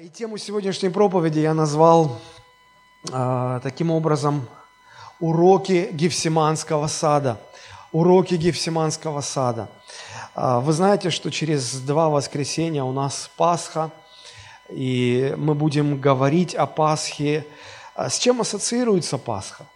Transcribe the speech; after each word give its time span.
И 0.00 0.08
тему 0.08 0.38
сегодняшней 0.38 0.88
проповеди 0.88 1.40
я 1.40 1.52
назвал 1.52 2.18
э, 3.12 3.60
таким 3.62 3.90
образом 3.90 4.48
«Уроки 5.20 5.90
Гефсиманского 5.92 6.86
сада». 6.86 7.38
Уроки 7.92 8.34
Гефсиманского 8.36 9.20
сада. 9.20 9.68
Э, 10.34 10.60
вы 10.60 10.72
знаете, 10.72 11.10
что 11.10 11.30
через 11.30 11.74
два 11.80 12.08
воскресенья 12.08 12.84
у 12.84 12.92
нас 12.92 13.30
Пасха, 13.36 13.90
и 14.70 15.34
мы 15.36 15.54
будем 15.54 16.00
говорить 16.00 16.54
о 16.54 16.64
Пасхе. 16.64 17.44
С 17.94 18.18
чем 18.18 18.40
ассоциируется 18.40 19.18
Пасха? 19.18 19.66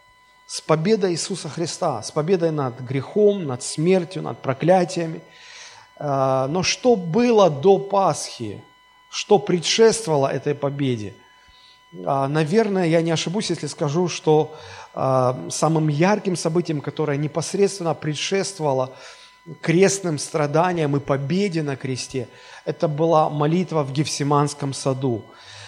С 0.47 0.63
победой 0.63 1.13
Иисуса 1.13 1.51
Христа, 1.51 2.03
с 2.03 2.11
победой 2.11 2.53
над 2.53 2.81
грехом, 2.81 3.45
над 3.45 3.63
смертью, 3.63 4.23
над 4.23 4.41
проклятиями. 4.41 5.21
Э, 5.99 6.47
но 6.49 6.63
что 6.63 6.97
было 6.97 7.51
до 7.51 7.77
Пасхи? 7.77 8.63
Что 9.17 9.39
предшествовало 9.39 10.27
этой 10.27 10.55
победе. 10.55 11.15
А, 12.05 12.29
наверное, 12.29 12.85
я 12.85 13.01
не 13.01 13.11
ошибусь, 13.11 13.49
если 13.49 13.67
скажу, 13.67 14.09
что 14.09 14.55
а, 14.93 15.49
самым 15.49 15.89
ярким 15.89 16.37
событием, 16.37 16.83
которое 16.83 17.17
непосредственно 17.17 17.95
предшествовало 17.95 18.93
крестным 19.63 20.19
страданиям 20.19 20.99
и 20.99 21.01
победе 21.01 21.63
на 21.63 21.77
кресте, 21.77 22.29
это 22.67 22.89
была 22.89 23.31
молитва 23.31 23.85
в 23.85 23.93
Гефсиманском 23.93 24.75
саду. 24.75 25.25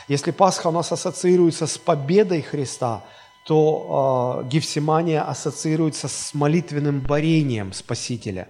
Если 0.08 0.30
Пасха 0.30 0.66
у 0.66 0.72
нас 0.72 0.92
ассоциируется 0.92 1.66
с 1.66 1.78
победой 1.78 2.42
Христа, 2.42 3.02
то 3.46 4.42
э, 4.44 4.48
Гефсимания 4.48 5.22
ассоциируется 5.22 6.08
с 6.08 6.34
молитвенным 6.34 7.00
борением 7.00 7.72
Спасителя. 7.72 8.48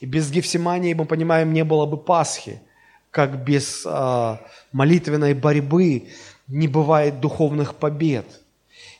И 0.00 0.06
без 0.06 0.28
Гефсимании, 0.32 0.92
мы 0.92 1.04
понимаем, 1.04 1.52
не 1.52 1.62
было 1.62 1.86
бы 1.86 1.96
Пасхи– 1.96 2.60
как 3.14 3.44
без 3.44 3.86
э, 3.86 4.36
молитвенной 4.72 5.34
борьбы 5.34 6.08
не 6.48 6.66
бывает 6.66 7.20
духовных 7.20 7.76
побед. 7.76 8.26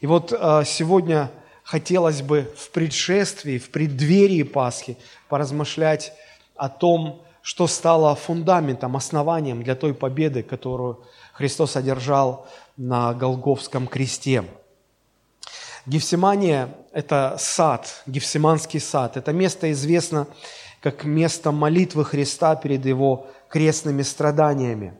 И 0.00 0.06
вот 0.06 0.32
э, 0.32 0.62
сегодня 0.64 1.32
хотелось 1.64 2.22
бы 2.22 2.48
в 2.56 2.70
предшествии, 2.70 3.58
в 3.58 3.70
преддверии 3.70 4.44
Пасхи 4.44 4.96
поразмышлять 5.28 6.12
о 6.54 6.68
том, 6.68 7.22
что 7.42 7.66
стало 7.66 8.14
фундаментом, 8.14 8.96
основанием 8.96 9.64
для 9.64 9.74
той 9.74 9.92
победы, 9.92 10.44
которую 10.44 11.02
Христос 11.32 11.74
одержал 11.74 12.46
на 12.76 13.14
Голговском 13.14 13.88
кресте. 13.88 14.44
Гефсимания– 15.86 16.68
это 16.92 17.34
сад, 17.40 18.04
Гефсиманский 18.06 18.78
сад. 18.78 19.16
Это 19.16 19.32
место 19.32 19.72
известно 19.72 20.28
как 20.80 21.02
место 21.02 21.50
молитвы 21.50 22.04
Христа 22.04 22.54
перед 22.56 22.86
Его 22.86 23.26
крестными 23.54 24.02
страданиями. 24.02 24.94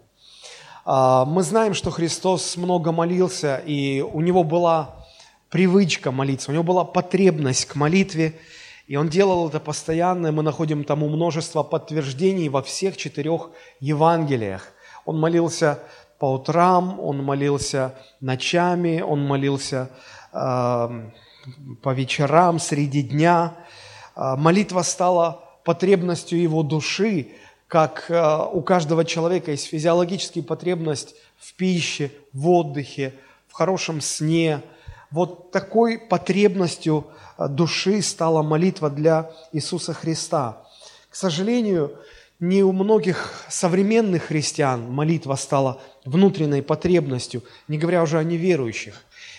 А, 0.85 1.25
мы 1.25 1.43
знаем, 1.43 1.75
что 1.75 1.91
Христос 1.91 2.57
много 2.57 2.93
молился, 2.93 3.61
и 3.67 4.01
у 4.01 4.21
Него 4.21 4.45
была 4.45 5.05
привычка 5.51 6.13
молиться, 6.13 6.53
у 6.53 6.55
Него 6.55 6.63
была 6.63 6.85
потребность 6.85 7.65
к 7.65 7.75
молитве, 7.75 8.39
и 8.87 8.95
Он 8.95 9.09
делал 9.09 9.49
это 9.49 9.59
постоянно, 9.59 10.29
и 10.29 10.31
мы 10.31 10.45
находим 10.45 10.85
тому 10.85 11.09
множество 11.09 11.65
подтверждений 11.65 12.49
во 12.49 12.63
всех 12.63 12.97
четырех 12.97 13.51
Евангелиях. 13.81 14.69
Он 15.05 15.19
молился 15.19 15.81
по 16.21 16.27
утрам, 16.35 17.01
Он 17.01 17.25
молился 17.25 17.97
ночами, 18.21 19.01
Он 19.01 19.27
молился 19.27 19.91
э, 20.33 21.11
по 21.83 21.93
вечерам, 21.93 22.61
среди 22.61 23.03
дня. 23.03 23.55
Э, 24.15 24.37
молитва 24.37 24.83
стала 24.83 25.43
потребностью 25.65 26.41
Его 26.41 26.63
души, 26.63 27.33
как 27.69 28.07
э, 28.09 28.39
у 28.53 28.61
каждого 28.63 29.05
человека 29.05 29.51
есть 29.51 29.67
физиологическая 29.67 30.43
потребность 30.43 31.15
в 31.39 31.55
пище, 31.55 32.11
в 32.33 32.49
отдыхе, 32.49 33.15
в 33.49 33.53
хорошем 33.53 34.01
сне. 34.01 34.61
Вот 35.11 35.51
такой 35.51 35.99
потребностью 35.99 37.07
э, 37.39 37.49
души 37.49 38.03
стала 38.03 38.43
молитва 38.43 38.91
для 38.91 39.31
Иисуса 39.53 39.93
Христа. 39.93 40.63
К 41.11 41.17
сожалению, 41.17 41.97
не 42.41 42.63
у 42.63 42.73
многих 42.73 43.45
современных 43.49 44.25
христиан 44.25 44.91
молитва 44.91 45.37
стала 45.37 45.81
внутренней 46.05 46.63
потребностью, 46.63 47.43
не 47.69 47.79
говоря 47.79 48.03
уже 48.03 48.19
о 48.19 48.25
неверующих. 48.25 48.95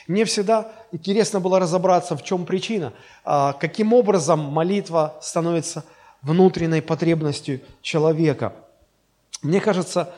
Мне 0.08 0.26
всегда 0.26 0.72
интересно 0.92 1.40
было 1.40 1.60
разобраться, 1.60 2.16
в 2.16 2.24
чем 2.24 2.46
причина, 2.46 2.94
а, 3.24 3.54
каким 3.54 3.94
образом 3.94 4.40
молитва 4.40 5.16
становится 5.22 5.84
внутренней 6.26 6.82
потребностью 6.82 7.62
человека. 7.82 8.54
Мне 9.44 9.62
кажется, 9.62 10.12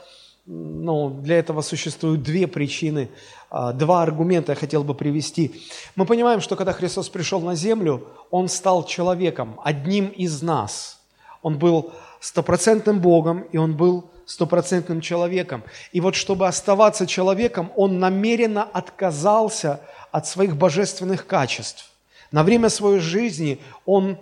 ну, 0.46 1.10
для 1.10 1.38
этого 1.38 1.62
существуют 1.62 2.24
две 2.24 2.48
причины, 2.48 3.10
а, 3.50 3.74
два 3.74 4.04
аргумента 4.04 4.54
я 4.54 4.56
хотел 4.56 4.86
бы 4.86 4.96
привести. 4.96 5.62
Мы 5.96 6.06
понимаем, 6.06 6.40
что 6.40 6.56
когда 6.56 6.72
Христос 6.72 7.10
пришел 7.10 7.42
на 7.42 7.56
землю, 7.56 8.08
Он 8.32 8.48
стал 8.48 8.86
человеком, 8.86 9.60
одним 9.66 10.08
из 10.08 10.42
нас. 10.42 11.02
Он 11.42 11.58
был 11.58 11.92
стопроцентным 12.22 13.02
Богом, 13.02 13.42
и 13.52 13.58
Он 13.58 13.76
был 13.76 14.10
стопроцентным 14.26 15.02
человеком. 15.02 15.64
И 15.92 16.00
вот 16.00 16.16
чтобы 16.16 16.48
оставаться 16.48 17.06
человеком, 17.06 17.72
Он 17.76 18.00
намеренно 18.00 18.64
отказался 18.64 19.82
от 20.12 20.26
своих 20.26 20.56
божественных 20.56 21.28
качеств. 21.28 21.92
На 22.32 22.44
время 22.44 22.70
своей 22.70 23.00
жизни 23.00 23.60
Он 23.86 24.18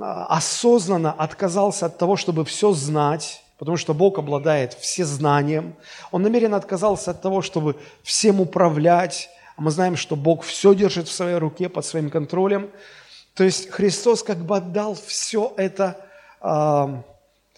осознанно 0.00 1.12
отказался 1.12 1.86
от 1.86 1.98
того, 1.98 2.16
чтобы 2.16 2.44
все 2.44 2.72
знать, 2.72 3.42
потому 3.58 3.76
что 3.76 3.94
Бог 3.94 4.18
обладает 4.18 4.74
всезнанием. 4.74 5.74
Он 6.12 6.22
намеренно 6.22 6.56
отказался 6.56 7.10
от 7.10 7.20
того, 7.20 7.42
чтобы 7.42 7.76
всем 8.02 8.40
управлять. 8.40 9.28
А 9.56 9.62
мы 9.62 9.70
знаем, 9.70 9.96
что 9.96 10.14
Бог 10.14 10.44
все 10.44 10.74
держит 10.74 11.08
в 11.08 11.12
своей 11.12 11.36
руке, 11.36 11.68
под 11.68 11.84
своим 11.84 12.10
контролем. 12.10 12.70
То 13.34 13.44
есть 13.44 13.70
Христос 13.70 14.22
как 14.22 14.38
бы 14.38 14.56
отдал 14.56 14.94
все 14.94 15.52
это 15.56 15.96
э, 16.40 17.02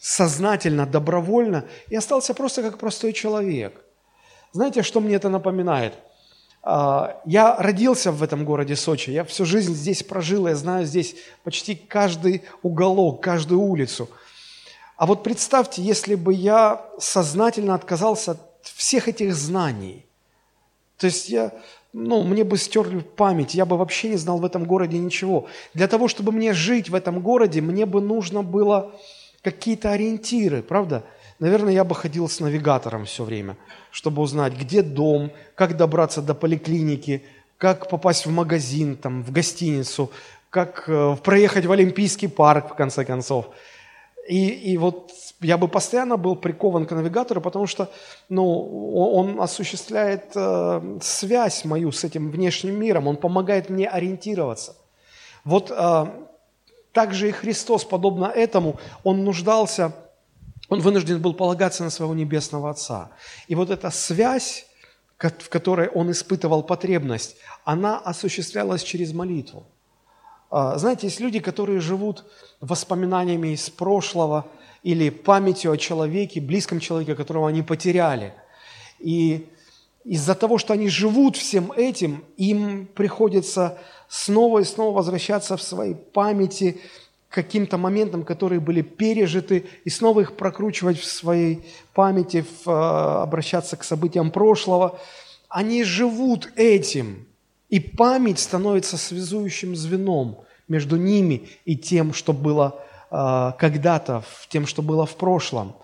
сознательно, 0.01 0.87
добровольно 0.87 1.65
и 1.89 1.97
остался 1.97 2.33
просто 2.35 2.63
как 2.63 2.79
простой 2.79 3.13
человек. 3.13 3.85
Знаете, 4.53 4.83
что 4.83 5.01
мне 5.01 5.17
это 5.17 5.29
напоминает– 5.29 5.95
а, 6.05 6.09
я 6.63 7.57
родился 7.59 8.13
в 8.13 8.23
этом 8.23 8.45
городе 8.45 8.77
Сочи, 8.77 9.11
я 9.11 9.25
всю 9.25 9.45
жизнь 9.45 9.75
здесь 9.75 10.03
прожил, 10.03 10.47
я 10.47 10.55
знаю 10.55 10.85
здесь 10.85 11.17
почти 11.43 11.75
каждый 11.75 12.43
уголок, 12.63 13.23
каждую 13.23 13.61
улицу. 13.61 14.09
А 14.97 15.07
вот 15.07 15.23
представьте, 15.23 15.81
если 15.81 16.15
бы 16.15 16.35
я 16.35 16.85
сознательно 16.99 17.75
отказался 17.75 18.33
от 18.33 18.41
всех 18.63 19.09
этих 19.09 19.35
знаний, 19.35 20.05
то 20.99 21.07
есть 21.07 21.31
я, 21.31 21.53
ну, 21.95 22.23
мне 22.23 22.45
бы 22.45 22.59
стерли 22.59 22.99
память, 22.99 23.55
я 23.55 23.65
бы 23.65 23.79
вообще 23.79 24.11
не 24.11 24.17
знал 24.17 24.39
в 24.39 24.45
этом 24.45 24.65
городе 24.65 24.99
ничего. 24.99 25.49
Для 25.73 25.89
того, 25.89 26.09
чтобы 26.09 26.33
мне 26.33 26.53
жить 26.53 26.91
в 26.91 26.95
этом 26.95 27.21
городе, 27.21 27.63
мне 27.63 27.87
бы 27.87 28.03
нужно 28.03 28.43
было 28.43 28.95
какие-то 29.41 29.93
ориентиры, 29.93 30.63
правда? 30.63 31.05
Наверное, 31.41 31.73
я 31.73 31.85
бы 31.85 31.95
ходил 31.95 32.29
с 32.29 32.39
навигатором 32.41 33.07
все 33.07 33.25
время, 33.25 33.57
чтобы 33.91 34.21
узнать, 34.21 34.53
где 34.53 34.83
дом, 34.83 35.33
как 35.55 35.75
добраться 35.75 36.21
до 36.21 36.35
поликлиники, 36.35 37.25
как 37.57 37.89
попасть 37.89 38.27
в 38.27 38.31
магазин, 38.31 38.95
там, 38.95 39.23
в 39.23 39.33
гостиницу, 39.33 40.11
как 40.51 40.85
э, 40.87 41.17
проехать 41.25 41.65
в 41.65 41.73
Олимпийский 41.73 42.29
парк, 42.29 42.73
в 42.73 42.75
конце 42.75 43.07
концов. 43.07 43.47
И, 44.29 44.49
и 44.49 44.77
вот 44.77 45.13
я 45.41 45.57
бы 45.57 45.67
постоянно 45.67 46.19
был 46.19 46.37
прикован 46.37 46.85
к 46.85 46.91
навигатору, 46.91 47.41
потому 47.41 47.67
что 47.67 47.91
ну, 48.29 48.93
он 49.15 49.41
осуществляет 49.41 50.33
э, 50.35 50.99
связь 51.01 51.65
мою 51.65 51.91
с 51.91 52.05
этим 52.05 52.31
внешним 52.31 52.79
миром, 52.79 53.09
он 53.09 53.17
помогает 53.17 53.71
мне 53.71 53.89
ориентироваться. 53.89 54.77
Вот 55.45 55.71
э, 55.71 56.07
также 56.93 57.31
и 57.31 57.33
Христос, 57.33 57.85
подобно 57.85 58.27
этому, 58.27 58.79
он 59.05 59.25
нуждался 59.25 59.95
он 60.71 60.81
вынужден 60.81 61.21
был 61.21 61.35
полагаться 61.35 61.85
на 61.85 61.91
своего 61.91 62.15
небесного 62.15 62.71
Отца. 62.71 63.11
И 63.49 63.55
вот 63.55 63.71
эта 63.71 63.91
связь, 63.91 64.67
в 65.19 65.49
которой 65.49 65.89
он 65.89 66.11
испытывал 66.11 66.63
потребность, 66.63 67.37
она 67.65 67.99
осуществлялась 67.99 68.83
через 68.83 69.13
молитву. 69.13 69.67
А, 70.49 70.79
знаете, 70.79 71.09
есть 71.09 71.21
люди, 71.21 71.41
которые 71.41 71.81
живут 71.81 72.25
воспоминаниями 72.61 73.49
из 73.49 73.69
прошлого 73.69 74.47
или 74.83 75.11
памятью 75.11 75.73
о 75.73 75.77
человеке, 75.77 76.41
близком 76.41 76.81
человеке, 76.81 77.15
которого 77.15 77.49
они 77.49 77.63
потеряли. 77.63 78.35
И 79.01 79.49
из-за 80.05 80.35
того, 80.35 80.57
что 80.59 80.73
они 80.73 80.89
живут 80.89 81.37
всем 81.37 81.73
этим, 81.73 82.25
им 82.37 82.87
приходится 82.87 83.79
снова 84.09 84.61
и 84.61 84.65
снова 84.65 84.97
возвращаться 84.97 85.57
в 85.57 85.63
своей 85.63 85.95
памяти 85.95 86.81
каким-то 87.31 87.79
моментам, 87.79 88.25
которые 88.25 88.61
были 88.61 88.83
пережиты, 88.83 89.67
и 89.85 89.91
снова 89.91 90.21
их 90.21 90.37
прокручивать 90.37 90.99
в 90.99 91.05
своей 91.05 91.65
памяти, 91.95 92.45
в, 92.45 92.69
э, 92.69 93.23
обращаться 93.23 93.77
к 93.77 93.85
событиям 93.85 94.31
прошлого. 94.31 94.99
Они 95.49 95.85
живут 95.85 96.51
этим, 96.57 97.27
и 97.69 97.79
память 97.79 98.41
становится 98.41 98.97
связующим 98.97 99.77
звеном 99.77 100.39
между 100.69 100.97
ними 100.97 101.49
и 101.65 101.77
тем, 101.77 102.13
что 102.13 102.33
было 102.33 102.83
э, 103.11 103.53
когда-то, 103.59 104.25
тем, 104.49 104.67
что 104.67 104.83
было 104.83 105.07
в 105.07 105.15
прошлом. 105.17 105.77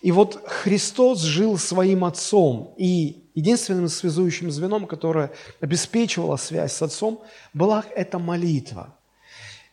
И 0.00 0.12
вот 0.12 0.40
Христос 0.46 1.22
жил 1.22 1.58
своим 1.58 2.04
Отцом, 2.04 2.74
и 2.76 3.24
единственным 3.34 3.88
связующим 3.88 4.50
звеном, 4.50 4.86
которое 4.86 5.32
обеспечивало 5.60 6.36
связь 6.36 6.72
с 6.72 6.82
Отцом, 6.82 7.20
была 7.52 7.84
эта 7.96 8.20
молитва. 8.20 8.94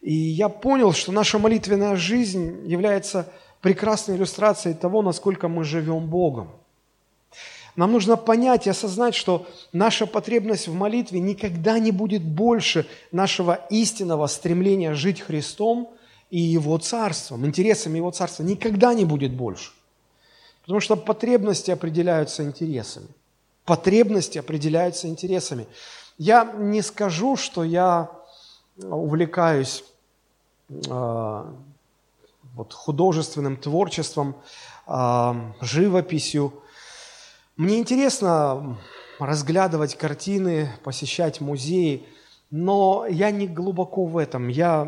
И 0.02 0.14
я 0.14 0.50
понял, 0.50 0.94
что 0.94 1.12
наша 1.12 1.38
молитвенная 1.38 1.96
жизнь 1.96 2.68
является 2.68 3.32
прекрасной 3.62 4.16
иллюстрацией 4.16 4.76
того, 4.76 5.02
насколько 5.02 5.48
мы 5.48 5.64
живем 5.64 6.08
Богом. 6.08 6.50
Нам 7.76 7.94
нужно 7.94 8.18
понять 8.18 8.68
и 8.68 8.70
осознать, 8.70 9.16
что 9.16 9.48
наша 9.72 10.06
потребность 10.06 10.68
в 10.68 10.74
молитве 10.74 11.20
никогда 11.20 11.80
не 11.80 11.92
будет 11.92 12.24
больше 12.24 12.86
нашего 13.12 13.54
истинного 13.70 14.28
стремления 14.28 14.94
жить 14.94 15.22
Христом 15.22 15.94
и 16.32 16.40
Его 16.40 16.78
Царством, 16.80 17.46
интересами 17.46 17.98
Его 17.98 18.12
Царства. 18.12 18.44
Никогда 18.44 18.94
не 18.94 19.06
будет 19.06 19.32
больше. 19.32 19.72
Потому 20.64 20.80
что 20.80 20.96
потребности 20.96 21.72
определяются 21.72 22.44
интересами. 22.44 23.08
Потребности 23.66 24.38
определяются 24.38 25.08
интересами. 25.08 25.68
Я 26.18 26.52
не 26.58 26.82
скажу, 26.82 27.38
что 27.38 27.64
я 27.64 28.12
увлекаюсь 28.78 29.84
вот, 32.56 32.74
художественным 32.74 33.58
творчеством, 33.58 34.36
э, 34.88 35.34
живописью. 35.62 36.54
Мне 37.58 37.80
интересно 37.80 38.78
разглядывать 39.20 39.96
картины, 39.96 40.70
посещать 40.84 41.42
музеи, 41.42 42.04
но 42.50 43.06
я 43.10 43.32
не 43.32 43.48
глубоко 43.48 44.06
в 44.06 44.18
этом. 44.18 44.48
Я, 44.50 44.82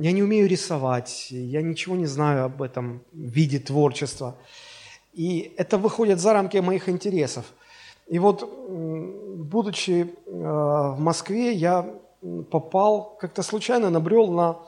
я 0.00 0.12
не 0.12 0.22
умею 0.22 0.48
рисовать, 0.48 1.28
я 1.30 1.62
ничего 1.62 1.96
не 1.96 2.06
знаю 2.06 2.44
об 2.44 2.62
этом 2.62 3.00
виде 3.12 3.58
творчества. 3.58 4.34
И 5.14 5.54
это 5.56 5.78
выходит 5.78 6.20
за 6.20 6.32
рамки 6.34 6.58
моих 6.58 6.88
интересов. 6.88 7.46
И 8.06 8.18
вот, 8.18 8.48
будучи 8.68 10.02
э, 10.02 10.30
в 10.30 10.96
Москве, 10.98 11.52
я 11.52 11.88
попал, 12.50 13.16
как-то 13.18 13.42
случайно 13.42 13.90
набрел 13.90 14.30
на, 14.30 14.58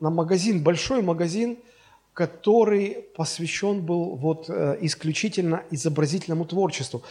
на 0.00 0.10
магазин, 0.10 0.62
большой 0.62 1.02
магазин, 1.02 1.58
который 2.14 3.04
посвящен 3.16 3.80
был 3.80 4.16
вот 4.16 4.46
э, 4.48 4.78
исключительно 4.80 5.62
изобразительному 5.70 6.44
творчеству. 6.44 7.02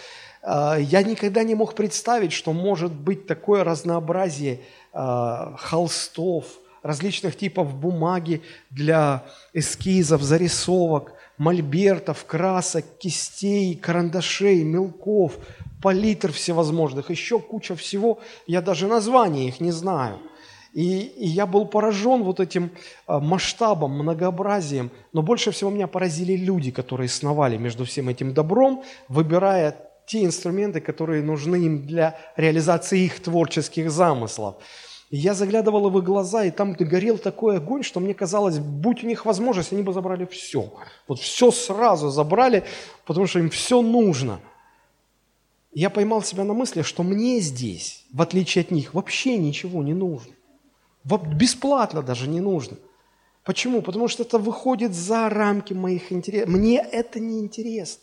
Э, 0.42 0.78
я 0.80 1.04
никогда 1.04 1.44
не 1.44 1.56
мог 1.56 1.76
представить, 1.76 2.34
что 2.34 2.54
может 2.54 2.92
быть 2.92 3.28
такое 3.28 3.64
разнообразие 3.64 4.62
холстов, 4.94 6.46
различных 6.86 7.36
типов 7.36 7.76
бумаги 7.76 8.44
для 8.70 9.26
эскизов, 9.54 10.22
зарисовок, 10.22 11.14
мольбертов, 11.38 12.26
красок, 12.26 12.86
кистей, 13.00 13.76
карандашей, 13.76 14.64
мелков, 14.64 15.38
палитр 15.82 16.32
всевозможных, 16.32 17.10
еще 17.10 17.40
куча 17.40 17.76
всего, 17.76 18.20
я 18.48 18.62
даже 18.62 18.88
названия 18.88 19.48
их 19.48 19.60
не 19.60 19.72
знаю. 19.72 20.20
И, 20.76 21.00
и 21.00 21.26
я 21.26 21.46
был 21.46 21.66
поражен 21.66 22.24
вот 22.24 22.42
этим 22.42 22.70
а, 23.08 23.22
масштабом, 23.22 23.92
многообразием, 23.92 24.92
но 25.14 25.22
больше 25.22 25.52
всего 25.52 25.70
меня 25.70 25.88
поразили 25.88 26.36
люди, 26.36 26.70
которые 26.70 27.08
сновали 27.08 27.56
между 27.56 27.86
всем 27.86 28.10
этим 28.10 28.34
добром, 28.34 28.84
выбирая 29.08 29.78
те 30.06 30.26
инструменты, 30.26 30.82
которые 30.82 31.24
нужны 31.24 31.56
им 31.56 31.88
для 31.88 32.20
реализации 32.36 33.06
их 33.06 33.24
творческих 33.24 33.90
замыслов. 33.90 34.56
И 35.12 35.16
я 35.16 35.34
заглядывал 35.34 35.90
в 35.90 35.98
их 35.98 36.04
глаза, 36.04 36.44
и 36.44 36.52
там 36.52 36.74
горел 36.74 37.20
такой 37.20 37.56
огонь, 37.56 37.84
что 37.84 38.02
мне 38.02 38.14
казалось, 38.14 38.60
будь 38.60 39.02
у 39.02 39.08
них 39.08 39.26
возможность, 39.26 39.72
они 39.72 39.82
бы 39.82 39.94
забрали 39.94 40.26
все. 40.26 40.74
Вот 41.08 41.22
все 41.22 41.52
сразу 41.52 42.10
забрали, 42.10 42.66
потому 43.06 43.28
что 43.28 43.40
им 43.40 43.50
все 43.50 43.82
нужно. 43.82 44.42
Я 45.72 45.90
поймал 45.90 46.22
себя 46.22 46.44
на 46.44 46.54
мысли, 46.54 46.82
что 46.82 47.02
мне 47.02 47.40
здесь, 47.40 48.06
в 48.12 48.22
отличие 48.22 48.64
от 48.64 48.72
них, 48.72 48.94
вообще 48.94 49.38
ничего 49.38 49.82
не 49.82 49.94
нужно. 49.94 50.35
Бесплатно 51.06 52.02
даже 52.02 52.28
не 52.28 52.42
нужно. 52.42 52.78
Почему? 53.44 53.84
Потому 53.84 54.08
что 54.08 54.24
это 54.24 54.40
выходит 54.40 54.94
за 54.94 55.30
рамки 55.30 55.74
моих 55.74 56.12
интересов. 56.12 56.50
Мне 56.50 56.80
это 56.80 57.20
не 57.20 57.40
интересно. 57.40 58.02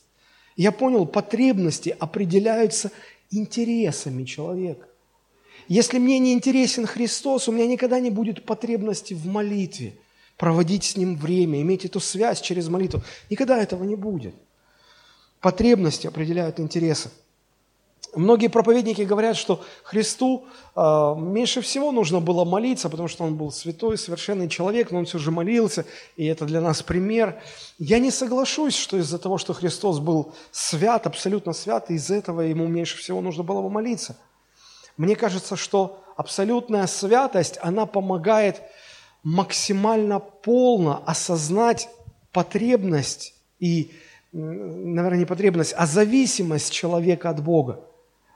Я 0.56 0.70
понял, 0.70 1.04
потребности 1.04 1.96
определяются 1.99 2.93
интересами 3.31 4.25
человека. 4.25 4.87
Если 5.66 5.99
мне 5.99 6.19
не 6.19 6.32
интересен 6.32 6.87
Христос, 6.87 7.49
у 7.49 7.52
меня 7.52 7.66
никогда 7.66 7.99
не 7.99 8.10
будет 8.10 8.44
потребности 8.44 9.14
в 9.14 9.26
молитве, 9.26 9.94
проводить 10.37 10.84
с 10.84 10.96
Ним 10.96 11.16
время, 11.16 11.60
иметь 11.62 11.84
эту 11.84 11.99
связь 11.99 12.40
через 12.40 12.69
молитву. 12.69 13.02
Никогда 13.31 13.60
этого 13.60 13.82
не 13.84 13.96
будет. 13.96 14.34
Потребности 15.40 16.06
определяют 16.06 16.60
интересы. 16.60 17.10
Многие 18.14 18.49
проповедники 18.49 19.03
говорят, 19.03 19.37
что 19.37 19.64
Христу 19.82 20.44
э, 20.76 20.81
меньше 21.17 21.62
всего 21.62 21.93
нужно 21.93 22.20
было 22.20 22.44
молиться, 22.44 22.91
потому 22.91 23.09
что 23.09 23.25
Он 23.25 23.37
был 23.37 23.50
святой, 23.50 23.97
совершенный 23.97 24.49
человек, 24.49 24.91
но 24.91 24.99
Он 24.99 25.05
все 25.06 25.19
же 25.19 25.31
молился, 25.31 25.87
и 26.17 26.26
это 26.26 26.44
для 26.44 26.61
нас 26.61 26.82
пример. 26.82 27.41
Я 27.79 27.99
не 27.99 28.11
соглашусь, 28.11 28.76
что 28.76 28.99
из-за 28.99 29.19
того, 29.19 29.38
что 29.38 29.55
Христос 29.55 29.99
был 29.99 30.35
свят, 30.50 31.06
абсолютно 31.06 31.53
свят, 31.53 31.91
из-за 31.91 32.17
этого 32.17 32.43
Ему 32.43 32.67
меньше 32.67 32.99
всего 32.99 33.20
нужно 33.20 33.43
было 33.43 33.62
бы 33.62 33.70
молиться– 33.70 34.17
мне 34.97 35.17
кажется, 35.17 35.56
что 35.56 36.03
абсолютная 36.17 36.87
святость, 36.87 37.59
она 37.62 37.87
помогает 37.87 38.62
максимально 39.23 40.20
полно 40.20 41.03
осознать 41.06 41.88
потребность 42.32 43.35
и, 43.59 43.93
наверное, 44.32 45.19
не 45.19 45.25
потребность, 45.25 45.75
а 45.76 45.87
зависимость 45.87 46.73
человека 46.73 47.31
от 47.31 47.43
Бога. 47.43 47.81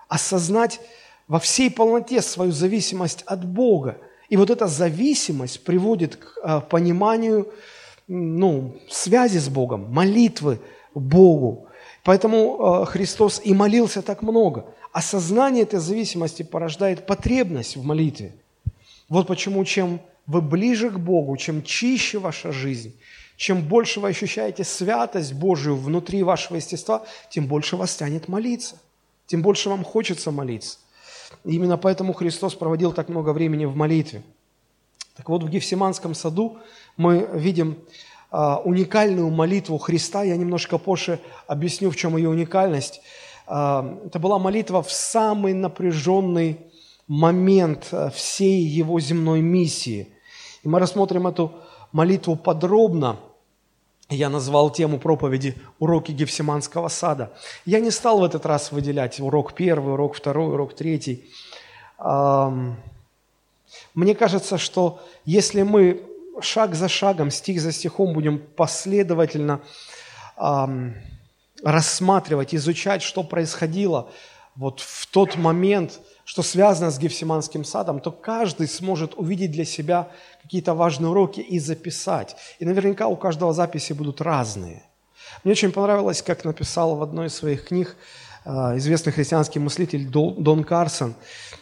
Осознать 0.09 0.81
во 1.29 1.39
всей 1.39 1.71
полноте 1.71 2.23
свою 2.23 2.53
зависимость 2.53 3.23
от 3.27 3.45
Бога. 3.45 3.99
И 4.29 4.37
вот 4.37 4.51
эта 4.51 4.67
зависимость 4.67 5.65
приводит 5.65 6.17
к 6.17 6.39
а, 6.43 6.61
пониманию 6.61 7.53
ну, 8.09 8.77
связи 8.89 9.39
с 9.39 9.49
Богом, 9.49 9.93
молитвы 9.93 10.61
Богу. 10.95 11.67
Поэтому 12.05 12.61
а, 12.61 12.85
Христос 12.85 13.41
и 13.45 13.55
молился 13.55 14.03
так 14.03 14.23
много. 14.23 14.67
Осознание 14.93 15.65
этой 15.65 15.81
зависимости 15.81 16.43
порождает 16.43 17.07
потребность 17.07 17.77
в 17.77 17.85
молитве. 17.85 18.35
Вот 19.09 19.27
почему 19.27 19.65
чем 19.65 20.01
вы 20.27 20.41
ближе 20.41 20.91
к 20.91 20.99
Богу, 20.99 21.37
чем 21.37 21.63
чище 21.63 22.19
ваша 22.19 22.53
жизнь, 22.53 22.97
чем 23.37 23.63
больше 23.63 24.01
вы 24.01 24.09
ощущаете 24.09 24.65
святость 24.65 25.35
Божию 25.35 25.77
внутри 25.77 26.23
вашего 26.23 26.57
естества, 26.57 27.05
тем 27.31 27.47
больше 27.47 27.77
вас 27.77 27.95
тянет 27.95 28.29
молиться, 28.29 28.81
тем 29.27 29.43
больше 29.43 29.69
вам 29.69 29.85
хочется 29.85 30.31
молиться. 30.31 30.79
И 31.45 31.55
именно 31.55 31.77
поэтому 31.77 32.13
Христос 32.13 32.55
проводил 32.55 32.93
так 32.93 33.09
много 33.09 33.31
времени 33.31 33.65
в 33.65 33.77
молитве. 33.77 34.23
Так 35.17 35.29
вот, 35.29 35.43
в 35.43 35.49
Гефсиманском 35.49 36.15
саду 36.15 36.59
мы 36.97 37.29
видим 37.33 37.79
а, 38.31 38.59
уникальную 38.59 39.31
молитву 39.31 39.79
Христа. 39.79 40.23
Я 40.23 40.37
немножко 40.37 40.79
позже 40.79 41.21
объясню, 41.47 41.91
в 41.91 41.97
чем 41.97 42.17
ее 42.17 42.29
уникальность. 42.29 43.01
Это 43.47 44.19
была 44.19 44.41
молитва 44.41 44.83
в 44.83 44.91
самый 44.91 45.55
напряженный 45.55 46.59
момент 47.07 47.89
э, 47.93 48.11
всей 48.11 48.61
его 48.61 48.99
земной 49.01 49.41
миссии. 49.41 50.09
И 50.63 50.69
мы 50.69 50.81
рассмотрим 50.81 51.27
эту 51.27 51.53
молитву 51.93 52.37
подробно. 52.37 53.19
Я 54.09 54.31
назвал 54.31 54.71
тему 54.71 55.01
проповеди 55.01 55.57
«Уроки 55.81 56.13
Гефсиманского 56.13 56.87
сада». 56.89 57.33
Я 57.65 57.81
не 57.81 57.91
стал 57.91 58.21
в 58.21 58.25
этот 58.25 58.47
раз 58.47 58.71
выделять 58.71 59.19
урок 59.19 59.55
первый, 59.55 59.95
урок 59.95 60.15
второй, 60.15 60.55
урок 60.55 60.75
третий. 60.75 61.25
Мне 63.95 64.15
кажется, 64.15 64.59
что 64.59 65.01
если 65.25 65.63
мы 65.63 66.05
шаг 66.41 66.77
за 66.77 66.89
шагом, 66.89 67.33
стих 67.33 67.61
за 67.61 67.73
стихом 67.73 68.13
будем 68.13 68.39
последовательно 68.39 69.61
рассматривать, 71.65 72.55
изучать, 72.55 73.03
что 73.03 73.25
происходило 73.25 74.09
вот 74.55 74.81
в 74.81 75.07
тот 75.07 75.37
момент, 75.37 75.99
что 76.27 76.43
связано 76.43 76.91
с 76.91 76.99
Гефсиманским 76.99 77.65
садом, 77.65 78.01
то 78.01 78.11
каждый 78.11 78.67
сможет 78.67 79.15
увидеть 79.15 79.53
для 79.53 79.65
себя 79.65 80.11
какие-то 80.43 80.75
важные 80.75 81.11
уроки 81.11 81.39
и 81.39 81.61
записать. 81.61 82.37
И 82.59 82.65
наверняка 82.65 83.07
у 83.07 83.17
каждого 83.17 83.53
записи 83.53 83.93
будут 83.93 84.21
разные. 84.21 84.83
Мне 85.45 85.53
очень 85.53 85.71
понравилось, 85.71 86.23
как 86.23 86.45
написал 86.45 86.97
в 86.97 87.03
одной 87.03 87.29
из 87.29 87.35
своих 87.37 87.69
книг 87.69 87.97
э, 88.45 88.51
известный 88.77 89.13
христианский 89.13 89.61
мыслитель 89.61 90.09
Дон 90.09 90.65
Карсон. 90.65 91.15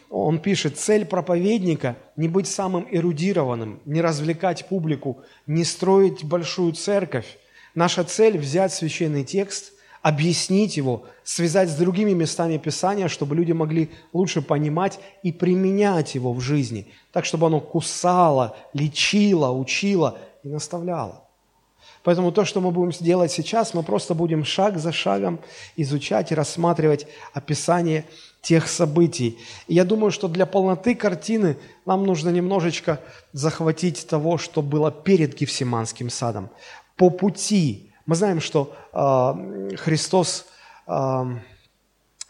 Он 0.08 0.38
пишет, 0.38 0.78
цель 0.78 1.04
проповедника– 1.04 1.96
не 2.16 2.28
быть 2.28 2.48
самым 2.48 2.88
эрудированным, 2.90 3.82
не 3.84 4.00
развлекать 4.00 4.66
публику, 4.66 5.20
не 5.46 5.64
строить 5.64 6.24
большую 6.24 6.72
церковь. 6.72 7.36
Наша 7.74 8.02
цель– 8.02 8.38
взять 8.38 8.72
священный 8.72 9.24
текст 9.24 9.73
объяснить 10.04 10.76
его, 10.76 11.04
связать 11.24 11.70
с 11.70 11.76
другими 11.76 12.12
местами 12.12 12.58
Писания, 12.58 13.08
чтобы 13.08 13.34
люди 13.34 13.52
могли 13.52 13.90
лучше 14.12 14.42
понимать 14.42 15.00
и 15.22 15.32
применять 15.32 16.14
его 16.14 16.34
в 16.34 16.40
жизни, 16.42 16.88
так, 17.10 17.24
чтобы 17.24 17.46
оно 17.46 17.58
кусало, 17.58 18.54
лечило, 18.74 19.50
учило 19.50 20.18
и 20.42 20.48
наставляло. 20.48 21.24
Поэтому 22.02 22.32
то, 22.32 22.44
что 22.44 22.60
мы 22.60 22.70
будем 22.70 22.90
делать 23.00 23.32
сейчас, 23.32 23.72
мы 23.72 23.82
просто 23.82 24.12
будем 24.12 24.44
шаг 24.44 24.76
за 24.76 24.92
шагом 24.92 25.40
изучать 25.74 26.32
и 26.32 26.34
рассматривать 26.34 27.06
описание 27.32 28.04
тех 28.42 28.68
событий. 28.68 29.38
И 29.68 29.74
я 29.74 29.86
думаю, 29.86 30.10
что 30.10 30.28
для 30.28 30.44
полноты 30.44 30.94
картины 30.94 31.56
нам 31.86 32.04
нужно 32.04 32.28
немножечко 32.28 33.00
захватить 33.32 34.06
того, 34.06 34.36
что 34.36 34.60
было 34.60 34.90
перед 34.90 35.34
Гефсиманским 35.34 36.10
садом. 36.10 36.50
По 36.94 37.08
пути 37.08 37.93
мы 38.06 38.16
знаем, 38.16 38.40
что 38.40 38.74
э, 38.92 39.76
Христос 39.76 40.46
э, 40.86 41.24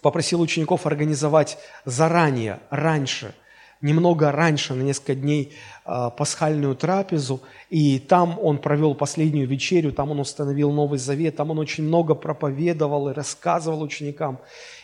попросил 0.02 0.40
учеников 0.40 0.86
организовать 0.86 1.58
заранее, 1.84 2.60
раньше, 2.70 3.34
немного 3.80 4.30
раньше, 4.32 4.74
на 4.74 4.82
несколько 4.82 5.14
дней, 5.14 5.52
э, 5.84 6.10
пасхальную 6.16 6.76
трапезу, 6.76 7.40
и 7.70 7.98
там 7.98 8.38
он 8.40 8.58
провел 8.58 8.94
последнюю 8.94 9.48
вечерю, 9.48 9.92
там 9.92 10.10
он 10.10 10.20
установил 10.20 10.70
Новый 10.70 10.98
Завет, 10.98 11.36
там 11.36 11.50
он 11.50 11.58
очень 11.58 11.84
много 11.84 12.14
проповедовал 12.14 13.08
и 13.08 13.12
рассказывал 13.12 13.82
ученикам. 13.82 14.38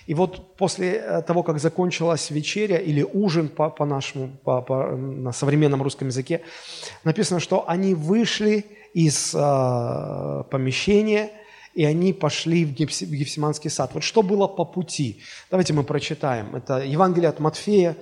И 0.07 0.15
вот 0.15 0.57
после 0.57 0.95
э, 0.95 1.23
того, 1.23 1.43
как 1.43 1.61
закончилась 1.61 2.31
вечеря 2.31 2.79
или 2.79 3.03
ужин 3.03 3.49
по, 3.49 3.71
по 3.71 3.85
нашему, 3.85 4.31
по, 4.43 4.61
по, 4.61 4.97
на 4.97 5.33
современном 5.33 5.83
русском 5.83 6.09
языке, 6.09 6.43
написано, 7.05 7.39
что 7.39 7.69
они 7.69 7.95
вышли 7.95 8.67
из 8.95 9.35
э, 9.35 10.45
помещения, 10.51 11.31
и 11.75 11.85
они 11.85 12.13
пошли 12.13 12.65
в, 12.65 12.73
Гефс, 12.73 13.03
в 13.03 13.11
Гефсиманский 13.11 13.71
сад. 13.71 13.93
Вот 13.95 14.03
что 14.03 14.23
было 14.23 14.47
по 14.47 14.65
пути? 14.65 15.21
Давайте 15.51 15.73
мы 15.73 15.85
прочитаем. 15.85 16.57
Это 16.57 16.79
Евангелие 16.79 17.29
от 17.29 17.39
Матфея, 17.39 17.97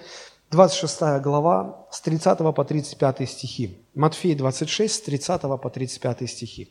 26 0.50 1.20
глава, 1.22 1.86
с 1.90 2.00
30 2.00 2.38
по 2.38 2.64
35 2.64 3.28
стихи. 3.28 3.78
Матфея 3.94 4.36
26, 4.36 4.94
с 4.94 5.00
30 5.02 5.42
по 5.42 5.70
35 5.70 6.30
стихи. 6.30 6.68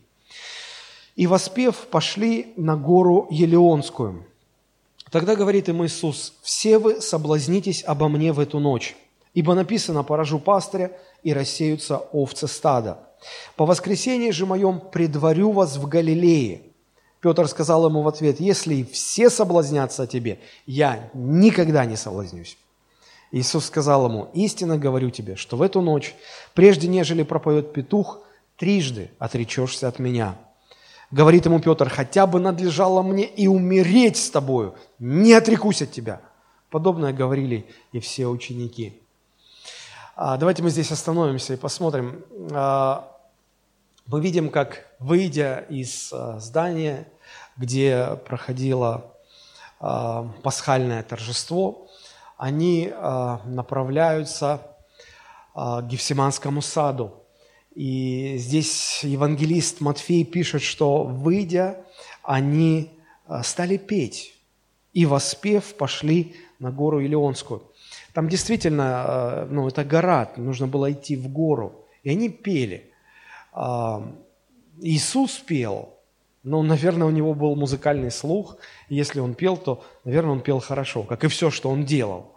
«И 1.15 1.27
воспев, 1.27 1.87
пошли 1.87 2.53
на 2.57 2.75
гору 2.75 3.27
Елеонскую. 3.29 4.25
Тогда 5.11 5.35
говорит 5.35 5.69
им 5.69 5.85
Иисус, 5.85 6.33
«Все 6.41 6.79
вы 6.79 7.01
соблазнитесь 7.01 7.83
обо 7.83 8.07
мне 8.07 8.33
в 8.33 8.39
эту 8.39 8.59
ночь, 8.59 8.95
ибо 9.33 9.53
написано, 9.53 10.03
поражу 10.03 10.39
пастыря, 10.39 10.91
и 11.23 11.33
рассеются 11.33 11.97
овцы 11.97 12.47
стада. 12.47 13.06
По 13.55 13.65
воскресенье 13.65 14.31
же 14.31 14.45
моем 14.45 14.79
предварю 14.79 15.51
вас 15.51 15.77
в 15.77 15.87
Галилее». 15.87 16.61
Петр 17.19 17.47
сказал 17.47 17.87
ему 17.87 18.01
в 18.01 18.07
ответ, 18.07 18.39
«Если 18.39 18.83
все 18.83 19.29
соблазнятся 19.29 20.03
о 20.03 20.07
тебе, 20.07 20.39
я 20.65 21.09
никогда 21.13 21.85
не 21.85 21.95
соблазнюсь». 21.95 22.57
Иисус 23.31 23.65
сказал 23.65 24.07
ему, 24.07 24.29
«Истинно 24.33 24.77
говорю 24.77 25.09
тебе, 25.09 25.35
что 25.35 25.57
в 25.57 25.61
эту 25.61 25.81
ночь, 25.81 26.15
прежде 26.53 26.87
нежели 26.87 27.23
пропоет 27.23 27.73
петух, 27.73 28.21
трижды 28.55 29.11
отречешься 29.19 29.87
от 29.87 29.99
меня». 29.99 30.37
Говорит 31.09 31.45
ему 31.45 31.59
Петр, 31.59 31.89
«Хотя 31.89 32.27
бы 32.27 32.39
надлежало 32.39 33.01
мне 33.01 33.25
и 33.25 33.47
умереть 33.47 34.17
с 34.17 34.29
тобою, 34.29 34.75
не 34.99 35.33
отрекусь 35.33 35.81
от 35.81 35.91
тебя». 35.91 36.21
Подобное 36.69 37.13
говорили 37.13 37.65
и 37.93 37.99
все 37.99 38.27
ученики. 38.27 39.01
А, 40.15 40.37
давайте 40.37 40.63
мы 40.63 40.69
здесь 40.69 40.91
остановимся 40.91 41.53
и 41.53 41.57
посмотрим. 41.57 42.23
Мы 44.07 44.21
видим, 44.21 44.49
как, 44.49 44.87
выйдя 44.99 45.65
из 45.69 46.13
а, 46.13 46.39
здания, 46.39 47.07
где 47.57 48.17
проходило 48.25 49.13
пасхальное 49.79 51.03
торжество, 51.03 51.87
они 52.35 52.91
направляются 53.45 54.61
к 55.53 55.83
Гефсиманскому 55.83 56.63
саду. 56.63 57.13
И 57.75 58.37
здесь 58.39 59.03
евангелист 59.03 59.81
Матфей 59.81 60.23
пишет, 60.23 60.63
что, 60.63 61.03
выйдя, 61.03 61.85
они 62.23 62.89
стали 63.43 63.77
петь, 63.77 64.33
и, 64.93 65.05
воспев, 65.05 65.75
пошли 65.75 66.35
на 66.57 66.71
гору 66.71 66.99
Илионскую. 66.99 67.61
Там 68.13 68.29
действительно, 68.29 69.05
э, 69.07 69.47
ну, 69.51 69.67
это 69.67 69.83
гора, 69.83 70.31
нужно 70.37 70.65
было 70.65 70.91
идти 70.91 71.15
в 71.15 71.27
гору. 71.27 71.85
И 72.01 72.09
они 72.09 72.29
пели. 72.29 72.91
А, 73.59 74.03
Иисус 74.79 75.31
пел, 75.39 75.95
но, 76.43 76.61
наверное, 76.61 77.07
у 77.07 77.09
него 77.09 77.33
был 77.33 77.55
музыкальный 77.55 78.11
слух. 78.11 78.57
если 78.87 79.19
он 79.19 79.33
пел, 79.33 79.57
то, 79.57 79.83
наверное, 80.03 80.33
он 80.33 80.41
пел 80.41 80.59
хорошо, 80.59 81.01
как 81.01 81.23
и 81.23 81.27
все, 81.27 81.49
что 81.49 81.71
он 81.71 81.83
делал. 81.83 82.35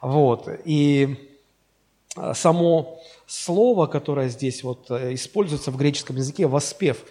Вот. 0.00 0.48
И 0.64 1.28
э, 2.16 2.32
само 2.34 2.98
слово, 3.26 3.86
которое 3.86 4.30
здесь 4.30 4.64
вот 4.64 4.90
э, 4.90 5.12
используется 5.12 5.70
в 5.70 5.76
греческом 5.76 6.16
языке, 6.16 6.46
«воспев», 6.46 7.04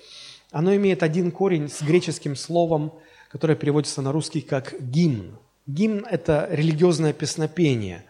оно 0.51 0.75
имеет 0.75 1.03
один 1.03 1.29
корень 1.31 1.69
с 1.69 1.83
греческим 1.83 2.36
словом, 2.36 2.93
которое 3.29 3.55
переводится 3.55 4.01
на 4.01 4.12
русский 4.12 4.41
как 4.41 4.74
«гимн». 4.81 5.38
Гимн– 5.67 6.03
это 6.09 6.48
религиозное 6.50 7.13
песнопение. 7.13 8.05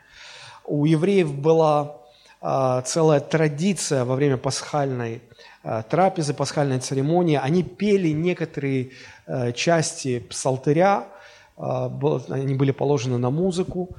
У 0.63 0.85
евреев 0.85 1.35
была 1.35 1.81
а, 1.81 1.98
целая 2.41 3.19
традиция 3.19 4.05
во 4.05 4.15
время 4.15 4.37
пасхальной 4.37 5.21
а, 5.61 5.83
трапезы, 5.83 6.33
пасхальной 6.33 6.79
церемонии. 6.79 7.39
Они 7.41 7.63
пели 7.63 8.09
некоторые 8.09 8.91
а, 9.27 9.51
части 9.51 10.19
псалтыря, 10.19 11.07
а, 11.57 11.91
они 12.29 12.55
были 12.55 12.71
положены 12.71 13.17
на 13.17 13.29
музыку. 13.29 13.95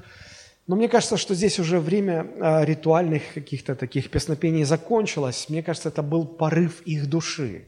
Но 0.65 0.75
мне 0.75 0.89
кажется, 0.89 1.17
что 1.17 1.35
здесь 1.35 1.59
уже 1.59 1.79
время 1.79 2.27
а, 2.39 2.63
ритуальных 2.65 3.33
каких-то 3.33 3.75
таких 3.75 4.09
песнопений 4.09 4.63
закончилось. 4.63 5.47
Мне 5.49 5.61
кажется, 5.61 5.89
это 5.89 6.01
был 6.01 6.25
порыв 6.25 6.81
их 6.81 7.07
души. 7.07 7.65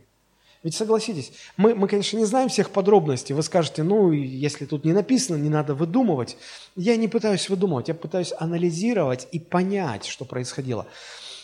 Ведь 0.64 0.76
согласитесь, 0.76 1.34
мы, 1.58 1.76
мы, 1.76 1.90
конечно, 1.90 2.16
не 2.18 2.24
знаем 2.24 2.48
всех 2.48 2.70
подробностей. 2.70 3.36
Вы 3.36 3.44
скажете, 3.44 3.84
ну, 3.84 4.12
если 4.12 4.66
тут 4.66 4.86
не 4.86 4.94
написано, 4.94 5.36
не 5.36 5.50
надо 5.50 5.76
выдумывать. 5.76 6.38
Я 6.78 6.96
не 6.96 7.10
пытаюсь 7.10 7.50
выдумывать, 7.50 7.90
я 7.90 7.94
пытаюсь 7.94 8.34
анализировать 8.38 9.28
и 9.34 9.40
понять, 9.40 10.06
что 10.06 10.24
происходило. 10.24 10.88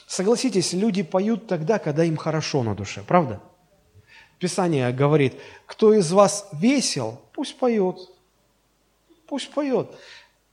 Согласитесь, 0.07 0.71
люди 0.71 1.03
поют 1.03 1.47
тогда, 1.47 1.79
когда 1.79 2.05
им 2.05 2.15
хорошо 2.15 2.63
на 2.63 2.75
душе, 2.75 3.03
правда? 3.05 3.41
Писание 4.39 4.91
говорит, 4.93 5.33
кто 5.65 5.93
из 5.93 6.11
вас 6.13 6.47
весел, 6.53 7.19
пусть 7.33 7.57
поет. 7.57 7.97
Пусть 9.27 9.51
поет. 9.51 9.89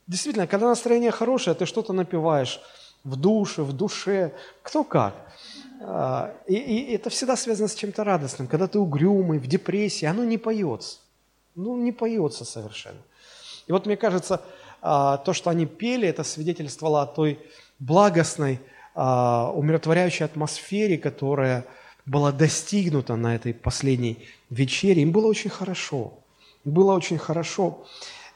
Действительно, 0.09 0.49
когда 0.49 0.67
настроение 0.67 1.13
хорошее, 1.13 1.55
ты 1.55 1.67
что-то 1.67 1.93
напиваешь 1.93 2.61
в 3.05 3.15
душе, 3.15 3.63
в 3.63 3.73
душе, 3.73 4.35
кто 4.63 4.83
как. 4.83 5.26
А, 5.81 6.35
и, 6.47 6.55
и 6.55 6.95
это 6.95 7.11
всегда 7.11 7.37
связано 7.37 7.69
с 7.69 7.75
чем-то 7.75 8.05
радостным. 8.05 8.49
Когда 8.49 8.67
ты 8.67 8.79
угрюмый, 8.79 9.39
в 9.39 9.47
депрессии, 9.47 10.07
оно 10.07 10.25
не 10.25 10.39
поется. 10.39 10.99
Ну, 11.55 11.77
не 11.77 11.93
поется 11.93 12.45
совершенно. 12.45 13.01
И 13.67 13.73
вот 13.73 13.87
мне 13.87 13.97
кажется, 13.97 14.43
а, 14.83 15.19
то, 15.19 15.33
что 15.33 15.51
они 15.51 15.67
пели, 15.67 16.09
это 16.09 16.25
свидетельствовало 16.25 17.03
о 17.03 17.07
той 17.07 17.39
благостной, 17.79 18.61
а, 18.95 19.53
умиротворяющей 19.55 20.25
атмосфере, 20.25 20.99
которая 20.99 21.65
была 22.05 22.33
достигнута 22.33 23.17
на 23.17 23.35
этой 23.35 23.53
последней 23.53 24.19
вечере. 24.51 25.03
Им 25.03 25.13
было 25.13 25.27
очень 25.27 25.51
хорошо. 25.51 26.15
Было 26.65 26.95
очень 26.95 27.19
хорошо. 27.19 27.85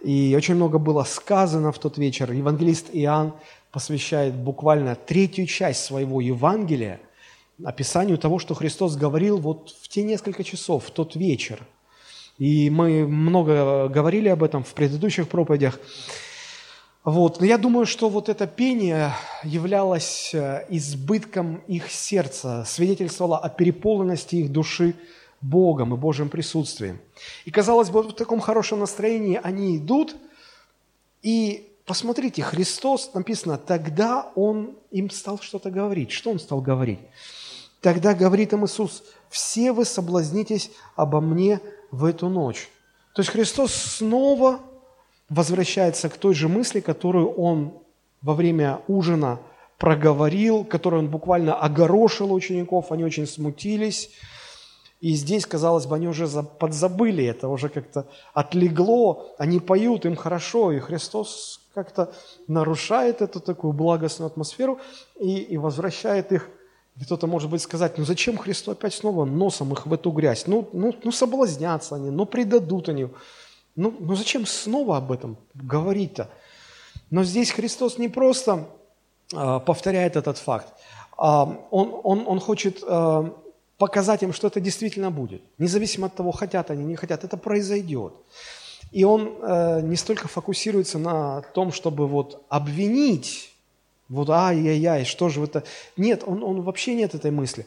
И 0.01 0.35
очень 0.37 0.55
много 0.55 0.79
было 0.79 1.05
сказано 1.05 1.73
в 1.73 1.79
тот 1.79 1.99
вечер. 1.99 2.33
Евангелист 2.33 2.87
Иоанн 2.93 3.35
посвящает 3.71 4.35
буквально 4.35 4.95
третью 4.95 5.47
часть 5.47 5.85
своего 5.85 6.21
Евангелия– 6.21 7.01
описанию 7.65 8.19
того, 8.19 8.39
что 8.39 8.55
Христос 8.55 8.97
говорил 8.97 9.39
вот 9.39 9.75
в 9.83 9.89
те 9.89 10.03
несколько 10.03 10.45
часов, 10.45 10.87
в 10.87 10.91
тот 10.91 11.17
вечер. 11.17 11.67
И 12.39 12.71
мы 12.71 13.07
много 13.07 13.89
говорили 13.89 14.29
об 14.29 14.43
этом 14.43 14.65
в 14.65 14.73
предыдущих 14.73 15.29
проповедях. 15.29 15.79
Вот. 17.05 17.41
Но 17.41 17.47
я 17.47 17.59
думаю, 17.59 17.87
что 17.87 18.09
вот 18.09 18.29
это 18.29 18.47
пение 18.47 19.13
являлось 19.43 20.31
э, 20.35 20.67
избытком 20.69 21.63
их 21.67 21.91
сердца, 21.91 22.65
свидетельствовало 22.67 23.39
о 23.39 23.49
переполненности 23.49 24.37
их 24.37 24.53
души 24.53 24.95
Богом 25.41 25.95
и 25.95 25.97
Божьим 25.97 26.29
присутствием. 26.29 27.01
И 27.47 27.51
казалось 27.51 27.91
бы, 27.91 28.03
в 28.03 28.13
таком 28.13 28.41
хорошем 28.41 28.81
настроении 28.81 29.41
они 29.43 29.79
идут, 29.79 30.15
и 31.23 31.73
посмотрите, 31.87 32.43
Христос, 32.43 33.13
написано, 33.15 33.57
тогда 33.59 34.31
Он 34.35 34.77
им 34.91 35.11
стал 35.11 35.39
что-то 35.39 35.71
говорить. 35.71 36.11
Что 36.11 36.31
Он 36.31 36.39
стал 36.39 36.61
говорить? 36.61 37.01
Тогда 37.81 38.15
говорит 38.15 38.53
им 38.53 38.65
Иисус, 38.65 39.03
все 39.29 39.73
вы 39.73 39.85
соблазнитесь 39.85 40.71
обо 40.97 41.21
мне 41.21 41.61
в 41.91 42.05
эту 42.05 42.29
ночь. 42.29 42.69
То 43.15 43.23
есть 43.23 43.31
Христос 43.31 43.73
снова 43.73 44.61
возвращается 45.29 46.09
к 46.09 46.17
той 46.17 46.35
же 46.35 46.49
мысли, 46.49 46.81
которую 46.81 47.33
Он 47.33 47.73
во 48.21 48.35
время 48.35 48.83
ужина 48.87 49.41
проговорил, 49.79 50.65
которую 50.65 51.05
Он 51.05 51.09
буквально 51.09 51.55
огорошил 51.55 52.33
учеников, 52.33 52.93
они 52.93 53.05
очень 53.05 53.27
смутились. 53.27 54.11
И 55.01 55.15
здесь, 55.15 55.47
казалось 55.47 55.87
бы, 55.87 55.97
они 55.97 56.09
уже 56.09 56.29
подзабыли 56.43 57.25
это, 57.25 57.49
уже 57.49 57.71
как-то 57.71 58.07
отлегло, 58.35 59.31
они 59.39 59.59
поют, 59.59 60.05
им 60.05 60.15
хорошо, 60.15 60.73
и 60.73 60.79
Христос 60.79 61.63
как-то 61.73 62.13
нарушает 62.47 63.23
эту 63.23 63.41
такую 63.41 63.73
благостную 63.73 64.27
атмосферу 64.27 64.79
и, 65.19 65.39
и 65.39 65.57
возвращает 65.57 66.33
их 66.33 66.51
Кто-то 67.03 67.27
может 67.27 67.51
быть 67.51 67.63
сказать, 67.63 67.99
ну 67.99 68.05
зачем 68.05 68.37
Христу 68.37 68.73
опять 68.73 68.95
снова 68.95 69.25
носом 69.25 69.73
их 69.73 69.87
в 69.87 69.93
эту 69.93 70.11
грязь? 70.11 70.47
Ну, 70.47 70.69
ну, 70.73 70.95
ну 71.03 71.13
соблазнятся 71.13 71.95
они, 71.95 72.11
ну 72.11 72.27
предадут 72.27 72.89
они. 72.89 73.09
Ну, 73.77 73.95
ну 73.99 74.17
зачем 74.17 74.47
снова 74.47 74.99
об 74.99 75.11
этом 75.13 75.37
говорить-то? 75.55 76.29
Но 77.11 77.25
здесь 77.25 77.51
Христос 77.51 77.99
не 77.99 78.09
просто 78.09 78.69
э, 79.35 79.61
повторяет 79.65 80.17
этот 80.17 80.39
факт, 80.39 80.69
э, 80.69 81.23
он, 81.23 82.01
он, 82.03 82.25
он 82.27 82.41
хочет 82.41 82.83
э, 82.87 83.31
показать 83.79 84.23
им, 84.23 84.33
что 84.33 84.49
это 84.49 84.61
действительно 84.61 85.11
будет. 85.11 85.43
Независимо 85.59 86.09
от 86.09 86.15
того, 86.15 86.33
хотят 86.33 86.71
они, 86.71 86.85
не 86.85 86.97
хотят, 86.97 87.25
это 87.25 87.37
произойдет. 87.37 88.13
И 88.93 89.05
он 89.05 89.37
э, 89.41 89.81
не 89.83 89.97
столько 89.97 90.29
фокусируется 90.29 90.99
на 90.99 91.43
том, 91.55 91.73
чтобы 91.73 92.07
вот 92.07 92.45
обвинить 92.49 93.50
вот 94.11 94.29
ай-яй-яй, 94.29 95.05
что 95.05 95.29
же 95.29 95.45
это? 95.45 95.63
Нет, 95.97 96.25
он, 96.27 96.43
он 96.43 96.63
вообще 96.63 96.95
нет 96.95 97.15
этой 97.15 97.31
мысли. 97.31 97.65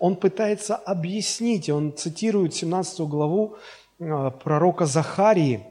Он 0.00 0.16
пытается 0.16 0.74
объяснить, 0.74 1.70
он 1.70 1.96
цитирует 1.96 2.52
17 2.52 3.00
главу 3.02 3.56
э, 4.00 4.30
пророка 4.42 4.86
Захарии, 4.86 5.64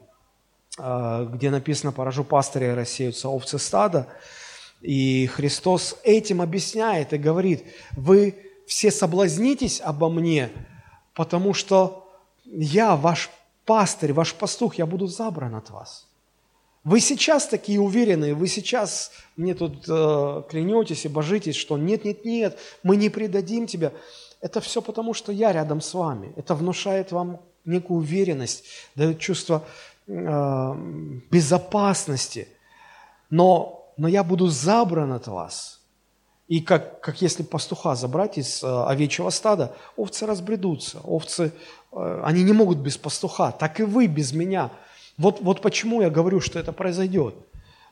э, 0.78 1.28
где 1.30 1.50
написано 1.50 1.92
«Поражу 1.92 2.24
пастыря, 2.24 2.74
рассеются 2.74 3.28
овцы 3.28 3.58
стада». 3.58 4.08
И 4.80 5.26
Христос 5.26 5.96
этим 6.04 6.40
объясняет 6.40 7.12
и 7.12 7.18
говорит, 7.18 7.62
вы 7.92 8.34
все 8.66 8.90
соблазнитесь 8.90 9.82
обо 9.84 10.08
мне, 10.08 10.50
потому 11.14 11.52
что 11.52 12.10
я 12.46 12.96
ваш 12.96 13.30
пастырь, 13.66 14.14
ваш 14.14 14.34
пастух, 14.34 14.76
я 14.76 14.86
буду 14.86 15.06
забран 15.06 15.54
от 15.54 15.68
вас. 15.68 16.06
Вы 16.84 17.00
сейчас 17.00 17.46
такие 17.46 17.80
уверенные, 17.80 18.34
вы 18.34 18.46
сейчас 18.46 19.10
мне 19.36 19.54
тут 19.54 19.88
э, 19.88 20.42
клянетесь 20.50 21.06
и 21.06 21.08
божитесь, 21.08 21.56
что 21.56 21.78
нет, 21.78 22.04
нет, 22.04 22.26
нет, 22.26 22.58
мы 22.82 22.96
не 22.96 23.08
предадим 23.08 23.66
тебя. 23.66 23.90
Это 24.42 24.60
все 24.60 24.82
потому, 24.82 25.14
что 25.14 25.32
я 25.32 25.52
рядом 25.52 25.80
с 25.80 25.94
вами. 25.94 26.34
Это 26.36 26.54
внушает 26.54 27.10
вам 27.10 27.40
некую 27.64 28.00
уверенность, 28.00 28.64
дает 28.94 29.18
чувство 29.18 29.64
э, 30.06 30.74
безопасности. 31.30 32.48
Но, 33.30 33.90
но 33.96 34.06
я 34.06 34.22
буду 34.22 34.48
забран 34.48 35.12
от 35.12 35.26
вас. 35.26 35.80
И 36.48 36.60
как, 36.60 37.00
как 37.00 37.22
если 37.22 37.44
пастуха 37.44 37.94
забрать 37.94 38.36
из 38.36 38.62
э, 38.62 38.66
овечьего 38.66 39.30
стада, 39.30 39.74
овцы 39.96 40.26
разбредутся, 40.26 41.00
овцы, 41.02 41.50
э, 41.92 42.20
они 42.24 42.42
не 42.42 42.52
могут 42.52 42.76
без 42.76 42.98
пастуха, 42.98 43.52
так 43.52 43.80
и 43.80 43.84
вы 43.84 44.06
без 44.06 44.34
меня– 44.34 44.70
вот, 45.16 45.40
вот 45.40 45.60
почему 45.60 46.02
я 46.02 46.10
говорю, 46.10 46.40
что 46.40 46.58
это 46.58 46.72
произойдет. 46.72 47.34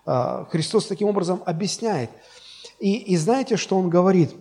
А, 0.04 0.46
Христос 0.50 0.86
таким 0.86 1.08
образом 1.08 1.42
объясняет. 1.46 2.10
И, 2.80 2.96
и 2.96 3.16
знаете, 3.16 3.56
что 3.56 3.78
Он 3.78 3.88
говорит 3.88 4.34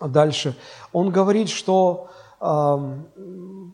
дальше? 0.00 0.56
Он 0.92 1.10
говорит, 1.10 1.48
что 1.48 2.10
э, 2.40 2.44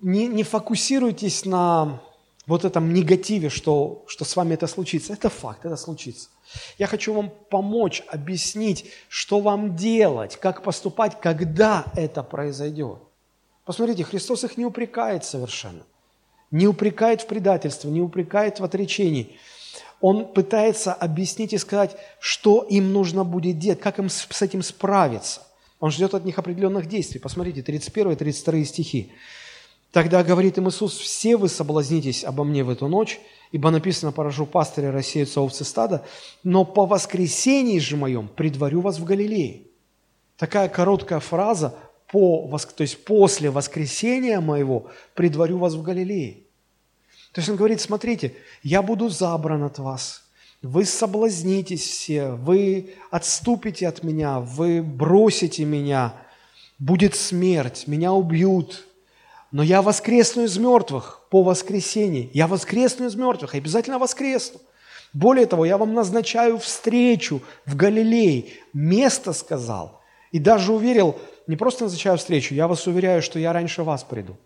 не, 0.02 0.26
не 0.26 0.42
фокусируйтесь 0.42 1.46
на 1.46 2.00
вот 2.46 2.66
этом 2.66 2.92
негативе, 2.92 3.48
что, 3.48 4.04
что 4.06 4.26
с 4.26 4.36
вами 4.36 4.54
это 4.54 4.66
случится. 4.66 5.14
Это 5.14 5.30
факт, 5.30 5.64
это 5.64 5.76
случится. 5.76 6.28
Я 6.76 6.86
хочу 6.86 7.14
вам 7.14 7.30
помочь, 7.50 8.02
объяснить, 8.08 8.90
что 9.08 9.40
вам 9.40 9.74
делать, 9.74 10.36
как 10.36 10.62
поступать, 10.62 11.18
когда 11.20 11.84
это 11.94 12.22
произойдет. 12.22 12.98
Посмотрите, 13.64 14.04
Христос 14.04 14.44
их 14.44 14.58
не 14.58 14.66
упрекает 14.66 15.24
совершенно– 15.24 15.82
не 16.50 16.66
упрекает 16.66 17.22
в 17.22 17.26
предательстве, 17.26 17.90
не 17.90 18.00
упрекает 18.00 18.60
в 18.60 18.64
отречении. 18.64 19.36
Он 20.00 20.32
пытается 20.32 20.92
объяснить 20.92 21.52
и 21.52 21.58
сказать, 21.58 21.96
что 22.20 22.62
им 22.62 22.92
нужно 22.92 23.24
будет 23.24 23.58
делать, 23.58 23.80
как 23.80 23.98
им 23.98 24.08
с 24.08 24.42
этим 24.42 24.62
справиться. 24.62 25.42
Он 25.80 25.90
ждет 25.90 26.14
от 26.14 26.24
них 26.24 26.38
определенных 26.38 26.86
действий. 26.86 27.20
Посмотрите, 27.20 27.62
31 27.62 28.12
и 28.12 28.16
32 28.16 28.64
стихи. 28.64 29.12
Тогда 29.92 30.22
говорит 30.22 30.58
им 30.58 30.68
Иисус, 30.68 30.96
все 30.98 31.36
вы 31.36 31.48
соблазнитесь 31.48 32.24
обо 32.24 32.44
мне 32.44 32.62
в 32.62 32.70
эту 32.70 32.88
ночь, 32.88 33.20
ибо 33.52 33.70
написано, 33.70 34.12
поражу 34.12 34.44
пастыря, 34.44 34.92
рассеются 34.92 35.40
овцы 35.40 35.64
стада, 35.64 36.04
но 36.44 36.64
по 36.64 36.84
воскресении 36.84 37.78
же 37.78 37.96
моем 37.96 38.28
предварю 38.28 38.82
вас 38.82 38.98
в 38.98 39.04
Галилее. 39.04 39.62
Такая 40.36 40.68
короткая 40.68 41.20
фраза 41.20 41.74
по, 42.10 42.58
то 42.58 42.82
есть 42.82 43.04
после 43.04 43.50
воскресения 43.50 44.40
моего 44.40 44.90
предварю 45.14 45.58
вас 45.58 45.74
в 45.74 45.82
Галилее. 45.82 46.38
То 47.32 47.40
есть 47.40 47.48
он 47.48 47.56
говорит, 47.56 47.80
смотрите, 47.80 48.34
я 48.62 48.82
буду 48.82 49.08
забран 49.08 49.62
от 49.62 49.78
вас, 49.78 50.24
вы 50.62 50.84
соблазнитесь 50.84 51.86
все, 51.86 52.30
вы 52.30 52.94
отступите 53.10 53.86
от 53.86 54.02
меня, 54.02 54.40
вы 54.40 54.82
бросите 54.82 55.64
меня, 55.64 56.14
будет 56.78 57.14
смерть, 57.14 57.84
меня 57.86 58.12
убьют, 58.12 58.86
но 59.50 59.62
я 59.62 59.82
воскресну 59.82 60.44
из 60.44 60.58
мертвых 60.58 61.22
по 61.30 61.42
воскресении. 61.42 62.30
Я 62.34 62.46
воскресну 62.46 63.06
из 63.06 63.14
мертвых, 63.14 63.54
обязательно 63.54 63.98
воскресну. 63.98 64.60
Более 65.14 65.46
того, 65.46 65.64
я 65.64 65.78
вам 65.78 65.94
назначаю 65.94 66.58
встречу 66.58 67.40
в 67.64 67.74
Галилее. 67.74 68.46
Место 68.74 69.32
сказал. 69.32 70.02
И 70.32 70.38
даже 70.38 70.72
уверил, 70.72 71.16
не 71.48 71.56
просто 71.56 71.84
назначаю 71.84 72.18
встречу, 72.18 72.54
я 72.54 72.68
вас 72.68 72.86
уверяю, 72.86 73.22
что 73.22 73.38
я 73.38 73.52
раньше 73.54 73.82
вас 73.82 74.04
приду. 74.04 74.36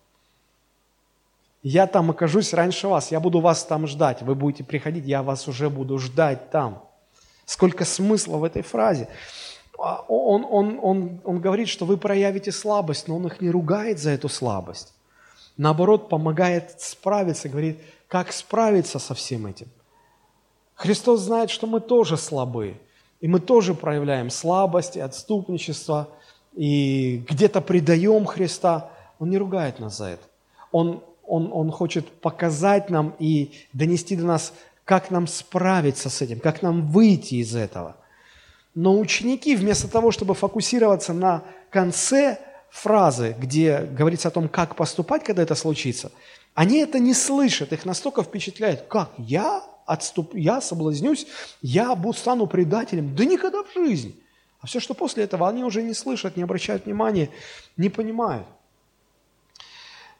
Я 1.64 1.86
там 1.88 2.10
окажусь 2.10 2.54
раньше 2.54 2.88
вас, 2.88 3.10
я 3.10 3.18
буду 3.18 3.40
вас 3.40 3.64
там 3.64 3.88
ждать. 3.88 4.22
Вы 4.22 4.36
будете 4.36 4.64
приходить, 4.64 5.04
я 5.04 5.22
вас 5.22 5.48
уже 5.48 5.68
буду 5.68 5.98
ждать 5.98 6.50
там. 6.50 6.82
Сколько 7.44 7.84
смысла 7.84 8.36
в 8.36 8.44
этой 8.44 8.62
фразе. 8.62 9.08
А, 9.78 10.04
он, 10.08 10.46
он, 10.48 10.78
он, 10.80 11.20
он 11.24 11.40
говорит, 11.40 11.68
что 11.68 11.86
вы 11.86 11.96
проявите 11.96 12.52
слабость, 12.52 13.08
но 13.08 13.16
он 13.16 13.26
их 13.26 13.40
не 13.40 13.50
ругает 13.50 13.98
за 13.98 14.10
эту 14.10 14.28
слабость. 14.28 14.94
Наоборот, 15.56 16.08
помогает 16.08 16.80
справиться, 16.80 17.48
говорит, 17.48 17.80
как 18.06 18.32
справиться 18.32 19.00
со 19.00 19.14
всем 19.14 19.46
этим. 19.46 19.68
Христос 20.74 21.20
знает, 21.20 21.50
что 21.50 21.66
мы 21.66 21.80
тоже 21.80 22.16
слабы, 22.16 22.80
и 23.20 23.26
мы 23.26 23.40
тоже 23.40 23.74
проявляем 23.74 24.30
слабость 24.30 24.96
и 24.96 25.00
отступничество– 25.00 26.08
и 26.54 27.24
где-то 27.28 27.60
предаем 27.60 28.24
Христа, 28.26 28.90
Он 29.18 29.30
не 29.30 29.38
ругает 29.38 29.78
нас 29.78 29.98
за 29.98 30.06
это. 30.06 30.22
Он, 30.70 31.02
он, 31.26 31.50
он 31.52 31.70
хочет 31.70 32.10
показать 32.20 32.90
нам 32.90 33.14
и 33.18 33.52
донести 33.72 34.16
до 34.16 34.24
нас, 34.24 34.52
как 34.84 35.10
нам 35.10 35.26
справиться 35.26 36.10
с 36.10 36.20
этим, 36.22 36.40
как 36.40 36.62
нам 36.62 36.88
выйти 36.88 37.36
из 37.36 37.54
этого. 37.54 37.96
Но 38.74 38.98
ученики, 38.98 39.54
вместо 39.54 39.88
того, 39.88 40.10
чтобы 40.10 40.34
фокусироваться 40.34 41.12
на 41.12 41.42
конце 41.70 42.38
фразы, 42.70 43.36
где 43.38 43.80
говорится 43.80 44.28
о 44.28 44.30
том, 44.30 44.48
как 44.48 44.76
поступать, 44.76 45.24
когда 45.24 45.42
это 45.42 45.54
случится, 45.54 46.10
они 46.54 46.78
это 46.78 46.98
не 46.98 47.14
слышат, 47.14 47.72
их 47.72 47.84
настолько 47.84 48.22
впечатляет, 48.22 48.82
как 48.88 49.10
я 49.18 49.62
отступ, 49.86 50.34
я 50.34 50.60
соблазнюсь, 50.60 51.26
я 51.60 51.96
стану 52.14 52.46
предателем. 52.46 53.14
Да 53.14 53.24
никогда 53.24 53.62
в 53.62 53.72
жизни. 53.74 54.14
А 54.62 54.66
все, 54.66 54.80
что 54.80 54.94
после 54.94 55.24
этого, 55.24 55.48
они 55.48 55.64
уже 55.64 55.82
не 55.82 55.92
слышат, 55.92 56.36
не 56.36 56.44
обращают 56.44 56.86
внимания, 56.86 57.30
не 57.76 57.90
понимают. 57.90 58.46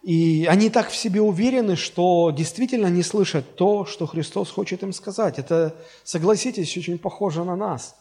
И 0.02 0.46
они 0.50 0.68
так 0.68 0.90
в 0.90 0.96
себе 0.96 1.20
уверены, 1.20 1.76
что 1.76 2.32
действительно 2.32 2.88
не 2.88 3.04
слышат 3.04 3.54
то, 3.54 3.84
что 3.86 4.06
Христос 4.06 4.50
хочет 4.50 4.82
им 4.82 4.92
сказать. 4.92 5.38
Это, 5.38 5.76
согласитесь, 6.02 6.76
очень 6.76 6.98
похоже 6.98 7.44
на 7.44 7.54
нас. 7.54 7.94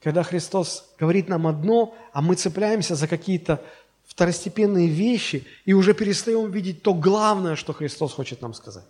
Когда 0.00 0.22
Христос 0.22 0.88
говорит 1.00 1.28
нам 1.28 1.48
одно, 1.48 1.94
а 2.12 2.22
мы 2.22 2.36
цепляемся 2.36 2.94
за 2.94 3.08
какие-то 3.08 3.60
второстепенные 4.06 4.86
вещи 4.86 5.44
и 5.64 5.72
уже 5.72 5.94
перестаем 5.94 6.48
видеть 6.48 6.82
то 6.82 6.94
главное, 6.94 7.56
что 7.56 7.72
Христос 7.72 8.12
хочет 8.12 8.40
нам 8.40 8.54
сказать. 8.54 8.84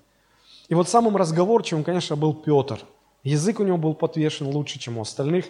И 0.68 0.74
вот 0.74 0.90
самым 0.90 1.16
разговорчивым, 1.16 1.84
конечно, 1.84 2.16
был 2.16 2.34
Петр. 2.34 2.80
Язык 3.22 3.60
у 3.60 3.64
него 3.64 3.78
был 3.78 3.94
подвешен 3.94 4.46
лучше, 4.48 4.78
чем 4.78 4.98
у 4.98 5.02
остальных 5.02 5.46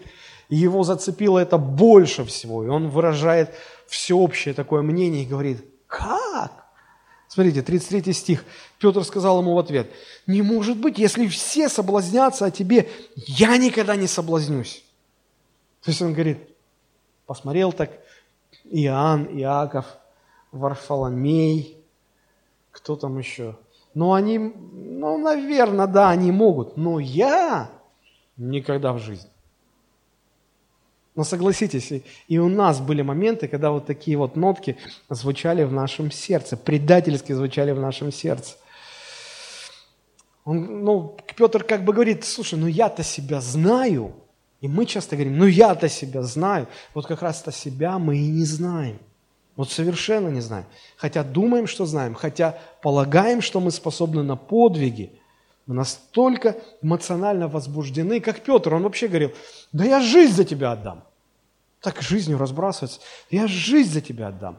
и 0.52 0.56
его 0.56 0.82
зацепило 0.82 1.38
это 1.38 1.56
больше 1.56 2.26
всего. 2.26 2.62
И 2.62 2.68
он 2.68 2.90
выражает 2.90 3.54
всеобщее 3.86 4.52
такое 4.52 4.82
мнение 4.82 5.22
и 5.22 5.26
говорит, 5.26 5.64
как? 5.86 6.66
Смотрите, 7.26 7.62
33 7.62 8.12
стих. 8.12 8.44
Петр 8.78 9.02
сказал 9.02 9.40
ему 9.40 9.54
в 9.54 9.58
ответ, 9.58 9.90
не 10.26 10.42
может 10.42 10.76
быть, 10.76 10.98
если 10.98 11.26
все 11.26 11.70
соблазнятся 11.70 12.44
о 12.44 12.50
тебе, 12.50 12.90
я 13.16 13.56
никогда 13.56 13.96
не 13.96 14.06
соблазнюсь. 14.06 14.84
То 15.82 15.90
есть 15.90 16.02
он 16.02 16.12
говорит, 16.12 16.36
посмотрел 17.24 17.72
так, 17.72 17.90
Иоанн, 18.64 19.28
Иаков, 19.38 19.86
Варфоломей, 20.50 21.78
кто 22.72 22.94
там 22.96 23.16
еще? 23.16 23.56
Ну, 23.94 24.12
они, 24.12 24.38
ну, 24.38 25.18
наверное, 25.18 25.86
да, 25.86 26.10
они 26.10 26.32
могут, 26.32 26.76
но 26.76 26.98
я 26.98 27.70
никогда 28.36 28.92
в 28.92 28.98
жизни. 28.98 29.28
Но 31.14 31.24
согласитесь, 31.24 31.92
и 32.26 32.38
у 32.38 32.48
нас 32.48 32.80
были 32.80 33.02
моменты, 33.02 33.46
когда 33.46 33.70
вот 33.70 33.84
такие 33.84 34.16
вот 34.16 34.34
нотки 34.34 34.78
звучали 35.10 35.64
в 35.64 35.72
нашем 35.72 36.10
сердце, 36.10 36.56
предательски 36.56 37.32
звучали 37.32 37.72
в 37.72 37.80
нашем 37.80 38.10
сердце. 38.10 38.56
Он, 40.44 40.84
ну, 40.84 41.16
Петр 41.36 41.64
как 41.64 41.84
бы 41.84 41.92
говорит, 41.92 42.24
слушай, 42.24 42.58
ну 42.58 42.66
я-то 42.66 43.02
себя 43.02 43.40
знаю, 43.40 44.14
И 44.62 44.68
мы 44.68 44.86
часто 44.86 45.16
говорим, 45.16 45.38
ну 45.38 45.46
я-то 45.46 45.88
себя 45.88 46.22
знаю. 46.22 46.68
Вот 46.94 47.06
как 47.06 47.20
раз-то 47.20 47.50
себя 47.50 47.98
мы 47.98 48.16
и 48.16 48.28
не 48.28 48.44
знаем. 48.44 48.98
Вот 49.56 49.70
совершенно 49.70 50.28
не 50.28 50.40
знаем. 50.40 50.64
Хотя 50.96 51.22
думаем, 51.22 51.66
что 51.66 51.84
знаем, 51.84 52.14
хотя 52.14 52.58
полагаем, 52.80 53.42
что 53.42 53.60
мы 53.60 53.70
способны 53.70 54.22
на 54.22 54.36
подвиги. 54.36 55.12
Мы 55.66 55.74
настолько 55.74 56.56
эмоционально 56.80 57.48
возбуждены, 57.48 58.20
как 58.20 58.40
Петр, 58.40 58.74
он 58.74 58.82
вообще 58.82 59.08
говорил, 59.08 59.32
да 59.72 59.84
я 59.84 60.00
жизнь 60.00 60.34
за 60.34 60.44
тебя 60.44 60.72
отдам. 60.72 61.04
Так 61.80 62.00
жизнью 62.00 62.38
разбрасывается. 62.38 63.00
Я 63.30 63.46
жизнь 63.46 63.92
за 63.92 64.00
тебя 64.00 64.28
отдам. 64.28 64.58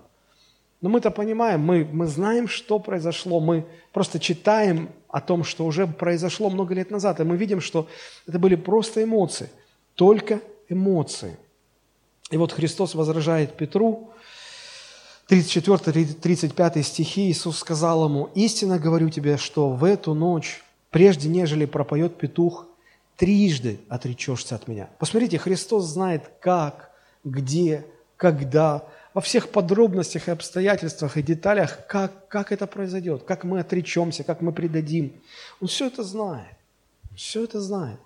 Но 0.82 0.90
мы-то 0.90 1.12
понимаем, 1.12 1.62
мы, 1.62 1.86
мы 1.86 2.08
знаем, 2.08 2.50
что 2.50 2.78
произошло, 2.78 3.40
мы 3.40 3.66
просто 3.94 4.20
читаем 4.20 4.90
о 5.08 5.22
том, 5.22 5.46
что 5.46 5.66
уже 5.66 5.88
произошло 5.88 6.50
много 6.50 6.74
лет 6.74 6.92
назад, 6.92 7.22
и 7.22 7.24
мы 7.24 7.38
видим, 7.38 7.62
что 7.62 7.88
это 8.28 8.38
были 8.38 8.56
просто 8.56 9.02
эмоции, 9.02 9.50
только 9.96 10.42
эмоции. 10.68 11.38
И 12.32 12.38
вот 12.38 12.52
Христос 12.52 12.96
возражает 12.96 13.56
Петру, 13.56 14.12
34-35 15.30 16.84
стихи, 16.84 17.32
Иисус 17.32 17.60
сказал 17.60 18.06
ему, 18.06 18.30
«Истинно 18.36 18.78
говорю 18.78 19.10
тебе, 19.10 19.38
что 19.38 19.70
в 19.70 19.84
эту 19.84 20.14
ночь, 20.14 20.64
прежде 20.92 21.30
нежели 21.30 21.66
пропоет 21.66 22.18
петух, 22.18 22.68
трижды 23.16 23.80
отречешься 23.90 24.56
от 24.56 24.68
меня». 24.68 24.90
Посмотрите, 25.00 25.38
Христос 25.40 25.86
знает, 25.86 26.30
как, 26.40 26.92
где, 27.24 27.86
когда, 28.18 28.86
во 29.14 29.22
всех 29.22 29.50
подробностях 29.50 30.28
и 30.28 30.32
обстоятельствах 30.32 31.18
и 31.18 31.24
деталях, 31.24 31.86
как, 31.88 32.28
как 32.28 32.52
это 32.52 32.68
произойдет, 32.68 33.24
как 33.24 33.44
мы 33.44 33.60
отречемся, 33.60 34.24
как 34.24 34.42
мы 34.42 34.52
предадим. 34.52 35.14
Он 35.62 35.68
все 35.68 35.88
это 35.88 36.04
знает. 36.04 36.58
Все 37.16 37.44
это 37.44 37.62
знает. 37.62 38.00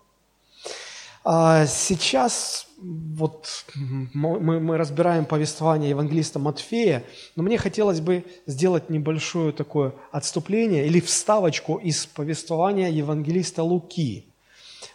А 1.23 1.65
сейчас 1.65 2.67
вот 2.77 3.65
мы, 4.13 4.59
мы 4.59 4.77
разбираем 4.77 5.25
повествование 5.25 5.89
евангелиста 5.89 6.39
Матфея, 6.39 7.03
но 7.35 7.43
мне 7.43 7.57
хотелось 7.57 8.01
бы 8.01 8.23
сделать 8.45 8.89
небольшое 8.89 9.51
такое 9.51 9.93
отступление 10.11 10.85
или 10.85 10.99
вставочку 10.99 11.77
из 11.77 12.05
повествования 12.05 12.89
евангелиста 12.89 13.63
Луки. 13.63 14.25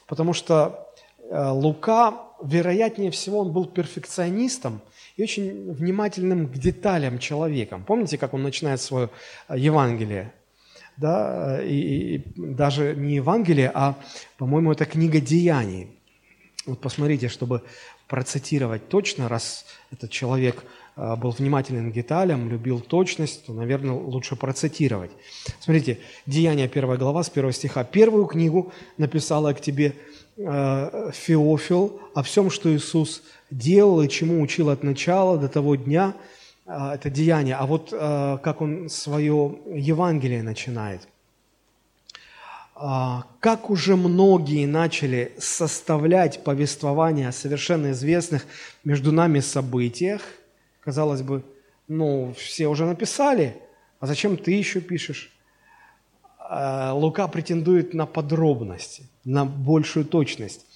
Потому 0.06 0.32
что 0.32 0.88
э, 1.18 1.48
Лука, 1.50 2.14
вероятнее 2.42 3.11
всего, 3.11 3.40
он 3.40 3.52
был 3.52 3.66
перфекционистом 3.66 4.80
и 5.16 5.22
очень 5.22 5.72
внимательным 5.72 6.48
к 6.48 6.52
деталям 6.52 7.18
человеком. 7.18 7.85
Помните, 7.85 8.16
как 8.16 8.35
он 8.35 8.42
начинает 8.42 8.80
свое 8.80 9.11
э, 9.48 9.58
Евангелие? 9.58 10.32
Да, 10.96 11.61
и, 11.62 12.16
и 12.16 12.24
даже 12.37 12.94
не 12.94 13.14
Евангелие, 13.14 13.70
а, 13.74 13.96
по-моему, 14.37 14.72
это 14.72 14.85
книга 14.85 15.20
Деяний. 15.20 15.88
Вот 16.66 16.81
посмотрите, 16.81 17.29
чтобы 17.29 17.62
процитировать 18.07 18.88
точно, 18.88 19.29
раз 19.29 19.64
этот 19.90 20.11
человек 20.11 20.64
а, 20.94 21.16
был 21.16 21.31
внимателен 21.31 21.90
к 21.90 21.94
деталям, 21.94 22.48
любил 22.48 22.81
точность, 22.81 23.46
то, 23.46 23.53
наверное, 23.53 23.94
лучше 23.94 24.37
процитировать. 24.37 25.11
Смотрите, 25.61 25.98
Деяния 26.27 26.66
1 26.66 26.96
глава 26.98 27.22
с 27.22 27.31
1 27.31 27.53
стиха. 27.53 27.83
«Первую 27.85 28.27
книгу 28.27 28.72
написала 28.98 29.53
к 29.55 29.61
тебе 29.61 29.96
э, 30.37 31.11
Феофил 31.12 32.01
о 32.14 32.22
всем, 32.22 32.51
что 32.51 32.75
Иисус 32.75 33.22
делал 33.51 34.03
и 34.03 34.09
чему 34.09 34.40
учил 34.40 34.70
от 34.70 34.83
начала 34.83 35.38
до 35.38 35.48
того 35.48 35.75
дня». 35.77 36.14
Э, 36.66 36.92
это 36.94 37.11
Деяние. 37.11 37.57
А 37.57 37.66
вот 37.66 37.90
как 37.90 38.61
он 38.61 38.88
свое 38.88 39.59
Евангелие 39.75 40.42
начинает. 40.42 41.09
А, 42.85 43.27
как 43.38 43.71
уже 43.71 43.95
многие 43.95 44.66
начали 44.66 45.37
составлять 45.38 46.42
повествование 46.42 47.29
о 47.29 47.33
совершенно 47.33 47.92
известных 47.92 48.45
между 48.83 49.12
нами 49.12 49.38
событиях, 49.38 50.21
казалось 50.81 51.23
бы, 51.23 51.45
ну, 51.87 52.35
все 52.37 52.66
уже 52.66 52.85
написали, 52.85 53.57
а 54.01 54.07
зачем 54.09 54.37
ты 54.37 54.51
еще 54.51 54.81
пишешь? 54.81 55.31
А, 56.40 56.92
Лука 56.92 57.29
претендует 57.29 57.95
на 57.95 58.05
подробности, 58.05 59.05
на 59.23 59.45
большую 59.45 60.05
точность. 60.05 60.66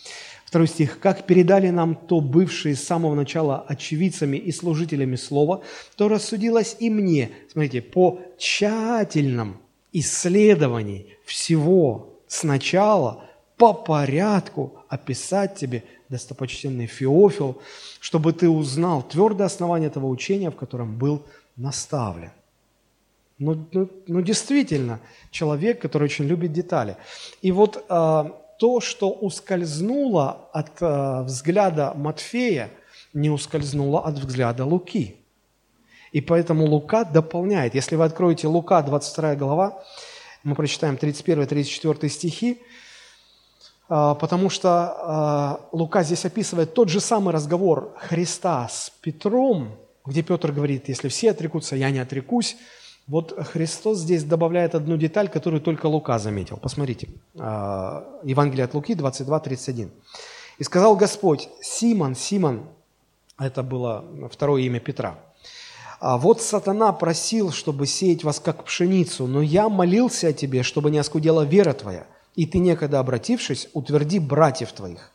Второй 0.44 0.68
стих. 0.68 1.00
«Как 1.00 1.26
передали 1.26 1.70
нам 1.70 1.96
то 1.96 2.20
бывшие 2.20 2.76
с 2.76 2.84
самого 2.84 3.16
начала 3.16 3.64
очевидцами 3.66 4.36
и 4.36 4.52
служителями 4.52 5.16
слова, 5.16 5.64
то 5.96 6.06
рассудилось 6.06 6.76
и 6.78 6.88
мне, 6.88 7.32
смотрите, 7.50 7.82
по 7.82 8.20
тщательном 8.38 9.60
исследований 9.98 11.16
всего 11.24 12.14
сначала 12.26 13.24
по 13.56 13.72
порядку 13.72 14.84
описать 14.88 15.54
тебе, 15.56 15.84
достопочтенный 16.08 16.86
Феофил, 16.86 17.60
чтобы 18.00 18.32
ты 18.32 18.48
узнал 18.48 19.02
твердое 19.02 19.46
основание 19.46 19.88
этого 19.88 20.06
учения, 20.06 20.50
в 20.50 20.56
котором 20.56 20.98
был 20.98 21.24
наставлен. 21.56 22.30
Ну, 23.38 23.66
ну, 23.72 23.88
ну 24.06 24.20
действительно, 24.22 25.00
человек, 25.30 25.80
который 25.80 26.04
очень 26.04 26.26
любит 26.26 26.52
детали. 26.52 26.96
И 27.42 27.52
вот 27.52 27.76
э, 27.76 28.24
то, 28.58 28.80
что 28.80 29.10
ускользнуло 29.10 30.48
от 30.52 30.70
э, 30.80 31.22
взгляда 31.22 31.92
Матфея, 31.94 32.70
не 33.12 33.30
ускользнуло 33.30 34.04
от 34.06 34.18
взгляда 34.18 34.64
Луки. 34.64 35.16
И 36.12 36.20
поэтому 36.20 36.66
Лука 36.66 37.04
дополняет. 37.04 37.74
Если 37.74 37.96
вы 37.96 38.04
откроете 38.04 38.48
Лука, 38.48 38.82
22 38.82 39.34
глава, 39.36 39.82
мы 40.44 40.54
прочитаем 40.54 40.94
31-34 40.94 42.08
стихи, 42.08 42.62
а, 43.88 44.14
потому 44.14 44.50
что 44.50 44.68
а, 44.70 45.60
Лука 45.72 46.02
здесь 46.02 46.24
описывает 46.24 46.74
тот 46.74 46.88
же 46.88 47.00
самый 47.00 47.32
разговор 47.34 47.94
Христа 47.98 48.68
с 48.68 48.92
Петром, 49.00 49.76
где 50.04 50.22
Петр 50.22 50.52
говорит, 50.52 50.88
если 50.88 51.08
все 51.08 51.32
отрекутся, 51.32 51.76
я 51.76 51.90
не 51.90 51.98
отрекусь. 51.98 52.56
Вот 53.08 53.36
Христос 53.52 53.98
здесь 53.98 54.24
добавляет 54.24 54.74
одну 54.74 54.96
деталь, 54.96 55.28
которую 55.28 55.60
только 55.60 55.86
Лука 55.86 56.18
заметил. 56.18 56.56
Посмотрите, 56.56 57.08
а, 57.38 58.04
Евангелие 58.24 58.64
от 58.64 58.74
Луки 58.74 58.94
22-31. 58.94 59.90
«И 60.58 60.64
сказал 60.64 60.96
Господь, 60.96 61.48
Симон, 61.60 62.14
Симон, 62.14 62.68
это 63.38 63.62
было 63.62 64.04
второе 64.32 64.62
имя 64.62 64.80
Петра, 64.80 65.18
а 65.98 66.18
вот 66.18 66.42
сатана 66.42 66.92
просил, 66.92 67.52
чтобы 67.52 67.86
сеять 67.86 68.24
вас 68.24 68.40
как 68.40 68.64
пшеницу, 68.64 69.26
но 69.26 69.40
я 69.40 69.68
молился 69.68 70.28
о 70.28 70.32
тебе, 70.32 70.62
чтобы 70.62 70.90
не 70.90 70.98
оскудела 70.98 71.42
вера 71.42 71.72
твоя, 71.72 72.06
и 72.34 72.46
ты, 72.46 72.58
некогда 72.58 73.00
обратившись, 73.00 73.68
утверди 73.72 74.18
братьев 74.18 74.72
твоих. 74.72 75.10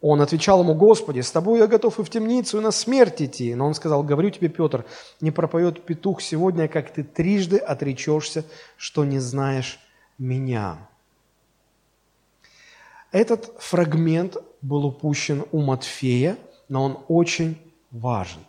Он 0.00 0.20
отвечал 0.20 0.60
ему, 0.60 0.74
Господи, 0.74 1.20
с 1.20 1.30
тобой 1.30 1.58
я 1.58 1.66
готов 1.66 1.98
и 1.98 2.04
в 2.04 2.10
темницу, 2.10 2.58
и 2.58 2.62
на 2.62 2.70
смерть 2.70 3.20
идти. 3.20 3.54
Но 3.54 3.66
он 3.66 3.74
сказал, 3.74 4.04
говорю 4.04 4.30
тебе, 4.30 4.48
Петр, 4.48 4.84
не 5.20 5.32
пропоет 5.32 5.84
петух 5.84 6.22
сегодня, 6.22 6.68
как 6.68 6.92
ты 6.92 7.02
трижды 7.02 7.58
отречешься, 7.58 8.44
что 8.76 9.04
не 9.04 9.18
знаешь 9.18 9.80
меня. 10.16 10.88
Этот 13.10 13.52
фрагмент 13.58 14.36
был 14.62 14.84
упущен 14.86 15.44
у 15.50 15.62
Матфея, 15.62 16.36
но 16.68 16.84
он 16.84 16.98
очень 17.08 17.58
важен. 17.90 18.40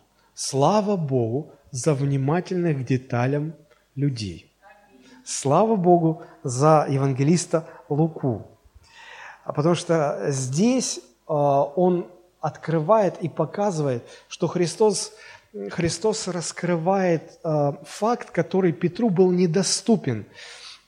Слава 0.42 0.96
Богу 0.96 1.52
за 1.70 1.92
внимательных 1.92 2.78
к 2.78 2.86
деталям 2.86 3.52
людей. 3.94 4.50
Слава 5.22 5.76
Богу 5.76 6.22
за 6.42 6.86
евангелиста 6.88 7.66
Луку. 7.90 8.46
А 9.44 9.52
потому 9.52 9.74
что 9.74 10.30
здесь 10.30 10.98
э, 11.28 11.32
он 11.34 12.06
открывает 12.40 13.18
и 13.20 13.28
показывает, 13.28 14.02
что 14.28 14.46
Христос, 14.46 15.12
Христос 15.68 16.26
раскрывает 16.26 17.38
э, 17.44 17.72
факт, 17.84 18.30
который 18.30 18.72
Петру 18.72 19.10
был 19.10 19.30
недоступен. 19.32 20.24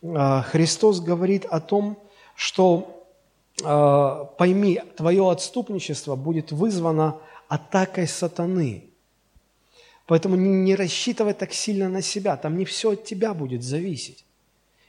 Христос 0.01 1.01
говорит 1.01 1.45
о 1.45 1.61
том, 1.61 1.99
что 2.35 3.05
пойми, 4.39 4.81
твое 4.97 5.31
отступничество 5.31 6.17
будет 6.17 6.53
вызвано 6.53 7.19
атакой 7.49 8.09
сатаны. 8.09 8.92
Поэтому 10.13 10.37
не 10.37 10.75
рассчитывай 10.77 11.33
так 11.33 11.55
сильно 11.55 11.89
на 11.89 12.03
себя, 12.03 12.37
там 12.37 12.59
не 12.59 12.67
все 12.67 12.91
от 12.91 13.05
тебя 13.05 13.33
будет 13.33 13.63
зависеть. 13.63 14.27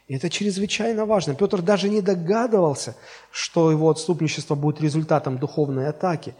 И 0.10 0.16
это 0.16 0.30
чрезвычайно 0.30 1.06
важно. 1.06 1.34
Петр 1.34 1.62
даже 1.62 1.88
не 1.88 2.02
догадывался, 2.02 2.98
что 3.32 3.72
его 3.72 3.90
отступничество 3.90 4.56
будет 4.56 4.82
результатом 4.82 5.38
духовной 5.38 5.88
атаки. 5.88 6.36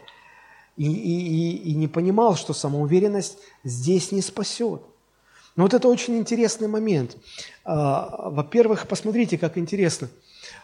И, 0.76 0.84
и, 0.84 0.92
и, 0.92 1.70
и 1.70 1.74
не 1.74 1.88
понимал, 1.88 2.36
что 2.36 2.52
самоуверенность 2.52 3.38
здесь 3.64 4.12
не 4.12 4.20
спасет. 4.20 4.82
Но 5.56 5.62
вот 5.62 5.72
это 5.72 5.88
очень 5.88 6.18
интересный 6.18 6.68
момент. 6.68 7.16
А, 7.64 8.28
во-первых, 8.28 8.86
посмотрите, 8.86 9.38
как 9.38 9.56
интересно. 9.56 10.10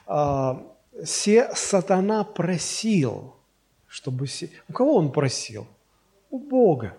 А, 0.07 0.63
се 1.07 1.51
сатана 1.55 2.25
просил, 2.25 3.35
чтобы... 3.89 4.27
У 4.69 4.73
кого 4.75 4.97
он 4.97 5.11
просил? 5.11 5.67
У 6.29 6.39
Бога. 6.39 6.99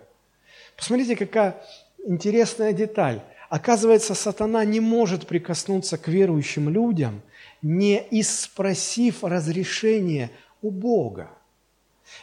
Посмотрите, 0.82 1.14
какая 1.14 1.62
интересная 2.04 2.72
деталь. 2.72 3.22
Оказывается, 3.48 4.16
сатана 4.16 4.64
не 4.64 4.80
может 4.80 5.28
прикоснуться 5.28 5.96
к 5.96 6.08
верующим 6.08 6.68
людям, 6.68 7.22
не 7.62 8.04
испросив 8.10 9.22
разрешения 9.22 10.32
у 10.60 10.72
Бога. 10.72 11.30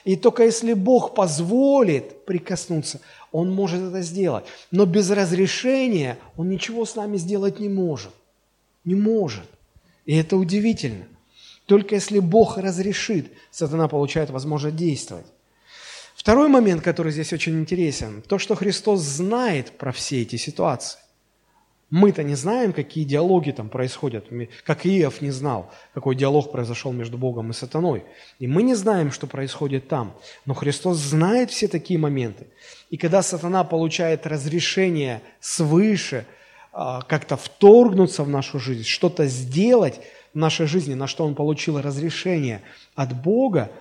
И 0.04 0.18
только 0.18 0.44
если 0.44 0.74
Бог 0.74 1.16
позволит 1.16 2.26
прикоснуться, 2.26 3.00
Он 3.32 3.50
может 3.50 3.80
это 3.80 4.02
сделать. 4.02 4.44
Но 4.72 4.86
без 4.86 5.10
разрешения 5.10 6.18
Он 6.36 6.50
ничего 6.50 6.84
с 6.84 6.98
нами 6.98 7.16
сделать 7.16 7.62
не 7.62 7.70
может. 7.70 8.12
Не 8.84 8.96
может. 8.96 9.46
И 10.04 10.18
это 10.18 10.36
удивительно. 10.36 11.06
Только 11.66 11.96
если 11.96 12.20
Бог 12.20 12.58
разрешит, 12.58 13.32
сатана 13.52 13.88
получает 13.88 14.32
возможность 14.32 14.76
действовать. 14.76 15.28
Второй 16.20 16.50
момент, 16.50 16.84
который 16.84 17.14
здесь 17.14 17.32
очень 17.32 17.58
интересен, 17.58 18.22
то, 18.22 18.40
что 18.40 18.54
Христос 18.54 19.00
знает 19.00 19.72
про 19.78 19.94
все 19.94 20.22
эти 20.22 20.36
ситуации. 20.36 21.00
Мы-то 21.90 22.24
не 22.24 22.36
знаем, 22.36 22.74
какие 22.74 23.06
диалоги 23.06 23.52
там 23.52 23.70
происходят, 23.70 24.26
как 24.66 24.86
Иов 24.86 25.22
не 25.22 25.32
знал, 25.32 25.72
какой 25.94 26.16
диалог 26.16 26.52
произошел 26.52 26.92
между 26.92 27.18
Богом 27.18 27.52
и 27.52 27.54
сатаной. 27.54 28.04
И 28.38 28.48
мы 28.48 28.64
не 28.64 28.76
знаем, 28.76 29.14
что 29.14 29.28
происходит 29.28 29.88
там. 29.88 30.14
Но 30.46 30.54
Христос 30.54 30.98
знает 30.98 31.52
все 31.52 31.70
такие 31.70 31.98
моменты. 31.98 32.48
И 32.90 32.98
когда 32.98 33.22
сатана 33.22 33.64
получает 33.64 34.28
разрешение 34.28 35.22
свыше 35.40 36.26
а, 36.74 37.02
как-то 37.04 37.38
вторгнуться 37.38 38.26
в 38.26 38.30
нашу 38.30 38.60
жизнь, 38.60 38.84
что-то 38.84 39.26
сделать 39.26 40.02
в 40.34 40.38
нашей 40.38 40.68
жизни, 40.68 40.96
на 40.96 41.08
что 41.08 41.26
он 41.26 41.34
получил 41.34 41.80
разрешение 41.82 42.62
от 42.94 43.16
Бога, 43.20 43.72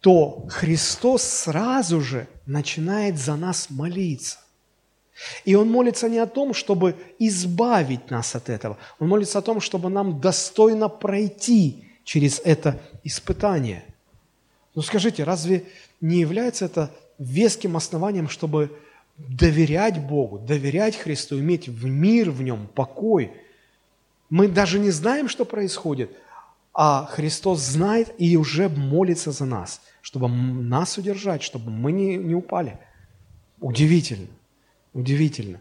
то 0.00 0.46
Христос 0.48 1.22
сразу 1.22 2.00
же 2.00 2.26
начинает 2.46 3.18
за 3.18 3.36
нас 3.36 3.68
молиться. 3.70 4.38
И 5.44 5.54
Он 5.54 5.70
молится 5.70 6.08
не 6.08 6.18
о 6.18 6.26
том, 6.26 6.54
чтобы 6.54 6.96
избавить 7.18 8.10
нас 8.10 8.34
от 8.34 8.48
этого. 8.48 8.78
Он 8.98 9.08
молится 9.08 9.38
о 9.38 9.42
том, 9.42 9.60
чтобы 9.60 9.90
нам 9.90 10.20
достойно 10.20 10.88
пройти 10.88 11.84
через 12.04 12.40
это 12.42 12.80
испытание. 13.04 13.84
Ну 14.74 14.80
скажите, 14.80 15.24
разве 15.24 15.64
не 16.00 16.20
является 16.20 16.64
это 16.64 16.90
веским 17.18 17.76
основанием, 17.76 18.30
чтобы 18.30 18.74
доверять 19.18 20.00
Богу, 20.00 20.38
доверять 20.38 20.96
Христу, 20.96 21.38
иметь 21.38 21.68
в 21.68 21.84
мир 21.84 22.30
в 22.30 22.40
нем, 22.40 22.66
покой? 22.74 23.32
Мы 24.30 24.48
даже 24.48 24.78
не 24.78 24.90
знаем, 24.90 25.28
что 25.28 25.44
происходит, 25.44 26.10
а 26.82 27.04
Христос 27.04 27.60
знает 27.60 28.14
и 28.16 28.38
уже 28.38 28.70
молится 28.70 29.32
за 29.32 29.44
нас, 29.44 29.82
чтобы 30.00 30.30
нас 30.30 30.96
удержать, 30.96 31.42
чтобы 31.42 31.70
мы 31.70 31.92
не, 31.92 32.16
не 32.16 32.34
упали. 32.34 32.78
Удивительно. 33.60 34.28
Удивительно. 34.94 35.60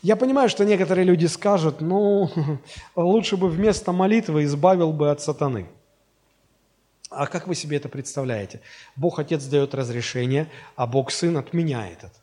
Я 0.00 0.16
понимаю, 0.16 0.48
что 0.48 0.64
некоторые 0.64 1.04
люди 1.04 1.26
скажут, 1.26 1.82
ну, 1.82 2.30
лучше 2.96 3.36
бы 3.36 3.50
вместо 3.50 3.92
молитвы 3.92 4.44
избавил 4.44 4.94
бы 4.94 5.10
от 5.10 5.20
сатаны. 5.20 5.68
А 7.10 7.26
как 7.26 7.46
вы 7.46 7.54
себе 7.54 7.76
это 7.76 7.90
представляете? 7.90 8.62
Бог 8.96 9.18
Отец 9.18 9.44
дает 9.44 9.74
разрешение, 9.74 10.48
а 10.76 10.86
Бог 10.86 11.10
Сын 11.10 11.36
отменяет 11.36 12.04
это. 12.04 12.16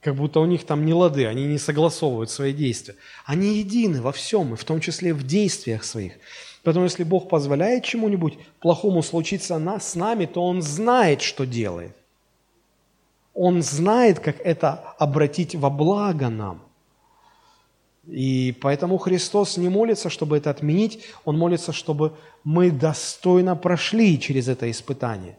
Как 0.00 0.14
будто 0.14 0.38
у 0.38 0.46
них 0.46 0.64
там 0.64 0.86
не 0.86 0.94
лады, 0.94 1.26
они 1.26 1.46
не 1.46 1.58
согласовывают 1.58 2.30
свои 2.30 2.52
действия. 2.52 2.94
Они 3.24 3.58
едины 3.58 4.00
во 4.00 4.12
всем, 4.12 4.54
и 4.54 4.56
в 4.56 4.62
том 4.62 4.78
числе 4.78 5.12
в 5.12 5.26
действиях 5.26 5.82
своих. 5.82 6.12
Поэтому 6.66 6.86
если 6.86 7.04
Бог 7.04 7.28
позволяет 7.28 7.84
чему-нибудь 7.84 8.38
плохому 8.58 9.00
случиться 9.00 9.56
с 9.78 9.94
нами, 9.94 10.26
то 10.26 10.42
Он 10.44 10.62
знает, 10.62 11.22
что 11.22 11.46
делает. 11.46 11.94
Он 13.34 13.62
знает, 13.62 14.18
как 14.18 14.40
это 14.40 14.72
обратить 14.98 15.54
во 15.54 15.70
благо 15.70 16.28
нам. 16.28 16.60
И 18.08 18.52
поэтому 18.60 18.98
Христос 18.98 19.56
не 19.58 19.68
молится, 19.68 20.10
чтобы 20.10 20.38
это 20.38 20.50
отменить, 20.50 21.04
Он 21.24 21.38
молится, 21.38 21.72
чтобы 21.72 22.16
мы 22.42 22.72
достойно 22.72 23.54
прошли 23.54 24.18
через 24.18 24.48
это 24.48 24.68
испытание. 24.68 25.38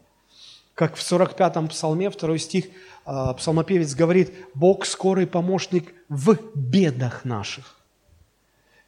Как 0.75 0.95
в 0.95 1.01
45-м 1.01 1.67
псалме, 1.67 2.09
второй 2.09 2.39
стих, 2.39 2.67
а, 3.03 3.33
псалмопевец 3.33 3.95
говорит, 3.95 4.31
«Бог 4.53 4.85
скорый 4.85 5.27
помощник 5.27 5.93
в 6.07 6.37
бедах 6.55 7.25
наших». 7.25 7.77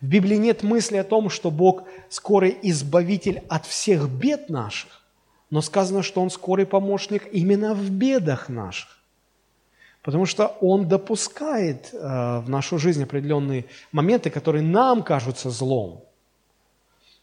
В 0.01 0.05
Библии 0.05 0.35
нет 0.35 0.63
мысли 0.63 0.95
о 0.97 1.03
том, 1.03 1.29
что 1.29 1.51
Бог 1.51 1.83
скорый 2.09 2.57
избавитель 2.61 3.43
от 3.49 3.65
всех 3.65 4.09
бед 4.09 4.49
наших, 4.49 5.01
но 5.49 5.61
сказано, 5.61 6.03
что 6.03 6.21
Он 6.21 6.29
скорый 6.29 6.65
помощник 6.65 7.27
именно 7.33 7.73
в 7.73 7.89
бедах 7.89 8.47
наших. 8.47 8.99
Потому 10.01 10.25
что 10.25 10.47
Он 10.61 10.87
допускает 10.87 11.89
э, 11.91 11.97
в 12.39 12.45
нашу 12.47 12.77
жизнь 12.77 13.03
определенные 13.03 13.65
моменты, 13.91 14.29
которые 14.29 14.61
нам 14.61 15.03
кажутся 15.03 15.49
злом. 15.49 16.05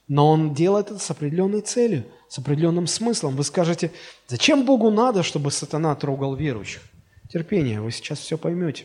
Но 0.07 0.31
Он 0.31 0.53
делает 0.53 0.91
это 0.91 0.99
с 0.99 1.11
определенной 1.11 1.63
целью, 1.63 2.05
с 2.29 2.39
определенным 2.39 2.87
смыслом. 2.87 3.37
Вы 3.37 3.45
скажете, 3.45 3.91
зачем 4.29 4.67
Богу 4.67 4.91
надо, 4.91 5.23
чтобы 5.23 5.51
сатана 5.51 5.95
трогал 5.95 6.35
верующих? 6.35 6.83
Терпение, 7.31 7.81
вы 7.81 7.91
сейчас 7.91 8.19
все 8.19 8.37
поймете. 8.37 8.85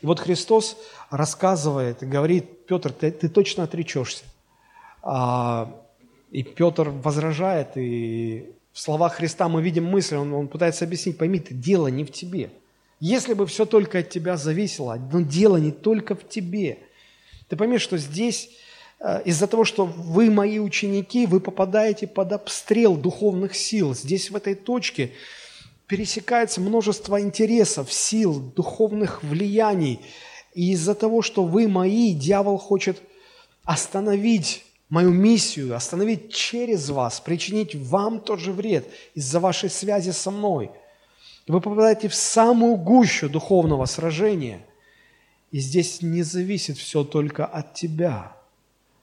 И 0.00 0.06
вот 0.06 0.20
Христос 0.20 0.76
рассказывает 1.10 2.02
и 2.02 2.06
говорит, 2.06 2.66
Петр, 2.66 2.92
ты, 2.92 3.10
ты 3.10 3.28
точно 3.28 3.64
отречешься. 3.64 4.24
А, 5.02 5.74
и 6.30 6.42
Петр 6.42 6.88
возражает, 6.88 7.76
и 7.76 8.52
в 8.72 8.80
словах 8.80 9.14
Христа 9.14 9.48
мы 9.48 9.62
видим 9.62 9.84
мысль, 9.84 10.16
он, 10.16 10.32
он 10.32 10.48
пытается 10.48 10.84
объяснить, 10.84 11.18
пойми, 11.18 11.40
ты, 11.40 11.54
дело 11.54 11.88
не 11.88 12.04
в 12.04 12.12
тебе– 12.12 12.50
если 13.00 13.32
бы 13.32 13.46
все 13.46 13.64
только 13.64 14.00
от 14.00 14.10
тебя 14.10 14.36
зависело, 14.36 15.00
но 15.10 15.22
дело 15.22 15.56
не 15.56 15.72
только 15.72 16.14
в 16.14 16.28
тебе. 16.28 16.78
Ты 17.48 17.56
поймешь, 17.56 17.80
что 17.80 17.96
здесь 17.96 18.50
э, 19.00 19.22
из-за 19.24 19.46
того, 19.46 19.64
что 19.64 19.86
вы 19.86 20.30
мои 20.30 20.58
ученики, 20.58 21.26
вы 21.26 21.40
попадаете 21.40 22.06
под 22.06 22.32
обстрел 22.32 22.96
духовных 22.96 23.56
сил. 23.56 23.94
Здесь 23.94 24.30
в 24.30 24.36
этой 24.36 24.54
точке 24.54 25.12
пересекается 25.90 26.62
множество 26.62 27.20
интересов, 27.20 27.92
сил, 27.92 28.40
духовных 28.40 29.22
влияний. 29.22 30.00
И 30.54 30.72
из-за 30.72 30.94
того, 30.94 31.20
что 31.20 31.44
вы 31.44 31.68
мои, 31.68 32.14
дьявол 32.14 32.56
хочет 32.56 33.02
остановить 33.64 34.64
мою 34.88 35.10
миссию, 35.10 35.76
остановить 35.76 36.32
через 36.32 36.88
вас, 36.88 37.20
причинить 37.20 37.74
вам 37.74 38.20
тот 38.20 38.40
же 38.40 38.52
вред 38.52 38.88
из-за 39.14 39.38
вашей 39.38 39.68
связи 39.68 40.12
со 40.12 40.30
мной– 40.30 40.70
вы 41.50 41.60
попадаете 41.60 42.08
в 42.08 42.14
самую 42.14 42.76
гущу 42.76 43.28
духовного 43.28 43.84
сражения. 43.86 44.64
И 45.50 45.58
здесь 45.58 46.00
не 46.00 46.22
зависит 46.22 46.78
все 46.78 47.02
только 47.02 47.44
от 47.44 47.74
тебя. 47.74 48.36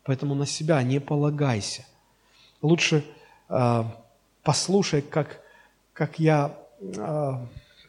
Поэтому 0.03 0.33
на 0.33 0.45
себя 0.45 0.81
не 0.81 0.99
полагайся. 0.99 1.85
Лучше 2.61 3.03
э, 3.49 3.83
послушай, 4.43 5.01
как, 5.01 5.41
как, 5.91 6.19
я, 6.19 6.57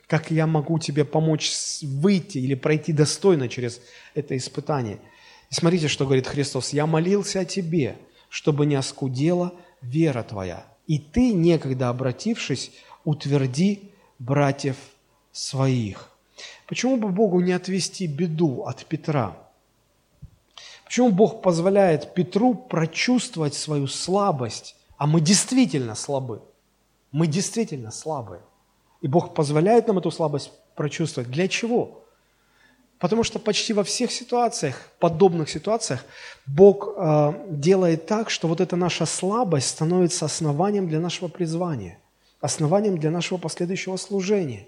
как 0.07 0.31
я 0.31 0.47
могу 0.47 0.79
тебе 0.79 1.05
помочь 1.05 1.53
выйти 1.83 2.39
или 2.39 2.55
пройти 2.55 2.93
достойно 2.93 3.49
через 3.49 3.81
это 4.15 4.37
испытание. 4.37 4.99
И 5.51 5.55
смотрите, 5.55 5.89
что 5.89 6.05
говорит 6.05 6.27
Христос. 6.27 6.73
«Я 6.73 6.87
молился 6.87 7.41
о 7.41 7.45
тебе, 7.45 7.97
чтобы 8.29 8.67
не 8.67 8.75
оскудела 8.75 9.53
вера 9.83 10.23
твоя. 10.23 10.65
И 10.87 10.99
ты, 10.99 11.33
некогда 11.33 11.91
обратившись, 11.91 12.73
утверди 13.05 13.93
братьев 14.19 14.77
своих. 15.33 16.11
Почему 16.67 16.97
бы 16.97 17.09
Богу 17.09 17.41
не 17.41 17.53
отвести 17.53 18.07
беду 18.07 18.65
от 18.65 18.85
Петра? 18.87 19.37
Почему 20.85 21.11
Бог 21.11 21.43
позволяет 21.43 22.15
Петру 22.15 22.55
прочувствовать 22.55 23.55
свою 23.55 23.87
слабость? 23.87 24.75
А 24.97 25.07
мы 25.07 25.21
действительно 25.21 25.95
слабы. 25.95 26.43
Мы 27.13 27.27
действительно 27.27 27.91
слабые. 27.91 28.41
И 29.01 29.09
Бог 29.09 29.35
позволяет 29.35 29.87
нам 29.87 29.99
эту 29.99 30.11
слабость 30.11 30.53
прочувствовать. 30.75 31.31
Для 31.31 31.49
чего? 31.49 32.05
Потому 32.99 33.23
что 33.23 33.39
почти 33.39 33.73
во 33.73 33.85
всех 33.85 34.11
ситуациях, 34.11 34.91
подобных 34.99 35.49
ситуациях, 35.49 36.05
Бог 36.47 36.95
э, 36.97 37.33
делает 37.49 38.07
так, 38.07 38.29
что 38.29 38.49
вот 38.49 38.61
эта 38.61 38.75
наша 38.75 39.07
слабость 39.07 39.69
становится 39.69 40.25
основанием 40.25 40.89
для 40.89 41.01
нашего 41.01 41.29
призвания– 41.29 41.99
основанием 42.41 42.99
для 42.99 43.11
нашего 43.11 43.39
последующего 43.39 43.97
служения. 43.97 44.67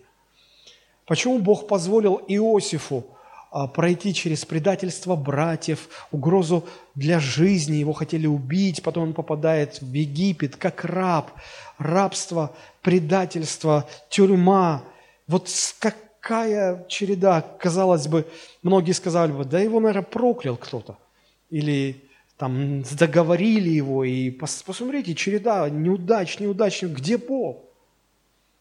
Почему 1.07 1.38
Бог 1.38 1.66
позволил 1.66 2.21
Иосифу 2.29 3.05
а, 3.51 3.66
пройти 3.66 4.14
через 4.14 4.45
предательство 4.45 5.16
братьев, 5.16 5.88
угрозу 6.12 6.64
для 6.95 7.19
жизни, 7.19 7.77
его 7.77 7.93
хотели 7.93 8.27
убить, 8.27 8.83
потом 8.83 9.05
он 9.05 9.12
попадает 9.12 9.81
в 9.81 9.93
Египет 9.93 10.57
как 10.57 10.85
раб, 10.85 11.33
рабство, 11.79 12.55
предательство, 12.83 13.88
тюрьма. 14.09 14.85
Вот 15.27 15.49
какая 15.79 16.87
череда, 16.88 17.40
казалось 17.40 18.09
бы, 18.09 18.27
многие 18.62 18.93
сказали 18.93 19.33
бы, 19.33 19.45
да 19.45 19.61
его, 19.61 19.81
наверное, 19.81 20.03
проклял 20.03 20.57
кто-то. 20.57 20.99
Или 21.51 22.05
там 22.37 22.83
договорили 22.99 23.69
его, 23.69 24.05
и 24.05 24.31
посмотрите, 24.31 25.14
череда 25.14 25.69
неудач, 25.69 26.38
неудач, 26.38 26.83
где 26.83 27.19
Бог? 27.19 27.64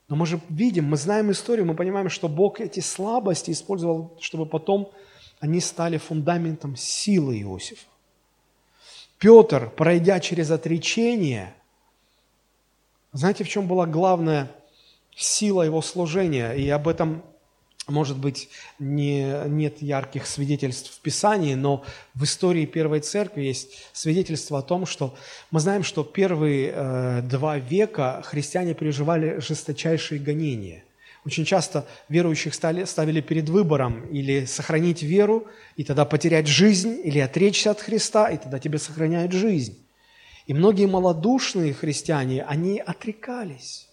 Но 0.09 0.15
мы 0.15 0.25
же 0.25 0.41
видим, 0.49 0.85
мы 0.85 0.97
знаем 0.97 1.31
историю, 1.31 1.67
мы 1.67 1.75
понимаем, 1.75 2.09
что 2.09 2.27
Бог 2.27 2.59
эти 2.59 2.79
слабости 2.79 3.51
использовал, 3.51 4.17
чтобы 4.19 4.45
потом 4.47 4.91
они 5.39 5.61
стали 5.61 5.97
фундаментом 5.97 6.75
силы 6.75 7.39
Иосифа. 7.41 7.85
Петр, 9.19 9.69
пройдя 9.69 10.19
через 10.19 10.49
отречение, 10.49 11.53
Знаете, 13.11 13.43
в 13.43 13.49
чем 13.49 13.67
была 13.67 13.85
главная 13.85 14.51
сила 15.15 15.63
его 15.63 15.81
служения? 15.81 16.53
И 16.53 16.69
об 16.69 16.87
этом 16.87 17.23
может 17.89 18.17
быть, 18.17 18.49
не, 18.77 19.47
нет 19.47 19.81
ярких 19.81 20.27
свидетельств 20.27 20.91
в 20.93 20.99
Писании, 21.01 21.55
но 21.55 21.83
в 22.13 22.23
истории 22.23 22.65
Первой 22.65 22.99
Церкви 22.99 23.43
есть 23.43 23.69
свидетельство 23.93 24.59
о 24.59 24.61
том, 24.61 24.85
что 24.85 25.15
мы 25.51 25.59
знаем, 25.59 25.83
что 25.83 26.03
первые 26.03 26.71
э, 26.73 27.21
два 27.23 27.57
века 27.57 28.21
христиане 28.23 28.73
переживали 28.73 29.39
жесточайшие 29.39 30.19
гонения. 30.19 30.83
Очень 31.25 31.45
часто 31.45 31.85
верующих 32.07 32.53
стали, 32.53 32.85
ставили 32.85 33.21
перед 33.21 33.49
выбором 33.49 34.05
или 34.07 34.45
сохранить 34.45 35.03
веру, 35.03 35.47
и 35.75 35.83
тогда 35.83 36.05
потерять 36.05 36.47
жизнь, 36.47 37.01
или 37.03 37.19
отречься 37.19 37.71
от 37.71 37.81
Христа, 37.81 38.29
и 38.29 38.37
тогда 38.37 38.59
тебе 38.59 38.77
сохраняют 38.77 39.33
жизнь. 39.33 39.77
И 40.49 40.53
многие 40.55 40.87
малодушные 40.87 41.75
христиане, 41.75 42.43
они 42.43 42.79
отрекались. 42.79 43.87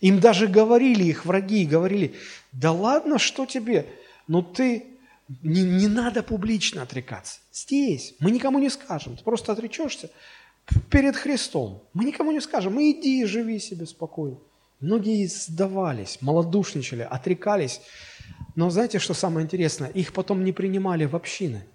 Им 0.00 0.20
даже 0.20 0.46
говорили 0.46 1.02
их 1.02 1.26
враги, 1.26 1.66
говорили, 1.66 2.14
да 2.52 2.70
ладно, 2.70 3.18
что 3.18 3.44
тебе? 3.44 3.86
Но 4.28 4.40
ты 4.40 4.86
не, 5.42 5.62
не 5.62 5.88
надо 5.88 6.22
публично 6.22 6.82
отрекаться. 6.82 7.40
Здесь 7.52 8.14
мы 8.20 8.30
никому 8.30 8.60
не 8.60 8.70
скажем. 8.70 9.16
Ты 9.16 9.24
просто 9.24 9.50
отречешься 9.50 10.08
перед 10.92 11.16
Христом. 11.16 11.82
Мы 11.92 12.04
никому 12.04 12.30
не 12.30 12.40
скажем. 12.40 12.80
Иди 12.80 13.22
и 13.22 13.24
живи 13.24 13.58
себе 13.58 13.84
спокойно. 13.84 14.38
Многие 14.78 15.26
сдавались, 15.26 16.18
малодушничали, 16.20 17.02
отрекались. 17.02 17.80
Но 18.54 18.70
знаете, 18.70 19.00
что 19.00 19.12
самое 19.12 19.44
интересное? 19.44 19.88
Их 19.88 20.12
потом 20.12 20.44
не 20.44 20.52
принимали 20.52 21.04
в 21.04 21.16
общины. 21.16 21.66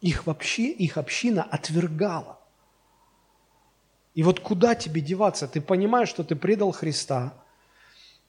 Их, 0.00 0.26
вообще, 0.26 0.64
их 0.64 0.96
община 0.96 1.44
отвергала. 1.44 2.41
И 4.14 4.22
вот 4.22 4.40
куда 4.40 4.74
тебе 4.74 5.00
деваться? 5.00 5.48
Ты 5.48 5.60
понимаешь, 5.60 6.08
что 6.08 6.24
ты 6.24 6.36
предал 6.36 6.72
Христа, 6.72 7.34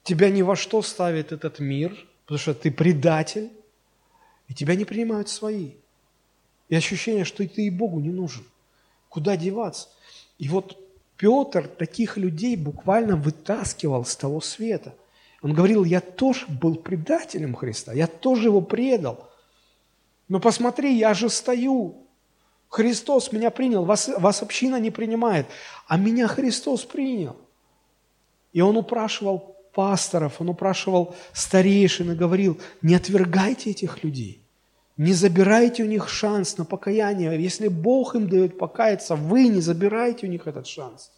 тебя 0.02 0.30
ни 0.30 0.42
во 0.42 0.56
что 0.56 0.82
ставит 0.82 1.32
этот 1.32 1.58
мир, 1.58 1.96
потому 2.24 2.38
что 2.38 2.54
ты 2.54 2.70
предатель, 2.70 3.50
и 4.48 4.54
тебя 4.54 4.74
не 4.74 4.84
принимают 4.84 5.28
свои. 5.28 5.72
И 6.68 6.74
ощущение, 6.74 7.24
что 7.24 7.46
ты 7.46 7.66
и 7.66 7.70
Богу 7.70 8.00
не 8.00 8.10
нужен. 8.10 8.44
Куда 9.08 9.36
деваться? 9.36 9.88
И 10.38 10.48
вот 10.48 10.78
Петр 11.16 11.68
таких 11.68 12.16
людей 12.16 12.56
буквально 12.56 13.16
вытаскивал 13.16 14.04
с 14.04 14.16
того 14.16 14.40
света. 14.40 14.94
Он 15.42 15.52
говорил, 15.52 15.84
я 15.84 16.00
тоже 16.00 16.46
был 16.48 16.76
предателем 16.76 17.54
Христа, 17.54 17.92
я 17.92 18.06
тоже 18.06 18.48
его 18.48 18.62
предал. 18.62 19.30
Но 20.28 20.40
посмотри, 20.40 20.96
я 20.96 21.12
же 21.12 21.28
стою. 21.28 22.03
Христос 22.74 23.30
меня 23.30 23.52
принял, 23.52 23.84
вас, 23.84 24.08
вас 24.18 24.42
община 24.42 24.80
не 24.80 24.90
принимает, 24.90 25.46
а 25.86 25.96
меня 25.96 26.26
Христос 26.26 26.84
принял. 26.84 27.36
И 28.52 28.60
он 28.62 28.76
упрашивал 28.76 29.54
пасторов, 29.72 30.40
он 30.40 30.48
упрашивал 30.48 31.14
старейшин 31.32 32.10
и 32.10 32.16
говорил, 32.16 32.60
не 32.82 32.96
отвергайте 32.96 33.70
этих 33.70 34.02
людей, 34.02 34.42
не 34.96 35.12
забирайте 35.12 35.84
у 35.84 35.86
них 35.86 36.08
шанс 36.08 36.58
на 36.58 36.64
покаяние. 36.64 37.40
Если 37.40 37.68
Бог 37.68 38.16
им 38.16 38.28
дает 38.28 38.58
покаяться, 38.58 39.14
вы 39.14 39.46
не 39.46 39.60
забирайте 39.60 40.26
у 40.26 40.30
них 40.30 40.48
этот 40.48 40.66
шанс. 40.66 41.12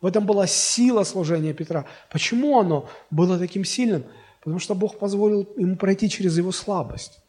В 0.00 0.06
этом 0.06 0.26
была 0.26 0.46
сила 0.46 1.02
служения 1.02 1.54
Петра. 1.54 1.86
Почему 2.08 2.60
оно 2.60 2.88
было 3.10 3.36
таким 3.36 3.64
сильным? 3.64 4.04
Потому 4.38 4.60
что 4.60 4.76
Бог 4.76 5.00
позволил 5.00 5.48
ему 5.56 5.74
пройти 5.74 6.08
через 6.08 6.36
его 6.38 6.52
слабость. 6.52 7.21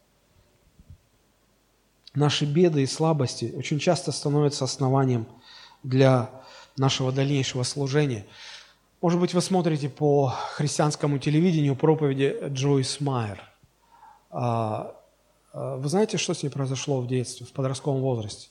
Наши 2.15 2.45
беды 2.45 2.83
и 2.83 2.85
слабости 2.85 3.53
очень 3.57 3.79
часто 3.79 4.11
становятся 4.11 4.65
основанием 4.65 5.25
для 5.81 6.29
нашего 6.77 7.11
дальнейшего 7.11 7.63
служения. 7.63 8.25
Может 9.01 9.19
быть, 9.19 9.33
вы 9.33 9.41
смотрите 9.41 9.89
по 9.89 10.27
христианскому 10.55 11.17
телевидению 11.17 11.75
проповеди 11.75 12.37
Джойс 12.49 13.01
Майер. 13.01 13.41
А, 14.29 14.95
а, 15.51 15.77
вы 15.77 15.89
знаете, 15.89 16.17
что 16.17 16.33
с 16.33 16.43
ней 16.43 16.49
произошло 16.49 17.01
в 17.01 17.07
детстве, 17.07 17.45
в 17.45 17.51
подростковом 17.51 18.01
возрасте? 18.01 18.49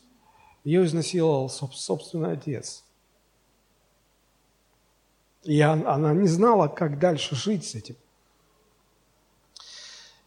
Ее 0.65 0.85
изнасиловал 0.85 1.49
собственный 1.49 2.33
отец. 2.33 2.85
И 5.45 5.61
она 5.61 6.13
не 6.13 6.29
знала, 6.29 6.69
как 6.69 6.99
дальше 6.99 7.35
жить 7.35 7.65
с 7.65 7.75
этим. 7.75 7.97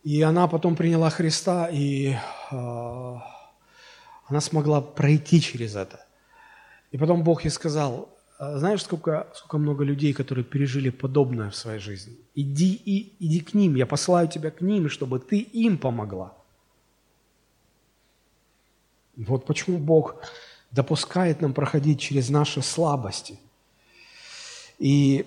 И 0.06 0.22
она 0.22 0.48
потом 0.48 0.76
приняла 0.76 1.10
Христа, 1.10 1.68
и 1.72 2.16
э, 2.52 3.16
она 4.28 4.40
смогла 4.40 4.80
пройти 4.80 5.42
через 5.42 5.76
это. 5.76 6.06
И 6.92 6.98
потом 6.98 7.24
Бог 7.24 7.44
ей 7.44 7.50
сказал, 7.50 8.08
а 8.38 8.60
знаешь, 8.60 8.84
сколько, 8.84 9.28
сколько 9.34 9.58
много 9.58 9.84
людей, 9.84 10.14
которые 10.14 10.46
пережили 10.46 10.92
подобное 10.92 11.50
в 11.50 11.56
своей 11.56 11.80
жизни? 11.80 12.16
Иди, 12.36 12.80
и, 12.86 13.16
иди 13.20 13.40
к 13.40 13.56
ним, 13.56 13.76
я 13.76 13.88
посылаю 13.88 14.28
тебя 14.28 14.52
к 14.52 14.62
ним, 14.62 14.90
чтобы 14.90 15.18
ты 15.18 15.40
им 15.40 15.80
помогла. 15.80 16.38
Вот 19.16 19.48
почему 19.48 19.80
Бог 19.80 20.18
допускает 20.70 21.42
нам 21.42 21.54
проходить 21.54 22.00
через 22.00 22.30
наши 22.30 22.62
слабости. 22.62 23.40
И 24.78 25.26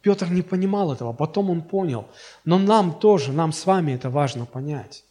Петр 0.00 0.28
не 0.30 0.42
понимал 0.42 0.92
этого, 0.92 1.12
потом 1.12 1.50
он 1.50 1.62
понял. 1.62 2.06
Но 2.44 2.58
нам 2.58 2.98
тоже, 2.98 3.32
нам 3.32 3.52
с 3.52 3.66
вами 3.66 3.92
это 3.92 4.10
важно 4.10 4.46
понять. 4.46 5.04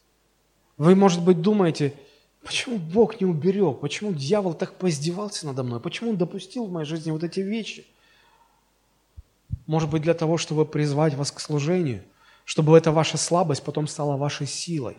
Вы, 0.77 0.95
может 0.95 1.23
быть, 1.23 1.41
думаете– 1.41 1.93
Почему 2.47 2.77
Бог 2.77 3.19
не 3.19 3.25
уберег? 3.25 3.81
Почему 3.81 4.13
дьявол 4.13 4.53
так 4.53 4.75
поиздевался 4.75 5.45
надо 5.45 5.63
мной? 5.63 5.81
Почему 5.81 6.11
он 6.11 6.17
допустил 6.17 6.65
в 6.65 6.71
моей 6.71 6.85
жизни 6.85 7.11
вот 7.11 7.21
эти 7.21 7.41
вещи? 7.41 7.85
Может 9.65 9.89
быть, 9.89 10.01
для 10.03 10.13
того, 10.13 10.37
чтобы 10.37 10.65
призвать 10.65 11.13
вас 11.15 11.29
к 11.29 11.41
служению, 11.41 12.05
чтобы 12.45 12.77
эта 12.77 12.93
ваша 12.93 13.17
слабость 13.17 13.63
потом 13.63 13.85
стала 13.85 14.15
вашей 14.15 14.47
силой. 14.47 14.95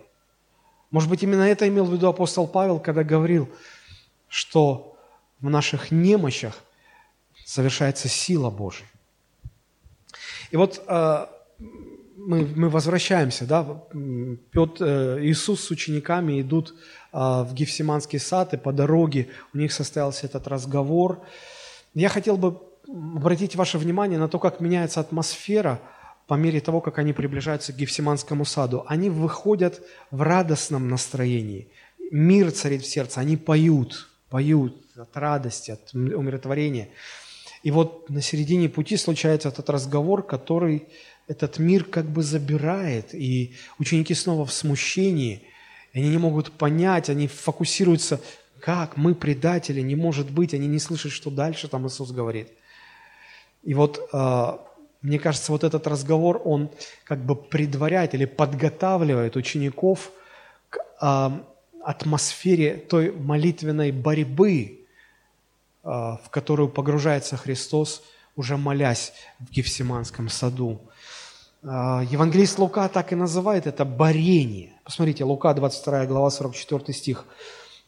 Может 0.90 1.08
быть, 1.08 1.22
именно 1.22 1.40
это 1.40 1.66
имел 1.66 1.86
в 1.86 1.92
виду 1.94 2.08
апостол 2.08 2.46
Павел, 2.46 2.80
когда 2.80 3.02
говорил, 3.02 3.48
что 4.28 4.98
в 5.40 5.48
наших 5.48 5.90
немощах 5.90 6.54
совершается 7.46 8.08
сила 8.08 8.50
Божия. 8.50 8.88
И 10.50 10.56
вот 10.56 10.82
э, 10.86 11.26
мы, 12.16 12.46
мы 12.56 12.68
возвращаемся, 12.68 13.46
да, 13.46 13.64
Петр, 14.50 14.84
э, 14.84 15.18
Иисус 15.22 15.64
с 15.64 15.70
учениками 15.70 16.40
идут 16.40 16.74
а, 17.12 17.44
в 17.44 17.54
Гефсиманский 17.54 18.18
сад, 18.18 18.54
и 18.54 18.56
по 18.56 18.72
дороге 18.72 19.28
у 19.54 19.58
них 19.58 19.72
состоялся 19.72 20.26
этот 20.26 20.46
разговор. 20.46 21.20
Я 21.94 22.08
хотел 22.08 22.36
бы 22.36 22.60
обратить 22.86 23.56
ваше 23.56 23.78
внимание 23.78 24.18
на 24.18 24.28
то, 24.28 24.38
как 24.38 24.60
меняется 24.60 25.00
атмосфера 25.00 25.80
по 26.26 26.34
мере 26.34 26.60
того, 26.60 26.80
как 26.80 26.98
они 26.98 27.12
приближаются 27.12 27.72
к 27.72 27.76
Гефсиманскому 27.76 28.44
саду. 28.44 28.84
Они 28.86 29.08
выходят 29.08 29.80
в 30.10 30.20
радостном 30.20 30.88
настроении. 30.88 31.68
Мир 32.10 32.50
царит 32.52 32.82
в 32.82 32.86
сердце, 32.86 33.20
они 33.20 33.36
поют, 33.36 34.08
поют 34.28 34.76
от 34.96 35.16
радости, 35.16 35.70
от 35.70 35.94
умиротворения. 35.94 36.88
И 37.62 37.70
вот 37.70 38.08
на 38.10 38.22
середине 38.22 38.68
пути 38.68 38.96
случается 38.96 39.48
этот 39.48 39.68
разговор, 39.70 40.22
который 40.22 40.84
этот 41.26 41.58
мир 41.58 41.84
как 41.84 42.06
бы 42.06 42.22
забирает, 42.22 43.14
и 43.14 43.54
ученики 43.78 44.14
снова 44.14 44.46
в 44.46 44.52
смущении– 44.52 45.42
они 45.94 46.10
не 46.10 46.18
могут 46.18 46.52
понять, 46.52 47.08
они 47.08 47.26
фокусируются, 47.26 48.20
как 48.60 48.96
мы 48.96 49.14
предатели, 49.14 49.80
не 49.80 49.96
может 49.96 50.30
быть, 50.30 50.54
они 50.54 50.66
не 50.66 50.78
слышат, 50.78 51.12
что 51.12 51.30
дальше 51.30 51.68
там 51.68 51.86
Иисус 51.86 52.10
говорит. 52.10 52.48
И 53.62 53.74
вот 53.74 54.08
э, 54.12 54.58
мне 55.02 55.18
кажется, 55.18 55.52
вот 55.52 55.64
этот 55.64 55.86
разговор, 55.86 56.40
он 56.44 56.70
как 57.04 57.24
бы 57.24 57.34
предваряет 57.36 58.14
или 58.14 58.24
подготавливает 58.24 59.36
учеников 59.36 60.10
к 60.70 60.78
э, 61.00 61.30
атмосфере 61.82 62.76
той 62.76 63.12
молитвенной 63.12 63.92
борьбы, 63.92 64.86
в 65.88 66.30
которую 66.30 66.68
погружается 66.68 67.36
Христос, 67.36 68.02
уже 68.36 68.56
молясь 68.56 69.12
в 69.40 69.50
Гефсиманском 69.50 70.28
саду. 70.28 70.80
А, 71.62 72.02
евангелист 72.08 72.58
Лука 72.58 72.88
так 72.88 73.12
и 73.12 73.16
называет 73.16 73.66
это 73.66 73.84
борение. 73.84 74.74
Посмотрите, 74.84 75.24
Лука, 75.24 75.52
22 75.54 76.06
глава, 76.06 76.30
44 76.30 76.92
стих. 76.96 77.24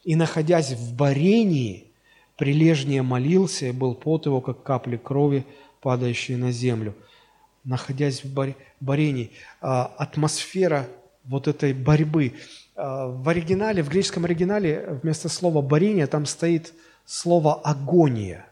«И, 0.03 0.15
находясь 0.15 0.71
в 0.71 0.95
борении, 0.95 1.91
прилежнее 2.37 3.01
молился, 3.01 3.67
и 3.67 3.71
был 3.71 3.95
пот 3.95 4.25
его, 4.25 4.41
как 4.41 4.63
капли 4.63 4.97
крови, 4.97 5.45
падающие 5.81 6.37
на 6.37 6.51
землю». 6.51 6.95
Находясь 7.63 8.23
в 8.23 8.53
борении, 8.79 9.31
а, 9.61 9.85
атмосфера 9.97 10.87
вот 11.23 11.47
этой 11.47 11.73
борьбы. 11.73 12.33
А, 12.75 13.07
в 13.07 13.29
оригинале, 13.29 13.83
в 13.83 13.89
греческом 13.89 14.25
оригинале 14.25 14.99
вместо 15.01 15.29
слова 15.29 15.61
«борение» 15.61 16.07
там 16.07 16.25
стоит 16.25 16.73
слово 17.05 17.59
«агония». 17.61 18.45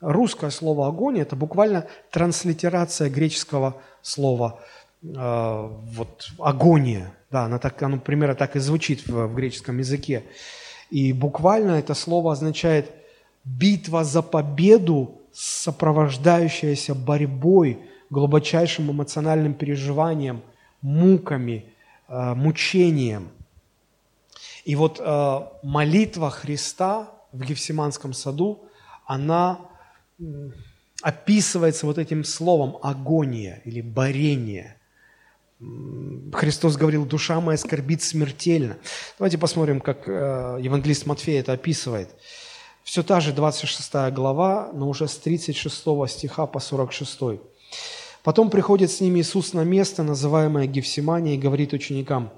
Русское 0.00 0.50
слово 0.50 0.88
«агония»– 0.88 1.22
это 1.24 1.36
буквально 1.36 1.86
транслитерация 2.10 3.10
греческого 3.10 3.76
слова 4.02 4.60
э, 5.02 5.08
вот, 5.08 6.28
«агония». 6.38 7.12
Да, 7.30 7.44
оно, 7.44 7.58
так, 7.58 7.82
оно 7.82 7.98
примерно 7.98 8.34
так 8.34 8.56
и 8.56 8.60
звучит 8.60 9.06
в, 9.06 9.26
в 9.26 9.34
греческом 9.34 9.78
языке. 9.78 10.24
И 10.90 11.12
буквально 11.12 11.72
это 11.72 11.94
слово 11.94 12.32
означает 12.32 12.90
«битва 13.44 14.04
за 14.04 14.22
победу 14.22 15.18
сопровождающаяся 15.32 16.94
борьбой, 16.94 17.78
глубочайшим 18.10 18.90
эмоциональным 18.90 19.54
переживанием, 19.54 20.42
муками, 20.80 21.64
э, 22.08 22.34
мучением. 22.34 23.28
И 24.64 24.76
вот 24.76 25.00
э, 25.00 25.40
молитва 25.62 26.30
Христа 26.30 27.08
в 27.32 27.44
Гефсиманском 27.44 28.12
саду, 28.12 28.68
она 29.06 29.60
описывается 31.02 31.86
вот 31.86 31.98
этим 31.98 32.24
словом 32.24 32.78
агония 32.82 33.62
или 33.64 33.80
борение. 33.80 34.76
Христос 36.32 36.76
говорил, 36.76 37.04
душа 37.04 37.40
моя 37.40 37.58
скорбит 37.58 38.02
смертельно. 38.02 38.78
Давайте 39.18 39.38
посмотрим, 39.38 39.80
как 39.80 40.08
э, 40.08 40.58
евангелист 40.60 41.06
Матфей 41.06 41.40
это 41.40 41.52
описывает. 41.52 42.10
Все 42.84 43.02
та 43.02 43.20
же 43.20 43.32
26 43.32 44.14
глава, 44.14 44.70
но 44.72 44.88
уже 44.88 45.08
с 45.08 45.16
36 45.16 45.84
стиха 46.08 46.46
по 46.46 46.60
46. 46.60 47.40
Потом 48.22 48.50
приходит 48.50 48.90
с 48.90 49.00
ними 49.00 49.20
Иисус 49.20 49.52
на 49.52 49.64
место, 49.64 50.02
называемое 50.02 50.66
Гефсимания, 50.66 51.34
и 51.34 51.38
говорит 51.38 51.72
ученикам, 51.72 52.32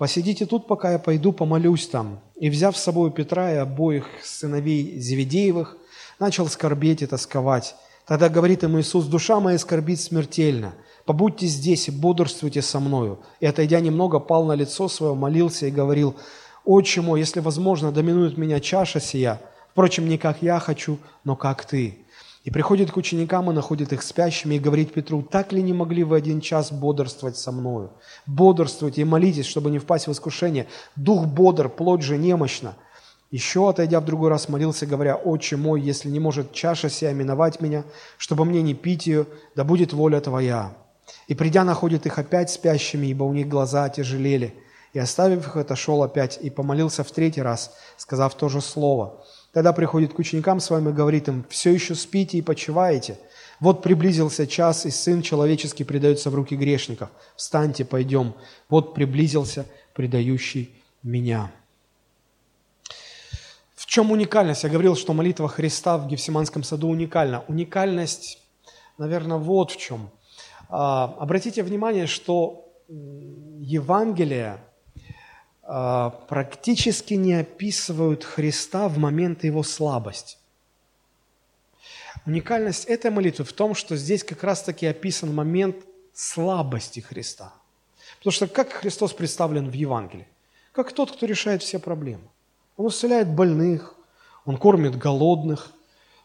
«Посидите 0.00 0.46
тут, 0.46 0.66
пока 0.66 0.92
я 0.92 0.98
пойду 0.98 1.30
помолюсь 1.30 1.86
там». 1.86 2.20
И, 2.36 2.48
взяв 2.48 2.74
с 2.74 2.82
собой 2.82 3.10
Петра 3.10 3.52
и 3.52 3.56
обоих 3.56 4.06
сыновей 4.22 4.98
Зеведеевых, 4.98 5.76
начал 6.18 6.48
скорбеть 6.48 7.02
и 7.02 7.06
тосковать. 7.06 7.74
Тогда 8.06 8.30
говорит 8.30 8.64
им 8.64 8.80
Иисус, 8.80 9.04
«Душа 9.04 9.40
моя 9.40 9.58
скорбит 9.58 10.00
смертельно. 10.00 10.72
Побудьте 11.04 11.46
здесь 11.48 11.88
и 11.88 11.90
бодрствуйте 11.90 12.62
со 12.62 12.80
мною». 12.80 13.18
И, 13.40 13.46
отойдя 13.46 13.80
немного, 13.80 14.20
пал 14.20 14.46
на 14.46 14.54
лицо 14.54 14.88
свое, 14.88 15.12
молился 15.12 15.66
и 15.66 15.70
говорил, 15.70 16.16
«Отче 16.64 17.02
мой, 17.02 17.20
если 17.20 17.40
возможно, 17.40 17.92
доминует 17.92 18.38
меня 18.38 18.58
чаша 18.58 19.00
сия. 19.00 19.38
Впрочем, 19.70 20.08
не 20.08 20.16
как 20.16 20.40
я 20.40 20.60
хочу, 20.60 20.96
но 21.24 21.36
как 21.36 21.66
ты». 21.66 21.98
И 22.42 22.50
приходит 22.50 22.90
к 22.90 22.96
ученикам 22.96 23.50
и 23.50 23.54
находит 23.54 23.92
их 23.92 24.02
спящими 24.02 24.54
и 24.54 24.58
говорит 24.58 24.94
Петру, 24.94 25.22
«Так 25.22 25.52
ли 25.52 25.62
не 25.62 25.74
могли 25.74 26.04
вы 26.04 26.16
один 26.16 26.40
час 26.40 26.72
бодрствовать 26.72 27.36
со 27.36 27.52
мною? 27.52 27.90
Бодрствуйте 28.26 29.02
и 29.02 29.04
молитесь, 29.04 29.44
чтобы 29.44 29.70
не 29.70 29.78
впасть 29.78 30.06
в 30.06 30.12
искушение. 30.12 30.66
Дух 30.96 31.26
бодр, 31.26 31.68
плоть 31.68 32.02
же 32.02 32.16
немощна». 32.16 32.76
Еще, 33.30 33.68
отойдя 33.68 34.00
в 34.00 34.06
другой 34.06 34.30
раз, 34.30 34.48
молился, 34.48 34.86
говоря, 34.86 35.16
«Отче 35.16 35.56
мой, 35.56 35.82
если 35.82 36.08
не 36.08 36.18
может 36.18 36.52
чаша 36.52 36.88
сия 36.88 37.12
миновать 37.12 37.60
меня, 37.60 37.84
чтобы 38.16 38.44
мне 38.44 38.62
не 38.62 38.74
пить 38.74 39.06
ее, 39.06 39.26
да 39.54 39.62
будет 39.62 39.92
воля 39.92 40.20
Твоя». 40.20 40.72
И 41.28 41.34
придя, 41.34 41.64
находит 41.64 42.06
их 42.06 42.18
опять 42.18 42.50
спящими, 42.50 43.08
ибо 43.08 43.24
у 43.24 43.32
них 43.32 43.48
глаза 43.48 43.84
отяжелели. 43.84 44.54
И 44.92 44.98
оставив 44.98 45.46
их, 45.46 45.56
отошел 45.56 46.02
опять 46.02 46.38
и 46.40 46.50
помолился 46.50 47.04
в 47.04 47.10
третий 47.12 47.42
раз, 47.42 47.72
сказав 47.96 48.34
то 48.34 48.48
же 48.48 48.60
слово. 48.60 49.24
Тогда 49.52 49.72
приходит 49.72 50.12
к 50.12 50.18
ученикам 50.18 50.60
с 50.60 50.70
вами 50.70 50.90
и 50.90 50.92
говорит 50.92 51.28
им, 51.28 51.44
«Все 51.48 51.72
еще 51.72 51.94
спите 51.94 52.38
и 52.38 52.42
почиваете? 52.42 53.18
Вот 53.58 53.82
приблизился 53.82 54.46
час, 54.46 54.86
и 54.86 54.90
Сын 54.90 55.22
Человеческий 55.22 55.84
предается 55.84 56.30
в 56.30 56.34
руки 56.34 56.56
грешников. 56.56 57.10
Встаньте, 57.36 57.84
пойдем. 57.84 58.34
Вот 58.68 58.94
приблизился 58.94 59.66
предающий 59.94 60.74
меня» 61.02 61.50
чем 63.90 64.12
уникальность? 64.12 64.62
Я 64.62 64.70
говорил, 64.70 64.94
что 64.94 65.12
молитва 65.12 65.48
Христа 65.48 65.98
в 65.98 66.06
Гефсиманском 66.06 66.62
саду 66.62 66.86
уникальна. 66.88 67.42
Уникальность, 67.48 68.38
наверное, 68.98 69.36
вот 69.36 69.72
в 69.72 69.78
чем. 69.78 70.10
А, 70.68 71.16
обратите 71.18 71.64
внимание, 71.64 72.06
что 72.06 72.72
Евангелие 72.86 74.58
практически 76.28 77.14
не 77.14 77.34
описывают 77.34 78.24
Христа 78.24 78.88
в 78.88 78.98
момент 78.98 79.44
его 79.44 79.62
слабости. 79.62 80.36
Уникальность 82.26 82.86
этой 82.86 83.10
молитвы 83.10 83.44
в 83.44 83.52
том, 83.52 83.74
что 83.74 83.96
здесь 83.96 84.24
как 84.24 84.42
раз-таки 84.42 84.86
описан 84.86 85.34
момент 85.34 85.76
слабости 86.12 87.00
Христа. 87.00 87.52
Потому 88.18 88.32
что 88.32 88.46
как 88.48 88.72
Христос 88.72 89.12
представлен 89.12 89.70
в 89.70 89.72
Евангелии? 89.72 90.26
Как 90.72 90.92
тот, 90.92 91.12
кто 91.12 91.26
решает 91.26 91.62
все 91.62 91.78
проблемы. 91.78 92.24
Он 92.76 92.88
исцеляет 92.88 93.28
больных, 93.28 93.94
он 94.44 94.56
кормит 94.56 94.98
голодных. 94.98 95.72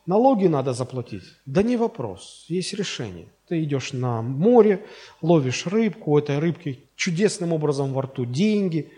Налоги 0.05 0.47
надо 0.47 0.73
заплатить. 0.73 1.23
Да 1.45 1.63
не 1.63 1.77
вопрос, 1.77 2.45
есть 2.47 2.73
решение. 2.73 3.27
Ты 3.47 3.63
идешь 3.63 3.93
на 3.93 4.21
море, 4.21 4.85
ловишь 5.21 5.67
рыбку, 5.67 6.11
у 6.11 6.17
этой 6.17 6.39
рыбки 6.39 6.83
чудесным 6.95 7.53
образом 7.53 7.93
во 7.93 8.01
рту 8.03 8.25
деньги. 8.25 8.91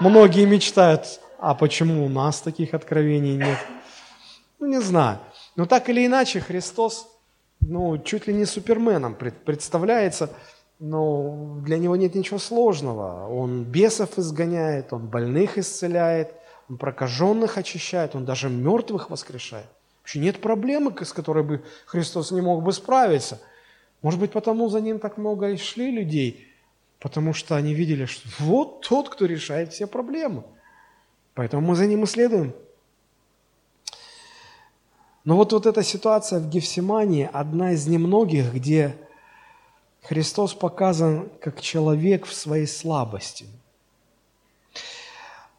Многие 0.00 0.46
мечтают, 0.46 1.20
а 1.38 1.54
почему 1.54 2.04
у 2.04 2.08
нас 2.08 2.40
таких 2.40 2.74
откровений 2.74 3.36
нет? 3.36 3.58
Ну, 4.58 4.66
не 4.66 4.80
знаю. 4.80 5.18
Но 5.56 5.66
так 5.66 5.88
или 5.88 6.06
иначе, 6.06 6.40
Христос, 6.40 7.08
ну, 7.60 7.98
чуть 7.98 8.26
ли 8.26 8.34
не 8.34 8.46
суперменом 8.46 9.14
представляется– 9.14 10.30
но 10.80 11.58
для 11.62 11.78
него 11.78 11.94
нет 11.94 12.14
ничего 12.14 12.38
сложного. 12.38 13.28
Он 13.28 13.64
бесов 13.64 14.18
изгоняет, 14.18 14.92
он 14.92 15.06
больных 15.06 15.58
исцеляет, 15.58 16.32
он 16.68 16.78
прокаженных 16.78 17.58
очищает, 17.58 18.16
он 18.16 18.24
даже 18.24 18.48
мертвых 18.48 19.10
воскрешает. 19.10 19.66
Вообще 20.00 20.20
нет 20.20 20.40
проблемы, 20.40 20.92
с 21.04 21.12
которой 21.12 21.44
бы 21.44 21.62
Христос 21.84 22.30
не 22.30 22.40
мог 22.40 22.64
бы 22.64 22.72
справиться. 22.72 23.38
Может 24.00 24.18
быть, 24.18 24.32
потому 24.32 24.70
за 24.70 24.80
ним 24.80 24.98
так 24.98 25.18
много 25.18 25.50
и 25.50 25.58
шли 25.58 25.90
людей, 25.90 26.48
потому 27.00 27.32
что 27.32 27.56
они 27.56 27.74
видели, 27.74 28.04
что 28.04 28.28
вот 28.38 28.86
тот, 28.86 29.08
кто 29.08 29.26
решает 29.26 29.72
все 29.72 29.86
проблемы. 29.86 30.44
Поэтому 31.34 31.66
мы 31.66 31.74
за 31.74 31.86
ним 31.86 32.04
и 32.04 32.06
следуем. 32.06 32.54
Но 35.24 35.36
вот, 35.36 35.52
вот 35.52 35.66
эта 35.66 35.82
ситуация 35.82 36.40
в 36.40 36.48
Гефсимании 36.48 37.28
одна 37.32 37.72
из 37.72 37.86
немногих, 37.86 38.54
где 38.54 38.96
Христос 40.02 40.54
показан 40.54 41.28
как 41.40 41.60
человек 41.60 42.26
в 42.26 42.32
своей 42.32 42.66
слабости. 42.66 43.46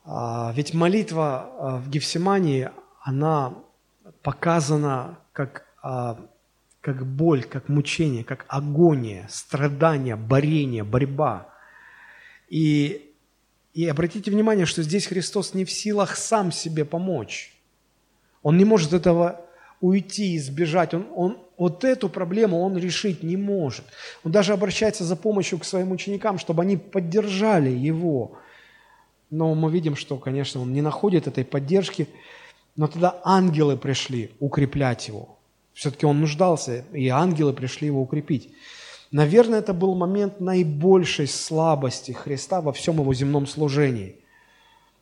А, 0.04 0.52
ведь 0.56 0.74
молитва 0.74 1.50
а, 1.58 1.78
в 1.78 1.90
Гефсимании, 1.90 2.70
она 3.02 3.54
показана 4.24 5.20
как, 5.32 5.66
а, 5.82 6.18
как 6.82 7.06
боль, 7.06 7.44
как 7.44 7.70
мучение, 7.70 8.24
как 8.24 8.46
агония, 8.48 9.28
страдание, 9.30 10.16
борение, 10.16 10.84
борьба. 10.84 11.48
И, 12.50 13.14
и 13.74 13.88
обратите 13.88 14.32
внимание, 14.32 14.66
что 14.66 14.82
здесь 14.82 15.06
Христос 15.06 15.54
не 15.54 15.64
в 15.64 15.72
силах 15.72 16.18
сам 16.18 16.52
себе 16.52 16.84
помочь. 16.84 17.54
Он 18.42 18.58
не 18.58 18.66
может 18.66 18.94
этого 18.94 19.46
уйти, 19.80 20.36
избежать. 20.38 20.96
Он, 20.96 21.08
он, 21.16 21.38
вот 21.58 21.84
эту 21.84 22.10
проблему 22.10 22.60
он 22.62 22.76
решить 22.78 23.22
не 23.22 23.38
может. 23.38 23.86
Он 24.24 24.32
даже 24.32 24.54
обращается 24.54 25.04
за 25.04 25.16
помощью 25.16 25.60
к 25.60 25.66
своим 25.66 25.92
ученикам, 25.92 26.40
чтобы 26.40 26.64
они 26.64 26.78
поддержали 26.78 27.70
его. 27.70 28.40
Но 29.30 29.54
мы 29.54 29.72
видим, 29.72 29.96
что, 29.96 30.18
конечно, 30.18 30.62
он 30.62 30.74
не 30.74 30.82
находит 30.82 31.28
этой 31.28 31.46
поддержки, 31.46 32.08
но 32.76 32.88
тогда 32.88 33.22
ангелы 33.24 33.78
пришли 33.78 34.32
укреплять 34.40 35.08
его. 35.08 35.38
Все-таки 35.74 36.06
он 36.06 36.20
нуждался, 36.20 36.86
и 36.94 37.08
ангелы 37.10 37.54
пришли 37.54 37.88
его 37.88 38.02
укрепить. 38.02 38.54
Наверное, 39.12 39.60
это 39.60 39.74
был 39.74 39.96
момент 39.96 40.40
наибольшей 40.40 41.28
слабости 41.28 42.12
Христа 42.12 42.62
во 42.62 42.72
всем 42.72 43.00
его 43.00 43.14
земном 43.14 43.46
служении. 43.46 44.16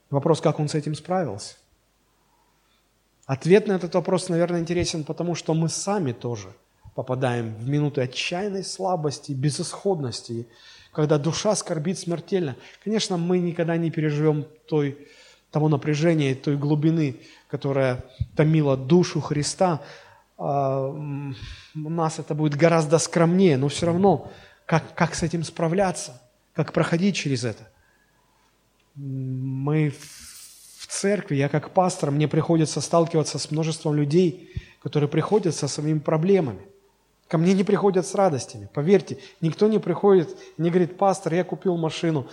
Вопрос, 0.09 0.41
как 0.41 0.59
он 0.59 0.67
с 0.67 0.75
этим 0.75 0.95
справился? 0.95 1.55
Ответ 3.25 3.67
на 3.67 3.73
этот 3.73 3.93
вопрос, 3.93 4.27
наверное, 4.29 4.59
интересен, 4.59 5.03
потому 5.03 5.35
что 5.35 5.53
мы 5.53 5.69
сами 5.69 6.13
тоже 6.13 6.49
попадаем 6.95 7.53
в 7.53 7.69
минуты 7.69 8.01
отчаянной 8.01 8.63
слабости, 8.63 9.33
безысходности, 9.33 10.47
когда 10.91 11.19
душа 11.19 11.55
скорбит 11.55 11.99
смертельно. 11.99 12.55
Конечно, 12.83 13.17
мы 13.17 13.37
никогда 13.37 13.77
не 13.77 13.91
переживем 13.91 14.45
той, 14.67 15.07
того 15.51 15.69
напряжения, 15.69 16.33
той 16.33 16.57
глубины, 16.57 17.17
которая 17.47 18.03
томила 18.35 18.75
душу 18.75 19.21
Христа. 19.21 19.81
А, 20.39 20.87
у 20.87 21.89
нас 21.89 22.17
это 22.17 22.33
будет 22.33 22.55
гораздо 22.55 22.97
скромнее, 22.97 23.57
но 23.57 23.67
все 23.67 23.85
равно, 23.85 24.31
как, 24.65 24.95
как 24.95 25.13
с 25.13 25.23
этим 25.23 25.43
справляться, 25.43 26.21
как 26.53 26.73
проходить 26.73 27.15
через 27.15 27.43
это. 27.43 27.67
Мы 28.95 29.93
церкви, 30.89 31.35
я 31.35 31.49
как 31.49 31.71
пастор, 31.71 32.11
мне 32.11 32.27
приходится 32.27 32.81
сталкиваться 32.81 33.39
с 33.39 33.51
множеством 33.51 33.95
людей, 33.95 34.51
которые 34.81 35.09
приходят 35.09 35.55
со 35.55 35.67
своими 35.67 35.99
проблемами. 35.99 36.61
Ко 37.27 37.37
мне 37.37 37.53
не 37.53 37.63
приходят 37.63 38.07
с 38.07 38.15
радостями. 38.15 38.69
Поверьте, 38.73 39.19
никто 39.39 39.67
не 39.67 39.79
приходит 39.79 40.35
не 40.57 40.69
говорит, 40.69 40.97
пастор, 40.97 41.33
я 41.33 41.43
купил 41.43 41.77
машину, 41.77 42.27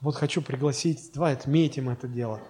вот 0.00 0.14
хочу 0.14 0.42
пригласить, 0.42 1.10
давай 1.12 1.32
отметим 1.32 1.90
это 1.90 2.06
дело. 2.06 2.40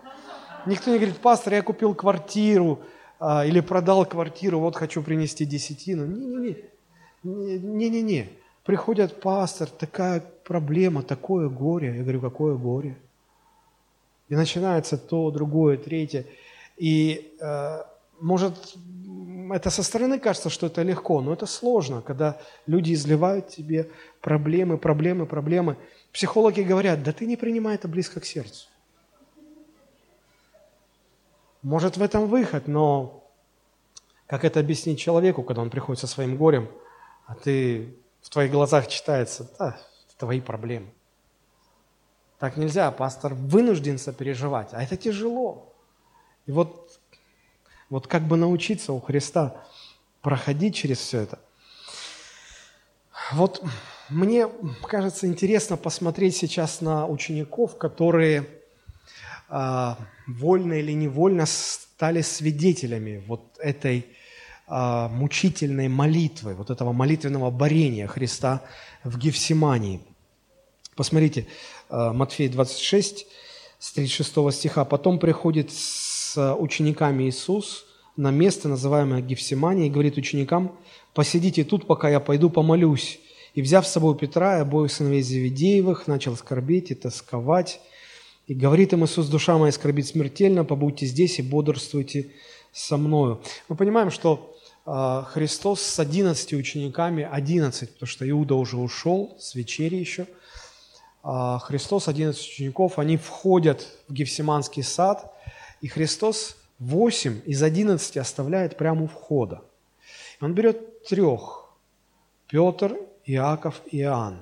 Никто 0.66 0.90
не 0.90 0.98
говорит, 0.98 1.16
пастор, 1.16 1.54
я 1.54 1.62
купил 1.62 1.94
квартиру 1.94 2.80
или 3.20 3.60
продал 3.60 4.06
квартиру, 4.06 4.60
вот 4.60 4.76
хочу 4.76 5.02
принести 5.02 5.44
десятину. 5.44 6.06
Не-не-не. 6.06 6.56
Не-не-не. 7.24 8.28
Приходят, 8.64 9.20
пастор, 9.20 9.68
такая 9.68 10.22
проблема, 10.44 11.02
такое 11.02 11.48
горе. 11.48 11.96
Я 11.96 12.02
говорю, 12.02 12.20
какое 12.20 12.54
горе? 12.54 12.96
И 14.28 14.36
начинается 14.36 14.98
то, 14.98 15.30
другое, 15.30 15.78
третье. 15.78 16.26
И 16.76 17.34
э, 17.40 17.82
может, 18.20 18.76
это 19.50 19.70
со 19.70 19.82
стороны 19.82 20.18
кажется, 20.18 20.50
что 20.50 20.66
это 20.66 20.82
легко, 20.82 21.20
но 21.20 21.32
это 21.32 21.46
сложно, 21.46 22.02
когда 22.02 22.38
люди 22.66 22.92
изливают 22.92 23.48
тебе 23.48 23.88
проблемы, 24.20 24.78
проблемы, 24.78 25.26
проблемы. 25.26 25.76
Психологи 26.12 26.60
говорят, 26.60 27.02
да 27.02 27.12
ты 27.12 27.26
не 27.26 27.36
принимай 27.36 27.74
это 27.74 27.88
близко 27.88 28.20
к 28.20 28.24
сердцу. 28.24 28.67
Может, 31.62 31.96
в 31.96 32.02
этом 32.02 32.26
выход, 32.26 32.68
но 32.68 33.24
как 34.26 34.44
это 34.44 34.60
объяснить 34.60 35.00
человеку, 35.00 35.42
когда 35.42 35.62
он 35.62 35.70
приходит 35.70 36.00
со 36.00 36.06
своим 36.06 36.36
горем, 36.36 36.68
а 37.26 37.34
ты 37.34 37.96
в 38.20 38.30
твоих 38.30 38.52
глазах 38.52 38.88
читается, 38.88 39.50
да, 39.58 39.78
твои 40.18 40.40
проблемы. 40.40 40.88
Так 42.38 42.56
нельзя, 42.56 42.90
пастор 42.90 43.34
вынужден 43.34 43.98
сопереживать, 43.98 44.68
а 44.72 44.82
это 44.82 44.96
тяжело. 44.96 45.74
И 46.46 46.52
вот, 46.52 46.98
вот 47.90 48.06
как 48.06 48.22
бы 48.22 48.36
научиться 48.36 48.92
у 48.92 49.00
Христа 49.00 49.64
проходить 50.20 50.76
через 50.76 50.98
все 50.98 51.20
это. 51.20 51.38
Вот 53.32 53.62
мне 54.08 54.48
кажется 54.86 55.26
интересно 55.26 55.76
посмотреть 55.76 56.36
сейчас 56.36 56.80
на 56.80 57.06
учеников, 57.06 57.76
которые 57.76 58.57
вольно 59.48 60.74
или 60.74 60.92
невольно 60.92 61.46
стали 61.46 62.20
свидетелями 62.22 63.22
вот 63.26 63.42
этой 63.58 64.06
э, 64.68 65.08
мучительной 65.10 65.88
молитвы, 65.88 66.54
вот 66.54 66.70
этого 66.70 66.92
молитвенного 66.92 67.50
борения 67.50 68.06
Христа 68.06 68.62
в 69.04 69.18
Гефсимании. 69.18 70.00
Посмотрите, 70.94 71.46
э, 71.90 72.12
Матфея 72.12 72.50
26, 72.50 73.26
с 73.78 73.92
36 73.92 74.52
стиха. 74.52 74.84
«Потом 74.84 75.18
приходит 75.18 75.70
с 75.72 76.54
учениками 76.54 77.24
Иисус 77.24 77.86
на 78.16 78.30
место, 78.30 78.68
называемое 78.68 79.22
Гефсимания, 79.22 79.86
и 79.86 79.90
говорит 79.90 80.16
ученикам, 80.16 80.76
«Посидите 81.14 81.64
тут, 81.64 81.86
пока 81.86 82.08
я 82.08 82.20
пойду 82.20 82.50
помолюсь». 82.50 83.20
И, 83.54 83.62
взяв 83.62 83.86
с 83.86 83.92
собой 83.92 84.16
Петра 84.16 84.58
и 84.58 84.60
обоих 84.60 84.92
сыновей 84.92 85.22
Завидеевых, 85.22 86.06
начал 86.06 86.36
скорбеть 86.36 86.90
и 86.90 86.94
тосковать. 86.94 87.80
И 88.48 88.54
говорит 88.54 88.94
им 88.94 89.04
Иисус, 89.04 89.28
душа 89.28 89.58
моя 89.58 89.70
скорбит 89.72 90.06
смертельно, 90.06 90.64
побудьте 90.64 91.04
здесь 91.04 91.38
и 91.38 91.42
бодрствуйте 91.42 92.32
со 92.72 92.96
мною. 92.96 93.42
Мы 93.68 93.76
понимаем, 93.76 94.10
что 94.10 94.56
э, 94.86 95.22
Христос 95.28 95.82
с 95.82 95.98
одиннадцати 95.98 96.54
учениками, 96.54 97.28
одиннадцать, 97.30 97.92
потому 97.92 98.08
что 98.08 98.28
Иуда 98.28 98.54
уже 98.54 98.78
ушел 98.78 99.36
с 99.38 99.54
вечери 99.54 99.96
еще, 99.96 100.26
э, 101.24 101.58
Христос, 101.60 102.08
одиннадцать 102.08 102.48
учеников, 102.48 102.98
они 102.98 103.18
входят 103.18 103.86
в 104.08 104.14
Гефсиманский 104.14 104.82
сад, 104.82 105.30
и 105.82 105.88
Христос 105.88 106.56
восемь 106.78 107.42
из 107.44 107.62
одиннадцати 107.62 108.18
оставляет 108.18 108.78
прямо 108.78 109.02
у 109.02 109.06
входа. 109.08 109.62
Он 110.40 110.54
берет 110.54 111.04
трех, 111.04 111.68
Петр, 112.46 112.96
Иаков 113.26 113.82
и 113.90 113.98
Иоанн 114.00 114.38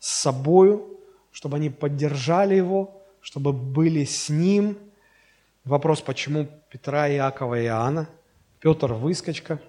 с 0.00 0.22
собою, 0.22 0.98
чтобы 1.30 1.58
они 1.58 1.70
поддержали 1.70 2.56
его, 2.56 2.95
чтобы 3.26 3.52
были 3.52 4.04
с 4.04 4.28
ним. 4.28 4.78
Вопрос, 5.64 6.00
почему 6.00 6.46
Петра, 6.70 7.10
Иакова 7.10 7.60
и 7.60 7.64
Иоанна? 7.64 8.08
Петр– 8.60 8.92
выскочка, 8.94 9.60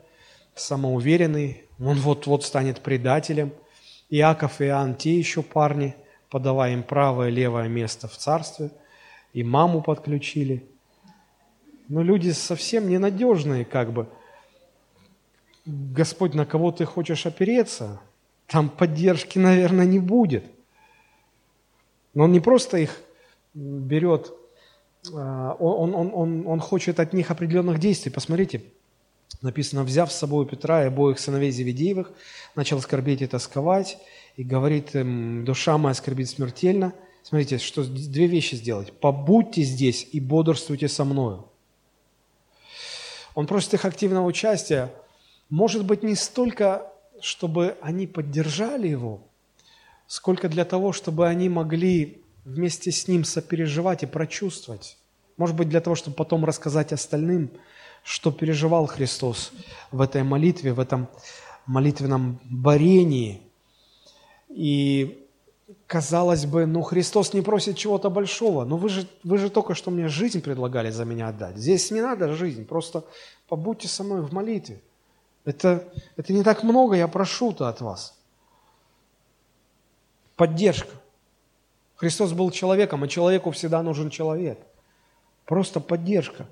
самоуверенный, 0.53 1.63
он 1.79 1.97
вот-вот 1.97 2.43
станет 2.43 2.81
предателем. 2.81 3.51
Иаков 4.11 4.61
и 4.61 4.65
Иоанн– 4.65 4.93
те 4.97 5.17
еще 5.17 5.41
парни, 5.41 5.95
подавая 6.29 6.73
им 6.73 6.83
правое 6.83 7.29
и 7.29 7.31
левое 7.31 7.67
место 7.67 8.07
в 8.07 8.15
царстве. 8.15 8.69
И 9.33 9.43
маму 9.43 9.81
подключили. 9.81 10.63
Но 11.87 12.03
люди 12.03 12.29
совсем 12.29 12.87
ненадежные, 12.87 13.65
как 13.65 13.91
бы. 13.91 14.07
Господь, 15.65 16.35
на 16.35 16.45
кого 16.45 16.71
ты 16.71 16.85
хочешь 16.85 17.25
опереться? 17.25 17.99
там 18.45 18.69
поддержки, 18.69 19.37
наверное, 19.39 19.85
не 19.85 19.99
будет. 19.99 20.45
Но 22.13 22.23
он 22.25 22.31
не 22.31 22.39
просто 22.39 22.77
их 22.77 23.01
берет, 23.57 24.33
а, 25.13 25.55
он, 25.59 25.95
он, 25.95 26.11
он, 26.13 26.47
он 26.47 26.59
хочет 26.59 26.99
от 26.99 27.13
них 27.13 27.31
определенных 27.31 27.79
действий. 27.79 28.11
Посмотрите, 28.11 28.63
написано, 29.41 29.83
взяв 29.83 30.11
с 30.11 30.17
собой 30.17 30.45
Петра 30.45 30.83
и 30.83 30.87
обоих 30.87 31.19
сыновей 31.19 31.51
Зеведеевых, 31.51 32.11
начал 32.55 32.79
скорбеть 32.81 33.21
и 33.21 33.27
тосковать, 33.27 33.97
и 34.35 34.43
говорит 34.43 34.95
им, 34.95 35.45
душа 35.45 35.77
моя 35.77 35.93
скорбит 35.93 36.29
смертельно. 36.29 36.93
Смотрите, 37.23 37.57
что 37.57 37.83
две 37.83 38.27
вещи 38.27 38.55
сделать. 38.55 38.93
Побудьте 38.93 39.63
здесь 39.63 40.07
и 40.11 40.19
бодрствуйте 40.19 40.87
со 40.87 41.03
мною. 41.03 41.45
Он 43.35 43.47
просит 43.47 43.73
их 43.73 43.85
активного 43.85 44.25
участия, 44.25 44.93
может 45.49 45.85
быть, 45.85 46.03
не 46.03 46.15
столько 46.15 46.91
чтобы 47.21 47.77
они 47.81 48.07
поддержали 48.07 48.87
его, 48.87 49.21
сколько 50.07 50.49
для 50.49 50.65
того, 50.65 50.93
чтобы 50.93 51.27
они 51.27 51.49
могли 51.49 52.21
вместе 52.47 52.91
с 52.91 53.07
ним 53.07 53.25
сопереживать 53.25 54.03
и 54.03 54.05
прочувствовать. 54.05 54.97
Может 55.35 55.55
быть, 55.55 55.69
для 55.69 55.81
того, 55.81 55.95
чтобы 55.95 56.15
потом 56.15 56.45
рассказать 56.45 56.93
остальным, 56.93 57.51
что 58.03 58.31
переживал 58.31 58.87
Христос 58.87 59.51
в 59.91 60.01
этой 60.01 60.23
молитве, 60.23 60.73
в 60.73 60.79
этом 60.79 61.09
молитвенном 61.65 62.39
борении. 62.45 63.41
И 64.47 65.27
казалось 65.87 66.45
бы, 66.45 66.65
ну 66.65 66.81
Христос 66.81 67.33
не 67.33 67.41
просит 67.41 67.75
чего-то 67.75 68.09
большого, 68.09 68.63
но 68.63 68.77
вы 68.77 68.87
же, 68.87 69.07
вы 69.23 69.37
же 69.37 69.49
только 69.49 69.75
что 69.75 69.91
мне 69.91 70.07
жизнь 70.07 70.41
предлагали 70.41 70.89
за 70.89 71.03
меня 71.03 71.27
отдать. 71.27 71.57
Здесь 71.57 71.91
не 71.91 72.01
надо 72.01 72.33
жизнь, 72.33 72.65
просто 72.65 73.03
побудьте 73.49 73.89
со 73.89 74.03
мной 74.05 74.21
в 74.21 74.31
молитве. 74.31 74.81
Это, 75.43 75.83
это 76.15 76.31
не 76.31 76.43
так 76.43 76.63
много, 76.63 76.95
я 76.95 77.09
прошу-то 77.09 77.67
от 77.67 77.81
вас. 77.81 78.17
Поддержка. 80.37 80.91
Христос 81.97 82.33
был 82.33 82.51
человеком, 82.51 83.03
а 83.03 83.07
человеку 83.07 83.51
всегда 83.51 83.83
нужен 83.83 84.09
человек. 84.09 84.59
Просто 85.45 85.79
поддержка. 85.79 86.47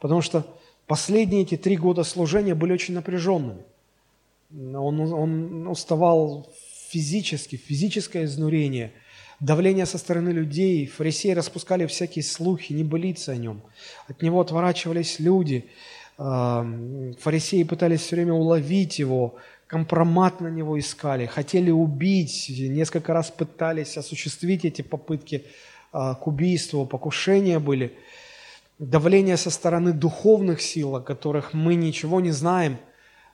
Потому 0.00 0.22
что 0.22 0.46
последние 0.86 1.42
эти 1.42 1.56
три 1.56 1.76
года 1.76 2.04
служения 2.04 2.54
были 2.54 2.72
очень 2.72 2.94
напряженными. 2.94 3.62
Он, 4.50 5.00
он 5.12 5.68
уставал 5.68 6.50
физически, 6.88 7.56
физическое 7.56 8.24
изнурение, 8.24 8.92
давление 9.40 9.84
со 9.84 9.98
стороны 9.98 10.30
людей. 10.30 10.86
Фарисеи 10.86 11.32
распускали 11.32 11.86
всякие 11.86 12.22
слухи, 12.22 12.72
не 12.72 12.82
небылицы 12.82 13.30
о 13.30 13.36
нем. 13.36 13.60
От 14.06 14.22
него 14.22 14.40
отворачивались 14.40 15.18
люди– 15.18 15.68
Фарисеи 16.18 17.62
пытались 17.62 18.00
все 18.00 18.16
время 18.16 18.32
уловить 18.32 18.98
его, 18.98 19.36
компромат 19.68 20.40
на 20.40 20.48
него 20.48 20.78
искали, 20.78 21.26
хотели 21.26 21.70
убить, 21.70 22.46
несколько 22.48 23.12
раз 23.12 23.30
пытались 23.30 23.96
осуществить 23.96 24.64
эти 24.64 24.82
попытки 24.82 25.44
а, 25.92 26.14
к 26.14 26.26
убийству, 26.26 26.86
покушения 26.86 27.58
были. 27.58 27.96
Давление 28.78 29.36
со 29.36 29.50
стороны 29.50 29.92
духовных 29.92 30.62
сил, 30.62 30.96
о 30.96 31.00
которых 31.00 31.52
мы 31.52 31.74
ничего 31.74 32.20
не 32.20 32.30
знаем. 32.30 32.78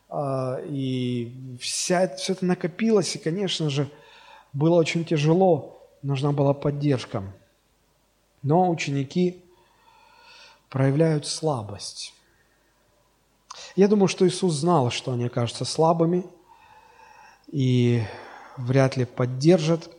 А, 0.08 0.60
и 0.68 1.32
вся, 1.60 2.08
все 2.16 2.32
это 2.32 2.44
накопилось, 2.44 3.14
и, 3.14 3.18
конечно 3.18 3.70
же, 3.70 3.88
было 4.52 4.74
очень 4.74 5.04
тяжело, 5.04 5.88
нужна 6.02 6.32
была 6.32 6.52
поддержка. 6.52 7.22
Но 8.42 8.68
ученики 8.70 9.40
проявляют 10.68 11.26
слабость. 11.26 12.12
Я 13.76 13.88
думаю, 13.88 14.06
что 14.06 14.26
Иисус 14.26 14.54
знал, 14.54 14.90
что 14.90 15.12
они 15.12 15.24
окажутся 15.24 15.64
слабыми 15.64 16.24
и 17.50 18.02
вряд 18.56 18.96
ли 18.96 19.04
поддержат. 19.04 19.90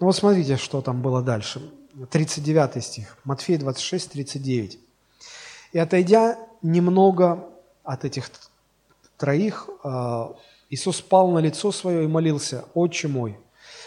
Но 0.00 0.06
вот 0.06 0.16
смотрите, 0.16 0.58
что 0.58 0.82
там 0.82 1.00
было 1.00 1.22
дальше. 1.22 1.62
39 2.10 2.84
стих, 2.84 3.16
Матфея 3.24 3.58
26, 3.58 4.10
39. 4.12 4.78
«И 5.72 5.78
отойдя 5.78 6.38
немного 6.60 7.48
от 7.84 8.04
этих 8.04 8.30
троих, 9.16 9.68
а, 9.82 10.34
Иисус 10.70 11.00
пал 11.00 11.30
на 11.30 11.38
лицо 11.38 11.72
свое 11.72 12.04
и 12.04 12.08
молился, 12.08 12.64
«Отче 12.74 13.08
мой, 13.08 13.38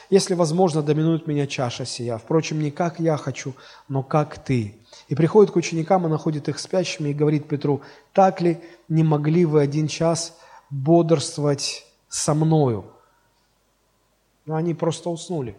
если 0.10 0.34
возможно, 0.36 0.82
доминует 0.82 1.28
меня 1.28 1.48
чаша 1.48 1.86
сия. 1.86 2.18
Впрочем, 2.18 2.62
не 2.62 2.72
как 2.72 3.00
я 3.00 3.18
хочу, 3.18 3.54
но 3.90 4.04
как 4.04 4.44
ты. 4.44 4.78
И 5.08 5.16
приходит 5.16 5.52
к 5.52 5.56
ученикам 5.56 6.06
и 6.06 6.10
находит 6.10 6.50
их 6.50 6.60
спящими 6.60 7.10
и 7.10 7.14
говорит 7.14 7.48
Петру, 7.48 7.82
так 8.14 8.42
ли 8.42 8.60
не 8.90 9.04
могли 9.04 9.46
вы 9.46 9.62
один 9.62 9.88
час 9.88 10.38
бодрствовать 10.70 11.86
со 12.10 12.34
мною? 12.34 12.92
Но 14.46 14.56
они 14.56 14.74
просто 14.74 15.10
уснули. 15.10 15.58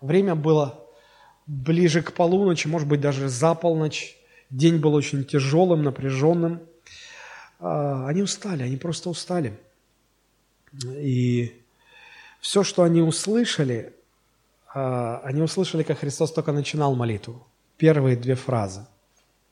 Время 0.00 0.34
было 0.34 0.84
ближе 1.46 2.02
к 2.02 2.12
полуночи, 2.12 2.66
может 2.66 2.86
быть, 2.88 3.00
даже 3.00 3.28
за 3.28 3.54
полночь. 3.54 4.16
День 4.50 4.78
был 4.78 4.94
очень 4.94 5.24
тяжелым, 5.24 5.82
напряженным. 5.82 6.60
А, 7.58 8.06
они 8.06 8.22
устали, 8.22 8.62
они 8.62 8.76
просто 8.76 9.08
устали. 9.08 9.58
И 10.84 11.62
все, 12.40 12.62
что 12.62 12.82
они 12.82 13.00
услышали, 13.00 13.94
а, 14.74 15.20
они 15.24 15.40
услышали, 15.40 15.82
как 15.82 15.98
Христос 16.00 16.32
только 16.32 16.52
начинал 16.52 16.94
молитву. 16.94 17.46
Первые 17.76 18.16
две 18.16 18.34
фразы. 18.34 18.86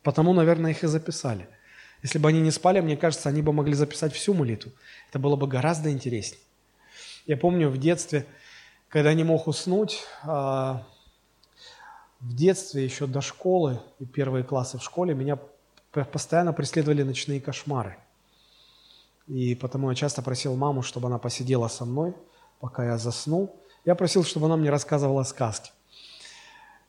Потому, 0.02 0.32
наверное, 0.32 0.70
их 0.70 0.84
и 0.84 0.86
записали. 0.86 1.48
Если 2.02 2.18
бы 2.18 2.28
они 2.28 2.40
не 2.40 2.50
спали, 2.50 2.80
мне 2.80 2.96
кажется, 2.96 3.28
они 3.28 3.40
бы 3.40 3.52
могли 3.52 3.74
записать 3.74 4.12
всю 4.12 4.34
молитву. 4.34 4.72
Это 5.08 5.18
было 5.18 5.36
бы 5.36 5.46
гораздо 5.46 5.90
интереснее. 5.90 6.40
Я 7.26 7.38
помню 7.38 7.70
в 7.70 7.78
детстве, 7.78 8.26
когда 8.88 9.14
не 9.14 9.24
мог 9.24 9.46
уснуть, 9.46 10.04
а, 10.22 10.86
в 12.20 12.34
детстве, 12.36 12.84
еще 12.84 13.06
до 13.06 13.20
школы 13.20 13.80
и 13.98 14.04
первые 14.04 14.44
классы 14.44 14.78
в 14.78 14.82
школе, 14.82 15.14
меня 15.14 15.38
постоянно 15.90 16.52
преследовали 16.52 17.02
ночные 17.02 17.40
кошмары. 17.40 17.96
И 19.26 19.54
потому 19.54 19.90
я 19.90 19.94
часто 19.94 20.22
просил 20.22 20.54
маму, 20.56 20.82
чтобы 20.82 21.08
она 21.08 21.18
посидела 21.18 21.68
со 21.68 21.84
мной, 21.84 22.14
пока 22.60 22.84
я 22.84 22.98
заснул. 22.98 23.56
Я 23.84 23.94
просил, 23.94 24.24
чтобы 24.24 24.46
она 24.46 24.56
мне 24.56 24.70
рассказывала 24.70 25.22
сказки. 25.22 25.72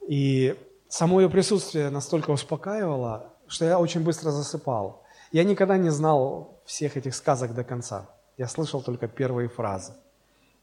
И 0.07 0.57
само 0.95 1.19
ее 1.19 1.29
присутствие 1.29 1.89
настолько 1.89 2.31
успокаивало, 2.31 3.33
что 3.47 3.65
я 3.65 3.79
очень 3.79 4.01
быстро 4.01 4.31
засыпал. 4.31 5.03
Я 5.33 5.43
никогда 5.43 5.77
не 5.77 5.89
знал 5.89 6.61
всех 6.65 6.95
этих 6.95 7.13
сказок 7.15 7.53
до 7.53 7.65
конца. 7.65 8.09
Я 8.37 8.47
слышал 8.47 8.81
только 8.81 9.09
первые 9.09 9.49
фразы. 9.49 9.91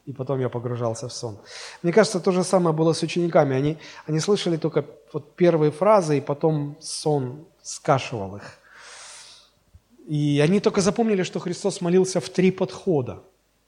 И 0.07 0.11
потом 0.11 0.39
я 0.39 0.49
погружался 0.49 1.07
в 1.07 1.13
сон. 1.13 1.37
Мне 1.83 1.93
кажется, 1.93 2.19
то 2.19 2.31
же 2.31 2.43
самое 2.43 2.75
было 2.75 2.93
с 2.93 3.03
учениками. 3.03 3.55
Они, 3.55 3.77
они 4.07 4.19
слышали 4.19 4.57
только 4.57 4.85
вот 5.13 5.35
первые 5.35 5.71
фразы, 5.71 6.17
и 6.17 6.21
потом 6.21 6.77
сон 6.79 7.45
скашивал 7.61 8.35
их. 8.37 8.57
И 10.07 10.41
они 10.43 10.59
только 10.59 10.81
запомнили, 10.81 11.21
что 11.21 11.39
Христос 11.39 11.79
молился 11.79 12.19
в 12.19 12.29
три 12.29 12.51
подхода. 12.51 13.21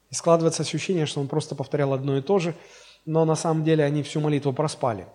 И 0.09 0.16
складывается 0.16 0.63
ощущение, 0.63 1.05
что 1.05 1.22
он 1.22 1.28
просто 1.28 1.53
повторял 1.53 1.93
одно 1.93 2.18
и 2.18 2.22
то 2.22 2.39
же, 2.39 2.55
но 3.05 3.24
на 3.24 3.36
самом 3.36 3.63
деле 3.63 3.84
они 3.84 4.01
всю 4.01 4.20
молитву 4.20 4.51
проспали. 4.51 5.05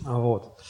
Вот. 0.00 0.60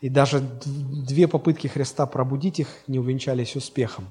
И 0.00 0.08
даже 0.08 0.40
две 0.40 1.28
попытки 1.28 1.66
Христа 1.66 2.06
пробудить 2.06 2.60
их 2.60 2.68
не 2.86 2.98
увенчались 2.98 3.56
успехом. 3.56 4.10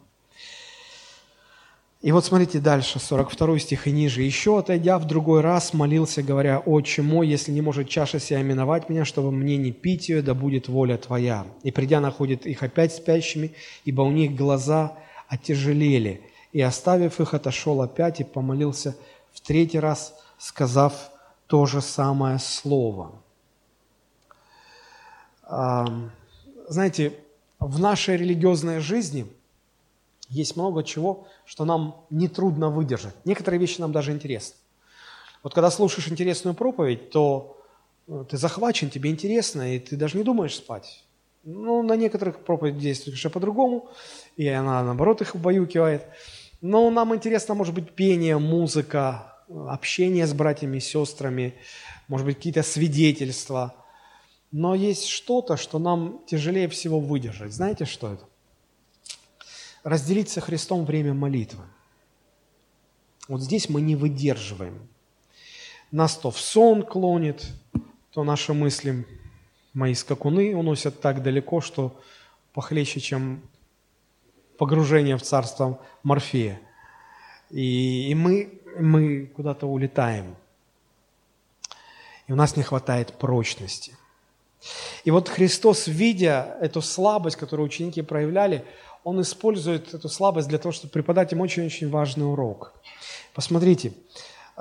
И 2.01 2.13
вот 2.13 2.23
смотрите 2.23 2.59
дальше, 2.59 2.97
42 2.97 3.59
стих 3.59 3.87
и 3.87 3.91
ниже. 3.91 4.21
«Еще, 4.21 4.57
отойдя 4.57 4.97
в 4.99 5.05
другой 5.05 5.41
раз, 5.41 5.73
молился, 5.73 6.23
говоря, 6.23 6.59
«Отче 6.59 7.01
мой, 7.01 7.27
если 7.27 7.51
не 7.51 7.59
может 7.59 7.89
чаша 7.89 8.19
сия 8.19 8.39
именовать 8.39 8.87
меня, 8.87 9.03
чтобы 9.03 9.33
мне 9.33 9.57
не 9.57 9.73
пить 9.73 10.07
ее, 10.07 10.21
да 10.21 10.33
будет 10.33 10.69
воля 10.69 10.97
Твоя». 10.97 11.45
И 11.63 11.71
придя, 11.71 11.99
находит 11.99 12.45
их 12.45 12.63
опять 12.63 12.93
спящими, 12.93 13.51
ибо 13.83 14.03
у 14.03 14.11
них 14.11 14.33
глаза 14.33 14.97
отяжелели. 15.27 16.21
И, 16.53 16.61
оставив 16.61 17.19
их, 17.19 17.33
отошел 17.33 17.81
опять 17.81 18.21
и 18.21 18.23
помолился 18.23 18.95
в 19.33 19.41
третий 19.41 19.79
раз, 19.79 20.15
сказав 20.37 21.11
то 21.47 21.65
же 21.65 21.81
самое 21.81 22.39
слово. 22.39 23.11
Знаете, 25.49 27.13
в 27.59 27.79
нашей 27.79 28.17
религиозной 28.17 28.79
жизни– 28.79 29.27
есть 30.29 30.55
много 30.55 30.83
чего, 30.83 31.27
что 31.45 31.65
нам 31.65 32.05
нетрудно 32.09 32.69
выдержать. 32.69 33.15
Некоторые 33.25 33.59
вещи 33.59 33.81
нам 33.81 33.91
даже 33.91 34.11
интересны. 34.11 34.55
Вот 35.41 35.53
когда 35.53 35.71
слушаешь 35.71 36.07
интересную 36.09 36.53
проповедь, 36.53 37.09
то 37.09 37.57
э, 38.07 38.25
ты 38.29 38.37
захвачен, 38.37 38.89
тебе 38.89 39.09
интересно, 39.09 39.75
и 39.75 39.79
ты 39.79 39.95
даже 39.95 40.17
не 40.17 40.23
думаешь 40.23 40.55
спать. 40.55 41.03
Ну, 41.43 41.81
на 41.81 41.95
некоторых 41.95 42.39
проповедь 42.39 42.77
действует 42.77 43.15
уже 43.15 43.29
по-другому, 43.29 43.89
и 44.37 44.47
она, 44.47 44.83
наоборот, 44.83 45.21
их 45.21 45.33
убаюкивает. 45.33 46.05
Но 46.61 46.91
нам 46.91 47.15
интересно, 47.15 47.55
может 47.55 47.73
быть, 47.73 47.95
пение, 47.95 48.37
музыка, 48.37 49.37
общение 49.47 50.27
с 50.27 50.33
братьями 50.33 50.77
и 50.77 50.81
сестрами, 50.81 51.55
может 52.07 52.27
быть, 52.27 52.35
какие-то 52.35 52.61
свидетельства. 52.61 53.73
Но 54.51 54.75
есть 54.75 55.07
что-то, 55.07 55.57
что 55.57 55.79
нам 55.79 56.21
тяжелее 56.25 56.67
всего 56.69 56.99
выдержать. 56.99 57.53
Знаете, 57.53 57.85
что 57.85 58.13
это? 58.13 58.25
разделить 59.83 60.29
со 60.29 60.41
Христом 60.41 60.85
время 60.85 61.13
молитвы. 61.13 61.63
Вот 63.27 63.41
здесь 63.41 63.69
мы 63.69 63.81
не 63.81 63.95
выдерживаем. 63.95 64.87
Нас 65.91 66.17
то 66.17 66.31
в 66.31 66.39
сон 66.39 66.83
клонит, 66.83 67.47
то 68.11 68.23
наши 68.23 68.53
мысли, 68.53 69.05
мои 69.73 69.93
скакуны 69.93 70.55
уносят 70.55 71.01
так 71.01 71.23
далеко, 71.23 71.61
что 71.61 71.99
похлеще, 72.53 72.99
чем 72.99 73.41
погружение 74.57 75.17
в 75.17 75.21
царство 75.21 75.79
Морфея. 76.03 76.59
И, 77.49 78.09
и 78.09 78.15
мы, 78.15 78.61
мы 78.79 79.27
куда-то 79.27 79.67
улетаем. 79.67 80.35
И 82.27 82.31
у 82.31 82.35
нас 82.35 82.55
не 82.55 82.63
хватает 82.63 83.13
прочности. 83.17 83.95
И 85.03 85.11
вот 85.11 85.29
Христос, 85.29 85.87
видя 85.87 86.57
эту 86.61 86.81
слабость, 86.81 87.37
которую 87.37 87.65
ученики 87.65 88.01
проявляли, 88.01 88.65
он 89.03 89.21
использует 89.21 89.93
эту 89.93 90.09
слабость 90.09 90.49
для 90.49 90.57
того, 90.57 90.71
чтобы 90.71 90.91
преподать 90.91 91.31
им 91.31 91.41
очень-очень 91.41 91.89
важный 91.89 92.29
урок. 92.29 92.73
Посмотрите, 93.33 93.93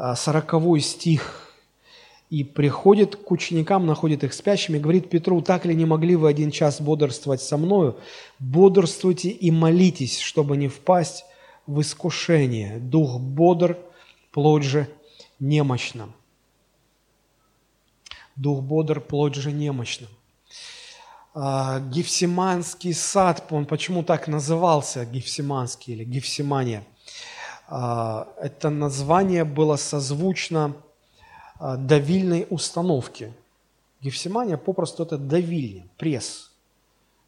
а, 0.01 0.15
сороковой 0.15 0.81
стих. 0.81 1.45
«И 2.31 2.45
приходит 2.45 3.17
к 3.17 3.31
ученикам, 3.33 3.87
находит 3.87 4.23
их 4.23 4.33
спящими, 4.33 4.79
говорит 4.79 5.11
Петру, 5.11 5.41
так 5.41 5.65
ли 5.65 5.75
не 5.75 5.87
могли 5.87 6.15
вы 6.15 6.29
один 6.29 6.53
час 6.53 6.81
бодрствовать 6.81 7.43
со 7.43 7.57
мною? 7.57 7.97
Бодрствуйте 8.39 9.31
и 9.31 9.51
молитесь, 9.51 10.21
чтобы 10.21 10.57
не 10.57 10.69
впасть 10.69 11.25
в 11.67 11.81
искушение. 11.81 12.79
Дух 12.79 13.19
бодр, 13.19 13.77
плоть 14.31 14.63
же 14.63 14.87
немощна». 15.41 16.11
Дух 18.39 18.63
бодр, 18.63 19.01
плоть 19.01 19.35
же 19.35 19.51
немощна. 19.51 20.07
А, 21.35 21.81
Гефсиманский 21.81 22.95
сад, 22.95 23.45
он 23.51 23.67
почему 23.67 24.05
так 24.05 24.29
назывался, 24.29 25.05
Гефсиманский 25.05 25.95
или 25.95 26.05
Гефсимания? 26.05 26.85
А, 27.67 28.29
это 28.41 28.71
название 28.71 29.43
было 29.43 29.75
созвучно 29.75 30.77
а, 31.59 31.77
давильной 31.77 32.47
установке. 32.49 33.33
Гефсимания 34.03 34.57
попросту 34.57 35.03
это 35.03 35.19
давильня, 35.19 35.89
пресс. 35.97 36.53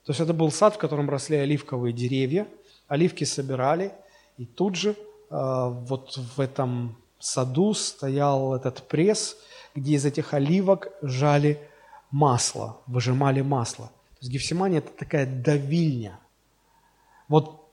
То 0.05 0.13
есть 0.13 0.21
это 0.21 0.33
был 0.33 0.53
сад, 0.53 0.77
в 0.77 0.79
котором 0.79 1.11
росли 1.11 1.37
оливковые 1.39 1.93
деревья, 1.93 2.47
оливки 2.87 3.25
собирали, 3.25 3.93
и 4.39 4.45
тут 4.45 4.77
же 4.77 4.95
вот 5.29 6.17
в 6.17 6.41
этом 6.41 6.97
саду 7.21 7.73
стоял 7.75 8.57
этот 8.57 8.83
пресс, 8.89 9.37
где 9.75 9.95
из 9.95 10.05
этих 10.05 10.35
оливок 10.35 10.93
жали 11.03 11.59
масло, 12.11 12.81
выжимали 12.87 13.41
масло. 13.41 13.87
То 13.87 14.19
есть 14.21 14.33
Гефсимания– 14.33 14.79
это 14.81 14.91
такая 14.91 15.27
давильня. 15.27 16.19
Вот, 17.29 17.69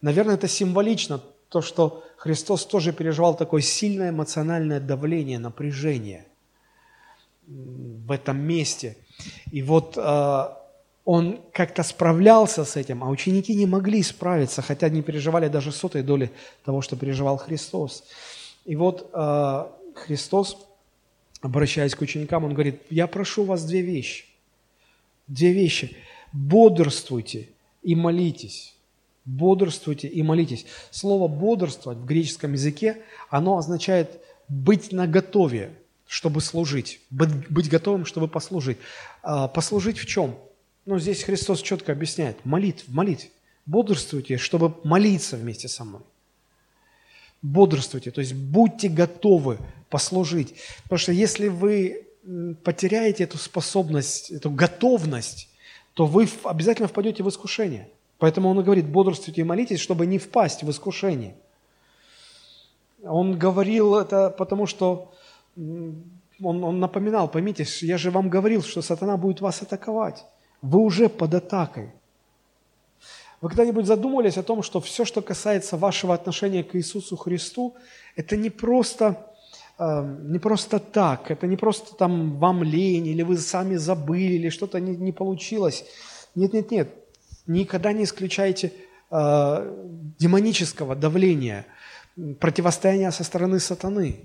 наверное, 0.00 0.34
это 0.34 0.48
символично, 0.48 1.20
то, 1.48 1.60
что 1.62 2.04
Христос 2.16 2.66
тоже 2.66 2.92
переживал 2.92 3.36
такое 3.36 3.62
сильное 3.62 4.10
эмоциональное 4.10 4.80
давление, 4.80 5.38
напряжение 5.38 6.26
в 7.46 8.10
этом 8.10 8.38
месте. 8.38 8.96
И 9.50 9.62
вот 9.62 9.96
э, 9.96 10.48
он 11.04 11.40
как-то 11.52 11.82
справлялся 11.82 12.64
с 12.64 12.76
этим, 12.76 13.04
а 13.04 13.08
ученики 13.08 13.54
не 13.54 13.66
могли 13.66 14.02
справиться, 14.02 14.62
хотя 14.62 14.88
не 14.88 15.02
переживали 15.02 15.48
даже 15.48 15.72
сотой 15.72 16.02
доли 16.02 16.32
того, 16.64 16.80
что 16.80 16.96
переживал 16.96 17.36
Христос. 17.36 18.04
И 18.64 18.76
вот 18.76 19.10
э, 19.12 19.66
Христос, 19.94 20.58
обращаясь 21.44 21.94
к 21.94 22.00
ученикам, 22.00 22.44
он 22.44 22.54
говорит, 22.54 22.80
я 22.88 23.06
прошу 23.06 23.44
вас 23.44 23.66
две 23.66 23.82
вещи. 23.82 24.24
Две 25.28 25.52
вещи. 25.52 25.94
Бодрствуйте 26.32 27.50
и 27.82 27.94
молитесь. 27.94 28.74
Бодрствуйте 29.26 30.08
и 30.08 30.22
молитесь. 30.22 30.64
Слово 30.90 31.28
«бодрствовать» 31.28 31.98
в 31.98 32.06
греческом 32.06 32.52
языке, 32.54 33.02
оно 33.28 33.58
означает 33.58 34.22
быть 34.48 34.90
наготове, 34.90 35.74
чтобы 36.06 36.40
служить. 36.40 37.00
Быть, 37.10 37.68
готовым, 37.68 38.06
чтобы 38.06 38.26
послужить. 38.26 38.78
А, 39.22 39.48
послужить 39.48 39.98
в 39.98 40.06
чем? 40.06 40.36
Ну, 40.86 40.98
здесь 40.98 41.22
Христос 41.22 41.60
четко 41.60 41.92
объясняет. 41.92 42.44
Молит, 42.44 42.84
молить. 42.88 43.30
Бодрствуйте, 43.66 44.38
чтобы 44.38 44.74
молиться 44.82 45.36
вместе 45.36 45.68
со 45.68 45.84
мной. 45.84 46.02
Бодрствуйте, 47.44 48.10
то 48.10 48.22
есть 48.22 48.34
будьте 48.34 48.88
готовы 48.88 49.58
послужить. 49.90 50.54
Потому 50.84 50.98
что 50.98 51.12
если 51.12 51.48
вы 51.48 52.06
потеряете 52.62 53.24
эту 53.24 53.36
способность, 53.36 54.30
эту 54.30 54.50
готовность, 54.50 55.50
то 55.92 56.06
вы 56.06 56.26
обязательно 56.44 56.88
впадете 56.88 57.22
в 57.22 57.28
искушение. 57.28 57.90
Поэтому 58.18 58.48
он 58.48 58.60
и 58.60 58.62
говорит, 58.62 58.86
бодрствуйте 58.86 59.42
и 59.42 59.44
молитесь, 59.44 59.78
чтобы 59.78 60.06
не 60.06 60.18
впасть 60.18 60.62
в 60.62 60.70
искушение. 60.70 61.34
Он 63.02 63.38
говорил 63.38 63.96
это 63.96 64.30
потому, 64.30 64.66
что 64.66 65.12
он, 65.54 66.64
он 66.64 66.80
напоминал, 66.80 67.28
поймите, 67.28 67.66
я 67.82 67.98
же 67.98 68.10
вам 68.10 68.30
говорил, 68.30 68.62
что 68.62 68.80
сатана 68.80 69.18
будет 69.18 69.42
вас 69.42 69.60
атаковать. 69.60 70.24
Вы 70.62 70.78
уже 70.78 71.10
под 71.10 71.34
атакой. 71.34 71.92
Вы 73.44 73.50
когда-нибудь 73.50 73.86
задумывались 73.86 74.38
о 74.38 74.42
том, 74.42 74.62
что 74.62 74.80
все, 74.80 75.04
что 75.04 75.22
касается 75.22 75.76
вашего 75.76 76.14
отношения 76.14 76.64
к 76.64 76.74
Иисусу 76.74 77.16
Христу, 77.16 77.74
это 78.16 78.36
не 78.36 78.50
просто 78.50 79.34
Эм, 79.76 80.30
не 80.30 80.38
просто 80.38 80.78
так, 80.78 81.32
это 81.32 81.48
не 81.48 81.56
просто 81.56 81.96
там 81.96 82.38
вам 82.38 82.62
лень, 82.62 83.08
или 83.08 83.22
вы 83.22 83.36
сами 83.38 83.74
забыли, 83.74 84.34
или 84.34 84.48
что-то 84.48 84.78
не, 84.78 84.94
не 84.94 85.10
получилось. 85.10 85.84
Нет, 86.36 86.52
нет, 86.52 86.70
нет. 86.70 86.94
Никогда 87.46 87.92
не 87.92 88.04
исключайте 88.04 88.72
э, 89.10 89.74
демонического 90.18 90.94
давления, 90.94 91.66
противостояния 92.38 93.10
со 93.10 93.24
стороны 93.24 93.58
сатаны. 93.58 94.20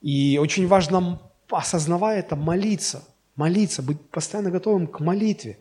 И 0.00 0.38
очень 0.42 0.66
важно, 0.66 1.20
осознавая 1.48 2.18
это, 2.18 2.34
молиться, 2.34 3.04
молиться, 3.36 3.80
быть 3.80 4.00
постоянно 4.10 4.50
готовым 4.50 4.88
к 4.88 4.98
молитве. 4.98 5.58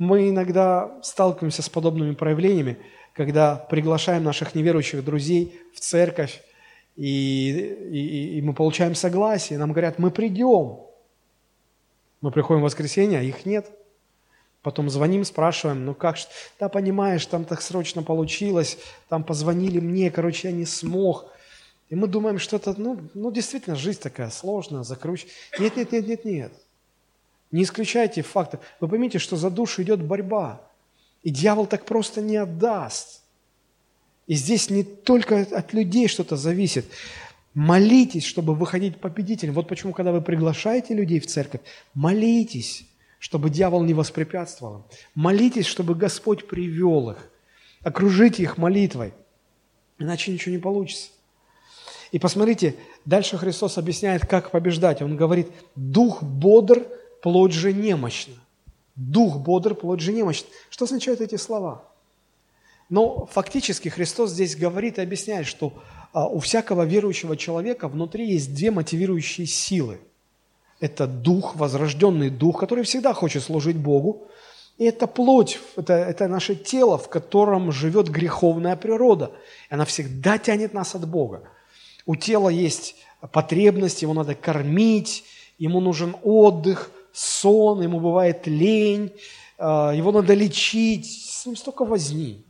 Мы 0.00 0.30
иногда 0.30 0.98
сталкиваемся 1.02 1.60
с 1.60 1.68
подобными 1.68 2.14
проявлениями, 2.14 2.78
когда 3.12 3.56
приглашаем 3.56 4.24
наших 4.24 4.54
неверующих 4.54 5.04
друзей 5.04 5.60
в 5.74 5.80
церковь, 5.80 6.42
и, 6.96 7.50
и, 7.92 8.38
и 8.38 8.40
мы 8.40 8.54
получаем 8.54 8.94
согласие, 8.94 9.58
нам 9.58 9.72
говорят, 9.72 9.98
мы 9.98 10.10
придем. 10.10 10.78
Мы 12.22 12.30
приходим 12.30 12.62
в 12.62 12.64
воскресенье, 12.64 13.18
а 13.18 13.22
их 13.22 13.44
нет. 13.44 13.70
Потом 14.62 14.88
звоним, 14.88 15.22
спрашиваем, 15.22 15.84
ну 15.84 15.94
как, 15.94 16.16
да 16.58 16.70
понимаешь, 16.70 17.26
там 17.26 17.44
так 17.44 17.60
срочно 17.60 18.02
получилось, 18.02 18.78
там 19.10 19.22
позвонили 19.22 19.80
мне, 19.80 20.10
короче, 20.10 20.48
я 20.48 20.54
не 20.54 20.64
смог. 20.64 21.30
И 21.90 21.94
мы 21.94 22.06
думаем, 22.06 22.38
что 22.38 22.56
это, 22.56 22.74
ну, 22.78 22.98
ну 23.12 23.30
действительно, 23.30 23.76
жизнь 23.76 24.00
такая 24.00 24.30
сложная, 24.30 24.82
закрученная. 24.82 25.34
Нет, 25.58 25.76
нет, 25.76 25.92
нет, 25.92 26.08
нет, 26.08 26.24
нет. 26.24 26.52
Не 27.52 27.64
исключайте 27.64 28.22
факты. 28.22 28.58
Вы 28.78 28.88
поймите, 28.88 29.18
что 29.18 29.36
за 29.36 29.50
душу 29.50 29.82
идет 29.82 30.02
борьба. 30.02 30.60
И 31.22 31.30
дьявол 31.30 31.66
так 31.66 31.84
просто 31.84 32.20
не 32.20 32.36
отдаст. 32.36 33.22
И 34.26 34.34
здесь 34.34 34.70
не 34.70 34.84
только 34.84 35.40
от 35.40 35.72
людей 35.72 36.06
что-то 36.08 36.36
зависит. 36.36 36.86
Молитесь, 37.52 38.24
чтобы 38.24 38.54
выходить 38.54 38.98
победителем. 38.98 39.54
Вот 39.54 39.66
почему, 39.66 39.92
когда 39.92 40.12
вы 40.12 40.20
приглашаете 40.20 40.94
людей 40.94 41.18
в 41.18 41.26
церковь, 41.26 41.62
молитесь, 41.94 42.86
чтобы 43.18 43.50
дьявол 43.50 43.82
не 43.82 43.92
воспрепятствовал 43.92 44.76
им. 44.76 44.84
Молитесь, 45.16 45.66
чтобы 45.66 45.96
Господь 45.96 46.46
привел 46.46 47.10
их. 47.10 47.30
Окружите 47.82 48.44
их 48.44 48.56
молитвой. 48.56 49.12
Иначе 49.98 50.32
ничего 50.32 50.54
не 50.54 50.60
получится. 50.60 51.10
И 52.12 52.18
посмотрите, 52.18 52.76
дальше 53.04 53.36
Христос 53.36 53.78
объясняет, 53.78 54.26
как 54.26 54.50
побеждать. 54.50 55.02
Он 55.02 55.16
говорит, 55.16 55.48
дух 55.76 56.22
бодр, 56.22 56.86
плоть 57.22 57.52
же 57.52 57.72
немощна. 57.72 58.34
Дух 58.96 59.38
бодр, 59.38 59.74
плоть 59.74 60.00
же 60.00 60.12
немощна. 60.12 60.48
Что 60.68 60.84
означают 60.84 61.20
эти 61.20 61.36
слова? 61.36 61.84
Но 62.88 63.26
фактически 63.26 63.88
Христос 63.88 64.32
здесь 64.32 64.56
говорит 64.56 64.98
и 64.98 65.02
объясняет, 65.02 65.46
что 65.46 65.72
а, 66.12 66.26
у 66.26 66.40
всякого 66.40 66.82
верующего 66.82 67.36
человека 67.36 67.88
внутри 67.88 68.28
есть 68.28 68.54
две 68.54 68.70
мотивирующие 68.70 69.46
силы. 69.46 70.00
Это 70.80 71.06
дух, 71.06 71.54
возрожденный 71.56 72.30
дух, 72.30 72.58
который 72.58 72.84
всегда 72.84 73.14
хочет 73.14 73.42
служить 73.42 73.76
Богу. 73.76 74.26
И 74.76 74.84
это 74.84 75.06
плоть, 75.06 75.60
это, 75.76 75.92
это 75.92 76.26
наше 76.26 76.56
тело, 76.56 76.98
в 76.98 77.08
котором 77.08 77.70
живет 77.70 78.08
греховная 78.08 78.76
природа. 78.76 79.30
Она 79.68 79.84
всегда 79.84 80.38
тянет 80.38 80.74
нас 80.74 80.94
от 80.94 81.06
Бога. 81.06 81.42
У 82.06 82.16
тела 82.16 82.48
есть 82.48 82.96
потребность, 83.30 84.02
его 84.02 84.14
надо 84.14 84.34
кормить, 84.34 85.24
ему 85.58 85.80
нужен 85.80 86.16
отдых, 86.22 86.90
сон, 87.12 87.82
ему 87.82 88.00
бывает 88.00 88.46
лень, 88.46 89.12
а, 89.58 89.92
его 89.92 90.12
надо 90.12 90.34
лечить, 90.34 91.06
с 91.06 91.46
ним 91.46 91.56
столько 91.56 91.84
возни. 91.84 92.44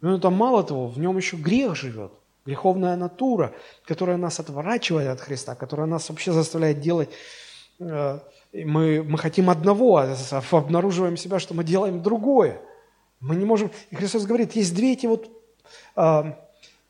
Но 0.00 0.16
это 0.16 0.30
мало 0.30 0.62
того, 0.62 0.86
в 0.86 0.98
нем 0.98 1.16
еще 1.16 1.36
грех 1.36 1.74
живет, 1.74 2.12
греховная 2.46 2.96
натура, 2.96 3.52
которая 3.84 4.16
нас 4.16 4.40
отворачивает 4.40 5.08
от 5.08 5.20
Христа, 5.20 5.54
которая 5.54 5.86
нас 5.86 6.08
вообще 6.08 6.32
заставляет 6.32 6.80
делать 6.80 7.10
э, 7.80 8.20
мы, 8.52 9.02
мы 9.02 9.18
хотим 9.18 9.50
одного, 9.50 9.98
а 9.98 10.16
обнаруживаем 10.50 11.16
себя, 11.16 11.38
что 11.38 11.54
мы 11.54 11.64
делаем 11.64 12.02
другое. 12.02 12.60
Мы 13.20 13.36
не 13.36 13.44
можем... 13.44 13.70
И 13.90 13.96
Христос 13.96 14.24
говорит, 14.24 14.52
есть 14.56 14.74
две 14.74 14.92
эти 14.92 15.06
вот, 15.06 15.30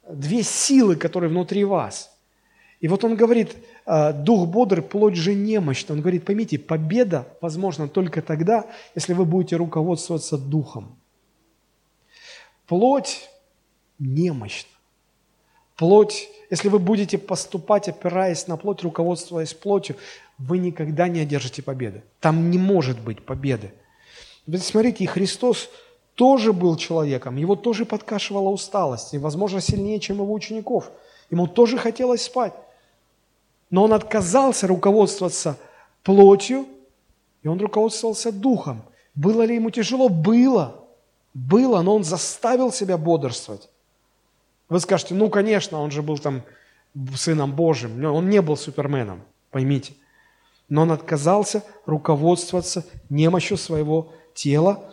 две 0.08 0.42
силы, 0.42 0.96
которые 0.96 1.30
внутри 1.30 1.64
вас. 1.64 2.17
И 2.80 2.86
вот 2.86 3.04
Он 3.04 3.16
говорит, 3.16 3.56
э, 3.86 4.12
дух 4.12 4.48
бодрый, 4.48 4.82
плоть 4.82 5.16
же 5.16 5.34
немощна. 5.34 5.94
Он 5.94 6.00
говорит, 6.00 6.24
поймите, 6.24 6.58
победа 6.58 7.26
возможна 7.40 7.88
только 7.88 8.22
тогда, 8.22 8.66
если 8.94 9.14
вы 9.14 9.24
будете 9.24 9.56
руководствоваться 9.56 10.38
духом. 10.38 10.96
Плоть 12.66 13.28
немощна. 13.98 14.70
Плоть, 15.76 16.28
если 16.50 16.68
вы 16.68 16.78
будете 16.78 17.18
поступать, 17.18 17.88
опираясь 17.88 18.46
на 18.46 18.56
плоть, 18.56 18.82
руководствуясь 18.82 19.54
плотью, 19.54 19.96
вы 20.36 20.58
никогда 20.58 21.08
не 21.08 21.20
одержите 21.20 21.62
победы. 21.62 22.02
Там 22.20 22.50
не 22.50 22.58
может 22.58 23.00
быть 23.00 23.24
победы. 23.24 23.72
Вы 24.46 24.58
смотрите, 24.58 25.04
и 25.04 25.06
Христос 25.06 25.70
тоже 26.14 26.52
был 26.52 26.76
человеком, 26.76 27.36
его 27.36 27.54
тоже 27.54 27.84
подкашивала 27.84 28.48
усталость, 28.48 29.14
и, 29.14 29.18
возможно, 29.18 29.60
сильнее, 29.60 30.00
чем 30.00 30.16
его 30.16 30.32
учеников. 30.32 30.90
Ему 31.30 31.46
тоже 31.46 31.78
хотелось 31.78 32.22
спать. 32.22 32.54
Но 33.70 33.84
он 33.84 33.92
отказался 33.92 34.66
руководствоваться 34.66 35.58
плотью, 36.02 36.66
и 37.42 37.48
он 37.48 37.60
руководствовался 37.60 38.32
духом. 38.32 38.82
Было 39.14 39.42
ли 39.42 39.56
ему 39.56 39.70
тяжело? 39.70 40.08
Было. 40.08 40.84
Было, 41.34 41.82
но 41.82 41.96
он 41.96 42.04
заставил 42.04 42.72
себя 42.72 42.96
бодрствовать. 42.96 43.68
Вы 44.68 44.80
скажете, 44.80 45.14
ну, 45.14 45.28
конечно, 45.28 45.80
он 45.80 45.90
же 45.90 46.02
был 46.02 46.18
там 46.18 46.42
сыном 47.14 47.52
Божьим. 47.52 48.04
Он 48.04 48.28
не 48.28 48.42
был 48.42 48.56
суперменом, 48.56 49.22
поймите. 49.50 49.94
Но 50.68 50.82
он 50.82 50.92
отказался 50.92 51.62
руководствоваться 51.86 52.84
немощью 53.08 53.56
своего 53.56 54.12
тела. 54.34 54.92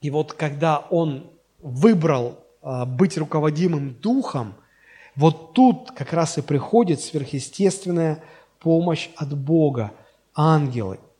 И 0.00 0.10
вот 0.10 0.32
когда 0.32 0.78
он 0.78 1.30
выбрал 1.60 2.38
а, 2.62 2.86
быть 2.86 3.18
руководимым 3.18 3.94
духом, 3.94 4.54
вот 5.16 5.52
тут 5.52 5.90
как 5.92 6.12
раз 6.12 6.38
и 6.38 6.42
приходит 6.42 7.00
сверхъестественная 7.00 8.22
помощь 8.58 9.10
от 9.16 9.36
Бога, 9.36 9.92
ангелы– 10.34 10.98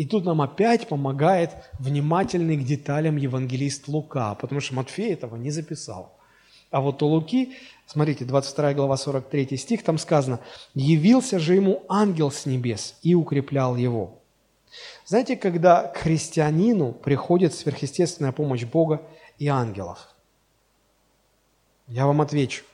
и 0.00 0.06
тут 0.06 0.24
нам 0.24 0.40
опять 0.40 0.88
помогает 0.88 1.50
внимательный 1.78 2.56
к 2.56 2.64
деталям 2.64 3.18
евангелист 3.18 3.86
Лука, 3.86 4.34
потому 4.34 4.62
что 4.62 4.74
Матфей 4.74 5.12
этого 5.12 5.36
не 5.36 5.50
записал. 5.50 6.16
А 6.70 6.80
вот 6.80 7.02
у 7.02 7.06
Луки, 7.06 7.52
смотрите, 7.84 8.24
22 8.24 8.72
глава, 8.72 8.96
43 8.96 9.58
стих, 9.58 9.84
там 9.84 9.98
сказано, 9.98 10.40
«Явился 10.72 11.38
же 11.38 11.54
ему 11.54 11.82
ангел 11.86 12.30
с 12.30 12.46
небес 12.46 12.94
и 13.02 13.14
укреплял 13.14 13.76
его». 13.76 14.22
Знаете, 15.04 15.36
когда 15.36 15.82
к 15.82 15.98
христианину 15.98 16.92
приходит 16.92 17.52
сверхъестественная 17.52 18.32
помощь 18.32 18.64
Бога 18.64 19.02
и 19.38 19.48
ангелов? 19.48 20.14
Я 21.88 22.06
вам 22.06 22.22
отвечу. 22.22 22.64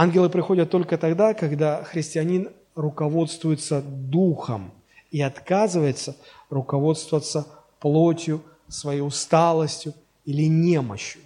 Ангелы 0.00 0.30
приходят 0.30 0.70
только 0.70 0.96
тогда, 0.96 1.34
когда 1.34 1.82
христианин 1.82 2.50
руководствуется 2.74 3.82
Духом– 3.82 4.72
и 5.10 5.20
отказывается 5.20 6.16
руководствоваться 6.50 7.46
плотью, 7.80 8.42
своей 8.68 9.00
усталостью 9.00 9.94
или 10.24 10.46
немощью. 10.46 11.22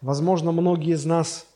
Возможно, 0.00 0.52
многие 0.52 0.94
из 0.94 1.04
нас 1.04 1.46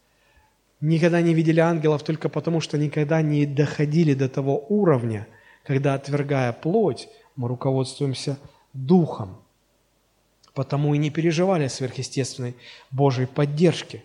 никогда 0.80 1.20
не 1.20 1.34
видели 1.34 1.60
ангелов 1.60 2.02
только 2.02 2.28
потому, 2.28 2.60
что 2.60 2.78
никогда 2.78 3.22
не 3.22 3.46
доходили 3.46 4.14
до 4.14 4.28
того 4.28 4.64
уровня, 4.68 5.26
когда, 5.64 5.94
отвергая 5.94 6.52
плоть, 6.52 7.08
мы 7.34 7.48
руководствуемся 7.48 8.38
духом, 8.72 9.42
потому 10.54 10.94
и 10.94 10.98
не 10.98 11.10
переживали 11.10 11.68
сверхъестественной 11.68 12.56
Божьей 12.90 13.26
поддержки. 13.26 14.04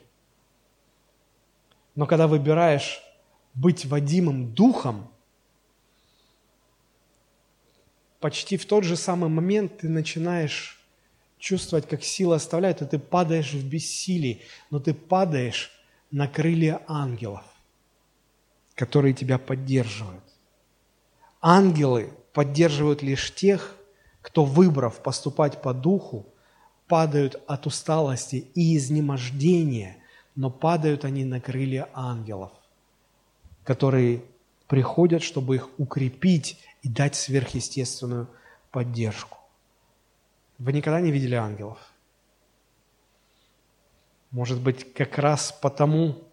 Но 1.98 2.06
когда 2.06 2.28
выбираешь 2.28 3.02
быть 3.54 3.86
водимым 3.86 4.54
духом– 4.54 5.12
почти 8.20 8.58
в 8.58 8.66
тот 8.66 8.84
же 8.84 8.96
самый 8.96 9.30
момент 9.30 9.80
ты 9.80 9.90
начинаешь 9.90 10.80
чувствовать, 11.38 11.88
как 11.88 12.04
сила 12.04 12.38
оставляет, 12.38 12.82
и 12.82 12.86
ты 12.86 13.00
падаешь 13.00 13.54
в 13.54 13.68
бессилии, 13.68 14.42
но 14.70 14.80
ты 14.80 14.94
падаешь 14.94 15.72
на 16.12 16.28
крылья 16.28 16.82
ангелов, 16.88 17.44
которые 18.76 19.14
тебя 19.14 19.38
поддерживают. 19.38 20.24
Ангелы 21.42 22.12
поддерживают 22.34 23.04
лишь 23.04 23.34
тех, 23.34 23.76
кто, 24.22 24.46
выбрав 24.46 25.02
поступать 25.02 25.62
по 25.62 25.74
духу, 25.74 26.26
падают 26.88 27.42
от 27.48 27.68
усталости 27.68 28.48
и 28.56 28.76
изнемождения, 28.76 29.97
но 30.38 30.52
падают 30.52 31.04
они 31.04 31.26
на 31.26 31.42
крылья 31.42 31.90
ангелов, 31.94 32.52
которые 33.64 34.24
приходят, 34.68 35.24
чтобы 35.24 35.56
их 35.56 35.68
укрепить 35.80 36.64
и 36.84 36.90
дать 36.90 37.16
сверхъестественную 37.16 38.30
поддержку. 38.72 39.40
Вы 40.60 40.74
никогда 40.74 41.02
не 41.02 41.12
видели 41.12 41.34
ангелов? 41.34 41.80
Может 44.30 44.62
быть, 44.62 44.94
как 44.94 45.18
раз 45.18 45.52
потому, 45.52 46.24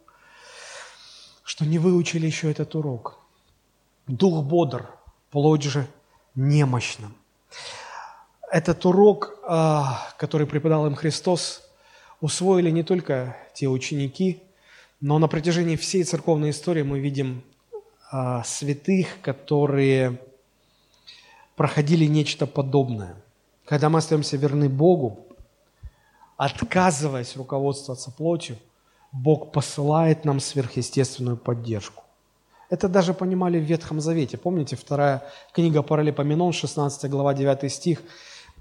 что 1.42 1.64
не 1.64 1.78
выучили 1.78 2.26
еще 2.26 2.50
этот 2.50 2.74
урок. 2.74 3.18
Дух 4.06 4.44
бодр, 4.44 4.86
плоть 5.30 5.62
же 5.62 5.86
немощна. 6.34 7.10
этот 8.50 8.84
урок, 8.84 9.38
а, 9.48 10.08
который 10.18 10.46
преподал 10.46 10.86
им 10.86 10.94
Христос, 10.94 11.63
усвоили 12.24 12.70
не 12.70 12.82
только 12.82 13.36
те 13.52 13.68
ученики, 13.68 14.42
но 15.02 15.18
на 15.18 15.28
протяжении 15.28 15.76
всей 15.76 16.04
церковной 16.04 16.50
истории 16.50 16.82
мы 16.82 16.98
видим 16.98 17.44
а, 18.10 18.42
святых, 18.44 19.20
которые 19.20 20.18
проходили 21.54 22.06
нечто 22.06 22.46
подобное. 22.46 23.14
Когда 23.66 23.90
мы 23.90 23.98
остаемся 23.98 24.38
верны 24.38 24.70
Богу, 24.70 25.26
отказываясь 26.38 27.36
руководствоваться 27.36 28.10
плотью, 28.10 28.56
Бог 29.12 29.52
посылает 29.52 30.24
нам 30.24 30.40
сверхъестественную 30.40 31.36
поддержку. 31.36 32.04
Это 32.70 32.88
даже 32.88 33.12
понимали 33.12 33.58
в 33.58 33.64
Ветхом 33.64 34.00
Завете. 34.00 34.38
Помните, 34.38 34.76
вторая 34.76 35.24
книга 35.52 35.82
Паралипоменон, 35.82 36.54
16 36.54 37.10
глава, 37.10 37.34
9 37.34 37.70
стих. 37.70 38.00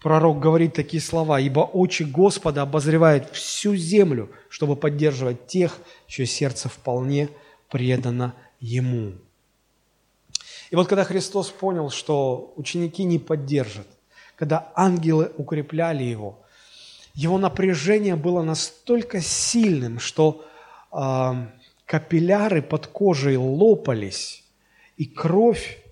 Пророк 0.03 0.41
говорит 0.41 0.73
такие 0.73 1.01
слова. 1.01 1.39
«Ибо 1.39 1.61
очи 1.61 2.03
Господа 2.03 2.61
обозревают 2.61 3.29
всю 3.31 3.77
землю, 3.77 4.29
чтобы 4.49 4.75
поддерживать 4.75 5.47
тех, 5.47 5.79
чье 6.07 6.25
сердце 6.25 6.67
вполне 6.67 7.29
предано 7.69 8.35
Ему». 8.59 9.13
И 10.71 10.75
вот 10.75 10.89
когда 10.89 11.05
Христос 11.05 11.49
понял, 11.51 11.89
что 11.89 12.53
ученики 12.57 13.05
не 13.05 13.17
поддержат, 13.17 13.87
когда 14.35 14.73
ангелы 14.75 15.31
укрепляли 15.37 16.03
его, 16.03 16.39
его 17.13 17.37
напряжение 17.37 18.17
было 18.17 18.41
настолько 18.41 19.21
сильным, 19.21 19.99
что 19.99 20.43
э, 20.91 21.47
капилляры 21.85 22.61
под 22.61 22.87
кожей 22.87 23.37
лопались, 23.37 24.43
и 24.97 25.05
кровь 25.05 25.82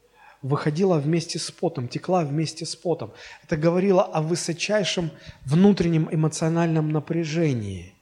выходила 0.41 0.97
вместе 0.97 1.39
с 1.39 1.51
потом, 1.51 1.87
текла 1.87 2.23
вместе 2.23 2.65
с 2.65 2.75
потом. 2.75 3.13
Это 3.43 3.57
говорило 3.57 4.03
о 4.03 4.21
высочайшем 4.21 5.11
внутреннем 5.45 6.09
эмоциональном 6.11 6.91
напряжении. 6.91 7.93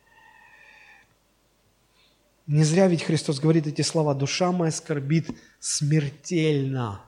Не 2.48 2.64
зря 2.64 2.88
ведь 2.88 3.04
Христос 3.04 3.40
говорит 3.40 3.68
эти 3.68 3.82
слова 3.82 4.16
«душа 4.16 4.52
моя 4.52 4.72
скорбит 4.72 5.30
смертельно». 5.60 7.02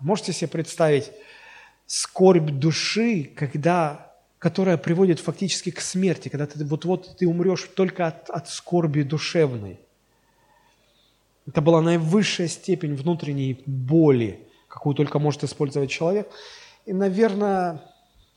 Можете 0.00 0.32
себе 0.32 0.48
представить 0.48 1.12
скорбь 1.86 2.50
души, 2.50 3.30
когда, 3.36 4.14
которая 4.38 4.76
приводит 4.76 5.20
фактически 5.20 5.70
к 5.70 5.80
смерти, 5.80 6.28
когда 6.28 6.46
ты 6.46 6.64
вот-вот 6.64 7.16
ты 7.18 7.26
умрешь 7.28 7.68
только 7.74 8.08
от, 8.08 8.28
от 8.28 8.48
скорби 8.48 9.02
душевной. 9.02 9.78
Это 11.46 11.60
была 11.60 11.80
наивысшая 11.80 12.48
степень 12.48 12.94
внутренней 12.94 13.62
боли, 13.66 14.46
какую 14.68 14.94
только 14.94 15.18
может 15.18 15.44
использовать 15.44 15.90
человек. 15.90 16.28
И, 16.84 16.92
наверное, 16.92 17.82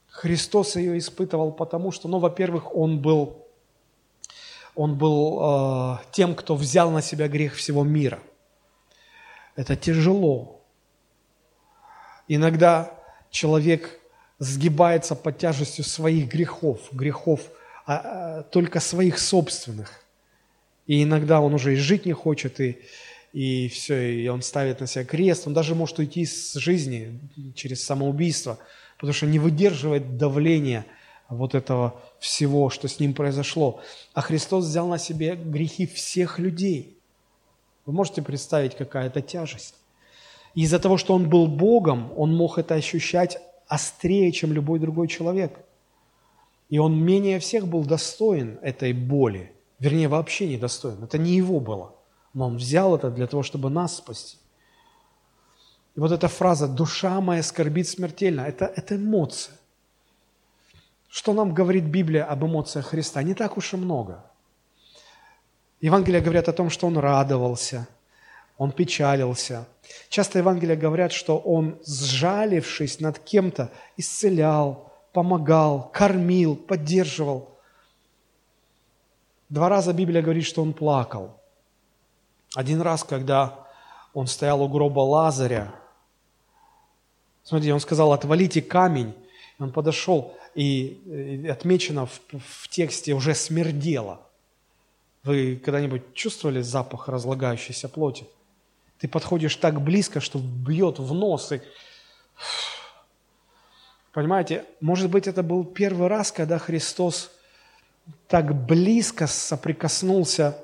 Христос 0.07 0.75
ее 0.75 0.97
испытывал 0.97 1.51
потому, 1.51 1.91
что, 1.91 2.07
ну, 2.07 2.19
во-первых, 2.19 2.75
Он 2.75 2.99
был, 2.99 3.47
он 4.75 4.97
был 4.97 5.39
э, 5.41 5.97
тем, 6.11 6.35
кто 6.35 6.55
взял 6.55 6.91
на 6.91 7.01
себя 7.01 7.27
грех 7.27 7.55
всего 7.55 7.83
мира. 7.83 8.19
Это 9.55 9.75
тяжело. 9.75 10.61
Иногда 12.27 12.93
человек 13.29 13.99
сгибается 14.37 15.15
под 15.15 15.37
тяжестью 15.37 15.83
своих 15.83 16.31
грехов, 16.31 16.79
грехов 16.91 17.41
а, 17.85 17.95
а, 18.39 18.43
только 18.43 18.79
своих 18.79 19.19
собственных. 19.19 20.05
И 20.89 21.03
иногда 21.03 21.39
он 21.39 21.53
уже 21.53 21.73
и 21.73 21.75
жить 21.75 22.07
не 22.07 22.13
хочет, 22.13 22.59
и, 22.59 22.79
и 23.31 23.67
все, 23.67 24.23
и 24.23 24.27
он 24.27 24.41
ставит 24.41 24.79
на 24.79 24.87
себя 24.87 25.05
крест. 25.05 25.45
Он 25.45 25.53
даже 25.53 25.75
может 25.75 25.99
уйти 25.99 26.21
из 26.21 26.55
жизни 26.55 27.19
через 27.53 27.83
самоубийство, 27.83 28.57
потому 28.95 29.13
что 29.13 29.27
не 29.27 29.37
выдерживает 29.37 30.17
давления 30.17 30.87
вот 31.29 31.53
этого 31.53 32.01
всего, 32.17 32.71
что 32.71 32.87
с 32.87 32.99
ним 32.99 33.13
произошло. 33.13 33.81
А 34.15 34.21
Христос 34.21 34.65
взял 34.65 34.87
на 34.87 34.97
себе 34.97 35.35
грехи 35.35 35.85
всех 35.85 36.39
людей. 36.39 36.97
Вы 37.85 37.93
можете 37.93 38.23
представить, 38.23 38.75
какая 38.75 39.09
это 39.09 39.21
тяжесть? 39.21 39.75
Из-за 40.55 40.79
того, 40.79 40.97
что 40.97 41.13
он 41.13 41.29
был 41.29 41.45
Богом, 41.45 42.11
он 42.17 42.35
мог 42.35 42.57
это 42.57 42.73
ощущать 42.73 43.37
острее, 43.67 44.31
чем 44.31 44.53
любой 44.53 44.79
другой 44.79 45.07
человек. 45.07 45.59
И 46.67 46.79
он 46.79 46.99
менее 46.99 47.37
всех 47.37 47.67
был 47.67 47.85
достоин 47.85 48.57
этой 48.63 48.93
боли. 48.93 49.53
Вернее, 49.79 50.07
вообще 50.07 50.47
не 50.47 50.57
достоин. 50.57 51.03
Это 51.03 51.17
не 51.17 51.31
его 51.31 51.59
было. 51.59 51.95
Но 52.33 52.47
он 52.47 52.57
взял 52.57 52.95
это 52.95 53.09
для 53.09 53.27
того, 53.27 53.43
чтобы 53.43 53.69
нас 53.69 53.97
спасти. 53.97 54.37
И 55.95 55.99
вот 55.99 56.11
эта 56.11 56.27
фраза 56.27 56.67
«душа 56.67 57.19
моя 57.21 57.43
скорбит 57.43 57.87
смертельно» 57.87 58.41
это,– 58.41 58.65
это 58.75 58.95
эмоция. 58.95 59.55
Что 61.07 61.33
нам 61.33 61.53
говорит 61.53 61.85
Библия 61.85 62.23
об 62.23 62.45
эмоциях 62.45 62.87
Христа? 62.87 63.23
Не 63.23 63.33
так 63.33 63.57
уж 63.57 63.73
и 63.73 63.77
много. 63.77 64.23
Евангелия 65.81 66.21
говорят 66.21 66.49
о 66.49 66.53
том, 66.53 66.69
что 66.69 66.87
он 66.87 66.97
радовался– 66.97 67.87
он 68.59 68.73
печалился. 68.73 69.65
Часто 70.09 70.39
Евангелия 70.39 70.75
говорят, 70.75 71.13
что 71.13 71.37
он, 71.37 71.79
сжалившись 71.87 72.99
над 72.99 73.17
кем-то, 73.17 73.71
исцелял, 73.95 74.91
помогал, 75.13 75.89
кормил, 75.93 76.57
поддерживал. 76.57 77.57
Два 79.49 79.67
раза 79.67 79.93
Библия 79.93 80.21
говорит, 80.21 80.45
что 80.45 80.61
он 80.61 80.73
плакал. 80.73 81.41
Один 82.55 82.81
раз, 82.81 83.03
когда 83.03 83.67
он 84.13 84.27
стоял 84.27 84.61
у 84.61 84.67
гроба 84.67 84.99
Лазаря, 84.99 85.73
смотрите, 87.43 87.73
он 87.73 87.79
сказал, 87.79 88.13
отвалите 88.13 88.61
камень. 88.61 89.13
И 89.57 89.63
он 89.63 89.71
подошел, 89.71 90.37
и 90.55 91.47
отмечено 91.49 92.05
в, 92.05 92.21
в 92.31 92.67
тексте 92.69 93.13
уже 93.13 93.33
смердело. 93.33 94.21
Вы 95.23 95.57
когда-нибудь 95.57 96.13
чувствовали 96.13 96.61
запах 96.61 97.07
разлагающейся 97.07 97.89
плоти? 97.89 98.25
Ты 98.99 99.07
подходишь 99.07 99.55
так 99.55 99.81
близко, 99.81 100.21
что 100.21 100.39
бьет 100.39 100.99
в 100.99 101.13
нос. 101.13 101.51
И... 101.51 101.61
Понимаете, 104.13 104.65
может 104.79 105.09
быть, 105.09 105.27
это 105.27 105.43
был 105.43 105.65
первый 105.65 106.07
раз, 106.07 106.31
когда 106.31 106.57
Христос 106.57 107.31
так 108.27 108.65
близко 108.65 109.27
соприкоснулся 109.27 110.57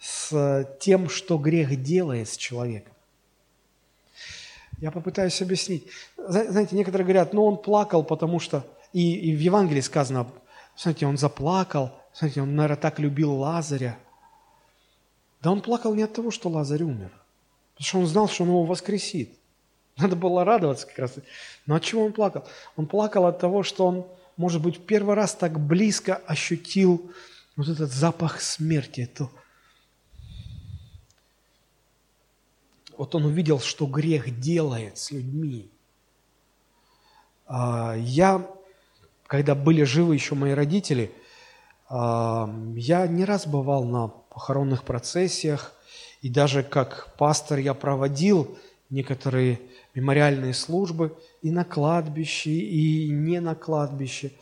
с 0.00 0.68
тем, 0.80 1.08
что 1.08 1.38
грех 1.38 1.82
делает 1.82 2.28
с 2.28 2.36
человеком. 2.36 2.92
Я 4.78 4.90
попытаюсь 4.90 5.40
объяснить. 5.40 5.86
Знаете, 6.16 6.74
некоторые 6.74 7.04
говорят, 7.04 7.32
ну 7.32 7.44
он 7.44 7.56
плакал, 7.56 8.02
потому 8.02 8.40
что... 8.40 8.66
И, 8.92 9.14
и 9.14 9.34
в 9.34 9.38
Евангелии 9.38 9.80
сказано, 9.80 10.26
смотрите, 10.74 11.06
он 11.06 11.16
заплакал, 11.16 11.92
смотрите, 12.12 12.42
он, 12.42 12.54
наверное, 12.56 12.76
так 12.76 12.98
любил 12.98 13.32
Лазаря. 13.32 13.96
Да 15.40 15.50
он 15.50 15.60
плакал 15.60 15.94
не 15.94 16.02
от 16.02 16.12
того, 16.12 16.30
что 16.30 16.48
Лазарь 16.48 16.82
умер. 16.82 17.12
Потому 17.74 17.86
что 17.86 17.98
он 18.00 18.06
знал, 18.06 18.28
что 18.28 18.42
он 18.42 18.50
его 18.50 18.64
воскресит. 18.64 19.30
Надо 19.96 20.16
было 20.16 20.44
радоваться 20.44 20.86
как 20.86 20.98
раз. 20.98 21.14
Но 21.66 21.76
от 21.76 21.82
чего 21.82 22.04
он 22.04 22.12
плакал? 22.12 22.44
Он 22.76 22.86
плакал 22.86 23.26
от 23.26 23.38
того, 23.38 23.62
что 23.62 23.86
он, 23.86 24.06
может 24.36 24.62
быть, 24.62 24.78
в 24.78 24.84
первый 24.84 25.14
раз 25.14 25.34
так 25.34 25.60
близко 25.60 26.16
ощутил 26.16 27.12
вот 27.56 27.68
этот 27.68 27.90
запах 27.92 28.40
смерти. 28.40 29.02
Это... 29.02 29.28
Вот 32.96 33.14
он 33.14 33.24
увидел, 33.24 33.60
что 33.60 33.86
грех 33.86 34.38
делает 34.40 34.98
с 34.98 35.10
людьми. 35.10 35.70
А, 37.46 37.94
я, 37.96 38.48
когда 39.26 39.54
были 39.54 39.82
живы 39.82 40.14
еще 40.14 40.34
мои 40.34 40.52
родители, 40.52 41.12
а, 41.88 42.48
я 42.74 43.06
не 43.06 43.24
раз 43.24 43.46
бывал 43.46 43.84
на 43.84 44.08
похоронных 44.08 44.84
процессиях, 44.84 45.74
и 46.22 46.30
даже 46.30 46.62
как 46.62 47.14
пастор 47.18 47.58
я 47.58 47.74
проводил 47.74 48.56
некоторые 48.88 49.60
мемориальные 49.94 50.54
службы 50.54 51.16
и 51.42 51.50
на 51.50 51.64
кладбище, 51.64 52.50
и 52.50 53.10
не 53.10 53.40
на 53.40 53.54
кладбище. 53.54 54.32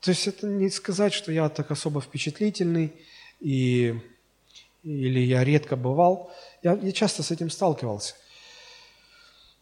То 0.00 0.10
есть 0.10 0.26
это 0.28 0.46
не 0.46 0.70
сказать, 0.70 1.12
что 1.12 1.32
я 1.32 1.48
так 1.48 1.70
особо 1.70 2.00
впечатлительный, 2.00 2.92
и, 3.40 4.00
или 4.82 5.20
я 5.20 5.42
редко 5.44 5.76
бывал. 5.76 6.30
Я, 6.62 6.74
я 6.74 6.92
часто 6.92 7.22
с 7.22 7.30
этим 7.30 7.50
сталкивался. 7.50 8.14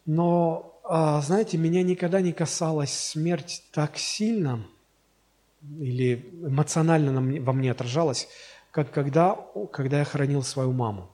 Но, 0.05 0.79
а, 0.83 1.21
знаете, 1.21 1.57
меня 1.57 1.81
никогда 1.81 2.21
не 2.21 2.31
касалась 2.31 2.93
смерть 2.93 3.63
так 3.71 3.97
сильно, 3.97 4.67
или 5.79 6.29
эмоционально 6.43 7.41
во 7.41 7.53
мне 7.53 7.71
отражалась, 7.71 8.27
как 8.69 8.91
когда, 8.91 9.35
когда 9.71 9.99
я 9.99 10.05
хоронил 10.05 10.43
свою 10.43 10.71
маму. 10.73 11.09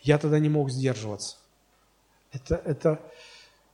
Я 0.00 0.18
тогда 0.18 0.40
не 0.40 0.48
мог 0.48 0.70
сдерживаться. 0.70 1.36
Это, 2.32 2.60
это 2.64 3.00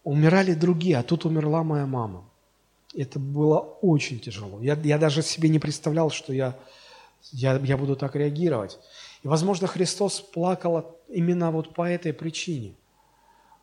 умирали 0.05 0.55
другие, 0.55 0.99
а 0.99 1.03
тут 1.03 1.25
умерла 1.25 1.63
моя 1.63 1.87
мама. 1.87 2.25
Это 2.95 3.19
было 3.19 3.59
очень 3.59 4.19
тяжело. 4.19 4.61
Я, 4.61 4.75
я 4.75 4.99
даже 4.99 5.23
себе 5.23 5.49
не 5.49 5.59
представлял, 5.59 6.11
что 6.11 6.33
я, 6.33 6.57
я, 7.33 7.57
я 7.59 7.77
буду 7.77 7.97
так 7.97 8.17
реагировать. 8.17 8.79
И, 9.23 9.29
возможно, 9.29 9.67
Христос 9.67 10.21
плакал 10.21 10.97
именно 11.09 11.51
вот 11.51 11.75
по 11.75 11.89
этой 11.89 12.13
причине. 12.13 12.75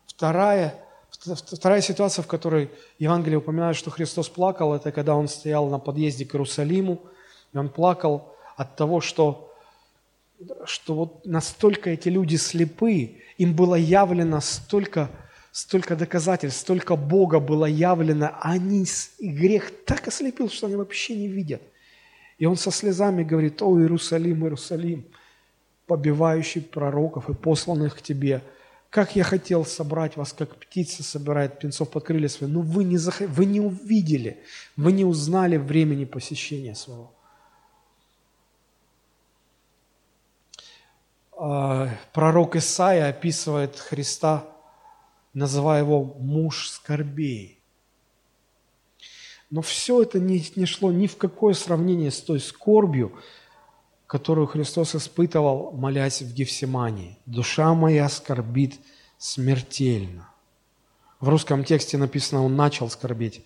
Вторая, 0.06 0.86
Вторая 1.10 1.80
ситуация, 1.80 2.22
в 2.22 2.26
которой 2.26 2.70
Евангелие 2.98 3.38
упоминает, 3.38 3.76
что 3.76 3.90
Христос 3.90 4.28
плакал, 4.28 4.74
это 4.74 4.92
когда 4.92 5.14
Он 5.14 5.28
стоял 5.28 5.68
на 5.68 5.78
подъезде 5.78 6.24
к 6.24 6.34
Иерусалиму, 6.34 7.00
и 7.52 7.58
Он 7.58 7.68
плакал 7.68 8.34
от 8.56 8.76
того, 8.76 9.00
что, 9.00 9.52
что 10.64 10.94
вот 10.94 11.26
настолько 11.26 11.90
эти 11.90 12.08
люди 12.08 12.36
слепы, 12.36 13.16
им 13.38 13.54
было 13.54 13.74
явлено 13.74 14.40
столько, 14.40 15.10
столько 15.52 15.96
доказательств, 15.96 16.60
столько 16.60 16.96
Бога 16.96 17.40
было 17.40 17.66
явлено, 17.66 18.26
а 18.26 18.52
они, 18.52 18.86
и 19.18 19.28
грех 19.28 19.70
так 19.84 20.08
ослепил, 20.08 20.48
что 20.48 20.66
они 20.66 20.76
вообще 20.76 21.16
не 21.16 21.28
видят. 21.28 21.62
И 22.38 22.46
Он 22.46 22.56
со 22.56 22.70
слезами 22.70 23.24
говорит, 23.24 23.62
«О, 23.62 23.78
Иерусалим, 23.78 24.44
Иерусалим, 24.44 25.06
побивающий 25.86 26.60
пророков 26.60 27.30
и 27.30 27.34
посланных 27.34 27.96
к 27.96 28.02
тебе– 28.02 28.42
как 28.96 29.14
я 29.14 29.24
хотел 29.24 29.64
собрать 29.64 30.16
вас, 30.16 30.32
как 30.32 30.56
птица 30.56 31.02
собирает 31.02 31.58
птенцов 31.58 31.90
под 31.90 32.04
крылья 32.04 32.28
свои, 32.28 32.48
но 32.48 32.60
вы 32.60 32.82
не, 32.84 32.96
зах... 32.96 33.20
вы 33.20 33.44
не 33.44 33.60
увидели, 33.60 34.38
вы 34.76 34.92
не 34.92 35.04
узнали 35.04 35.58
времени 35.58 36.06
посещения 36.06 36.74
своего. 36.74 37.12
Пророк 41.36 42.56
Исаия 42.56 43.08
описывает 43.08 43.78
Христа, 43.78 44.44
называя 45.34 45.82
его 45.82 46.02
«муж 46.02 46.70
скорбей». 46.70 47.60
Но 49.50 49.62
все 49.62 50.02
это 50.02 50.18
не, 50.18 50.44
не 50.56 50.66
шло 50.66 50.90
ни 50.90 51.06
в 51.06 51.16
какое 51.16 51.54
сравнение 51.54 52.10
с 52.10 52.20
той 52.20 52.40
скорбью, 52.40 53.12
которую 54.06 54.46
Христос 54.46 54.96
испытывал, 54.96 55.72
молясь 55.72 56.22
в 56.22 56.32
Гефсимании. 56.34 57.18
«Душа 57.26 57.74
моя 57.74 58.08
скорбит 58.08 58.80
смертельно». 59.18 60.28
В 61.20 61.28
русском 61.28 61.64
тексте 61.64 61.96
написано 61.98 62.44
«он 62.44 62.56
начал 62.56 62.90
скорбить», 62.90 63.44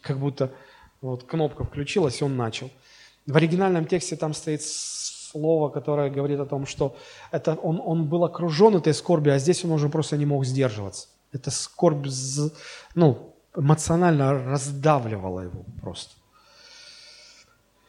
как 0.00 0.18
будто 0.18 0.52
вот 1.00 1.24
кнопка 1.24 1.64
включилась, 1.64 2.20
и 2.20 2.24
он 2.24 2.36
начал. 2.36 2.70
В 3.26 3.36
оригинальном 3.36 3.86
тексте 3.86 4.16
там 4.16 4.34
стоит 4.34 4.62
слово, 5.32 5.68
которое 5.68 6.10
говорит 6.10 6.40
о 6.40 6.46
том, 6.46 6.66
что 6.66 6.94
это 7.30 7.54
он, 7.54 7.80
он 7.84 8.08
был 8.08 8.24
окружен 8.24 8.76
этой 8.76 8.94
скорбью, 8.94 9.34
а 9.34 9.38
здесь 9.38 9.64
он 9.64 9.72
уже 9.72 9.88
просто 9.88 10.16
не 10.16 10.26
мог 10.26 10.44
сдерживаться. 10.44 11.08
Это 11.32 11.50
скорбь 11.50 12.06
ну, 12.94 13.34
эмоционально 13.56 14.32
раздавливала 14.44 15.40
его 15.40 15.64
просто. 15.80 16.14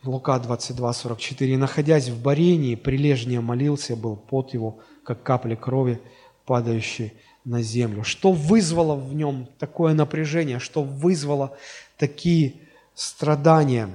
Лука 0.03 0.37
22, 0.39 0.93
44. 0.93 1.57
находясь 1.57 2.09
в 2.09 2.21
Барении, 2.21 2.75
прилежнее 2.75 3.39
молился, 3.39 3.95
был 3.95 4.17
пот 4.17 4.53
его, 4.53 4.79
как 5.03 5.23
капли 5.23 5.55
крови, 5.55 6.01
падающие 6.45 7.13
на 7.45 7.61
землю. 7.61 8.03
Что 8.03 8.33
вызвало 8.33 8.95
в 8.95 9.13
нем 9.13 9.47
такое 9.59 9.93
напряжение, 9.93 10.59
что 10.59 10.83
вызвало 10.83 11.57
такие 11.97 12.55
страдания? 12.95 13.89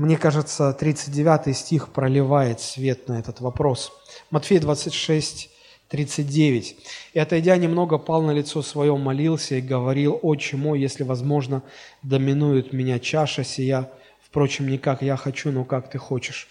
Мне 0.00 0.16
кажется, 0.16 0.72
39 0.72 1.54
стих 1.54 1.90
проливает 1.90 2.58
свет 2.60 3.06
на 3.08 3.18
этот 3.18 3.42
вопрос. 3.42 3.92
Матфея 4.30 4.58
26, 4.58 5.50
39. 5.88 6.76
«И, 7.12 7.18
отойдя 7.18 7.58
немного, 7.58 7.98
пал 7.98 8.22
на 8.22 8.30
лицо 8.30 8.62
свое, 8.62 8.96
молился 8.96 9.56
и 9.56 9.60
говорил, 9.60 10.18
«Отче 10.22 10.56
мой, 10.56 10.80
если 10.80 11.02
возможно, 11.02 11.62
доминует 12.02 12.72
меня 12.72 12.98
чаша 12.98 13.44
сия, 13.44 13.90
впрочем, 14.22 14.68
не 14.68 14.78
как 14.78 15.02
я 15.02 15.18
хочу, 15.18 15.52
но 15.52 15.66
как 15.66 15.90
ты 15.90 15.98
хочешь». 15.98 16.48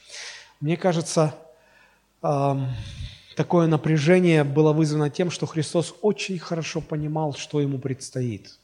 Мне 0.60 0.78
кажется, 0.78 1.34
такое 2.22 3.66
напряжение 3.66 4.44
было 4.44 4.74
вызвано 4.74 5.10
тем, 5.10 5.32
что 5.32 5.48
Христос 5.48 5.96
очень 6.04 6.38
хорошо 6.38 6.82
понимал, 6.82 7.34
что 7.34 7.62
ему 7.62 7.80
предстоит. 7.80 8.60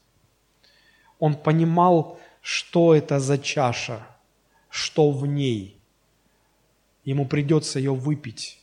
Он 1.18 1.34
понимал, 1.34 2.20
что 2.40 2.94
это 2.94 3.18
за 3.18 3.36
чаша, 3.36 4.06
что 4.76 5.10
в 5.10 5.26
ней. 5.26 5.76
Ему 7.04 7.26
придется 7.26 7.78
ее 7.78 7.94
выпить 7.94 8.58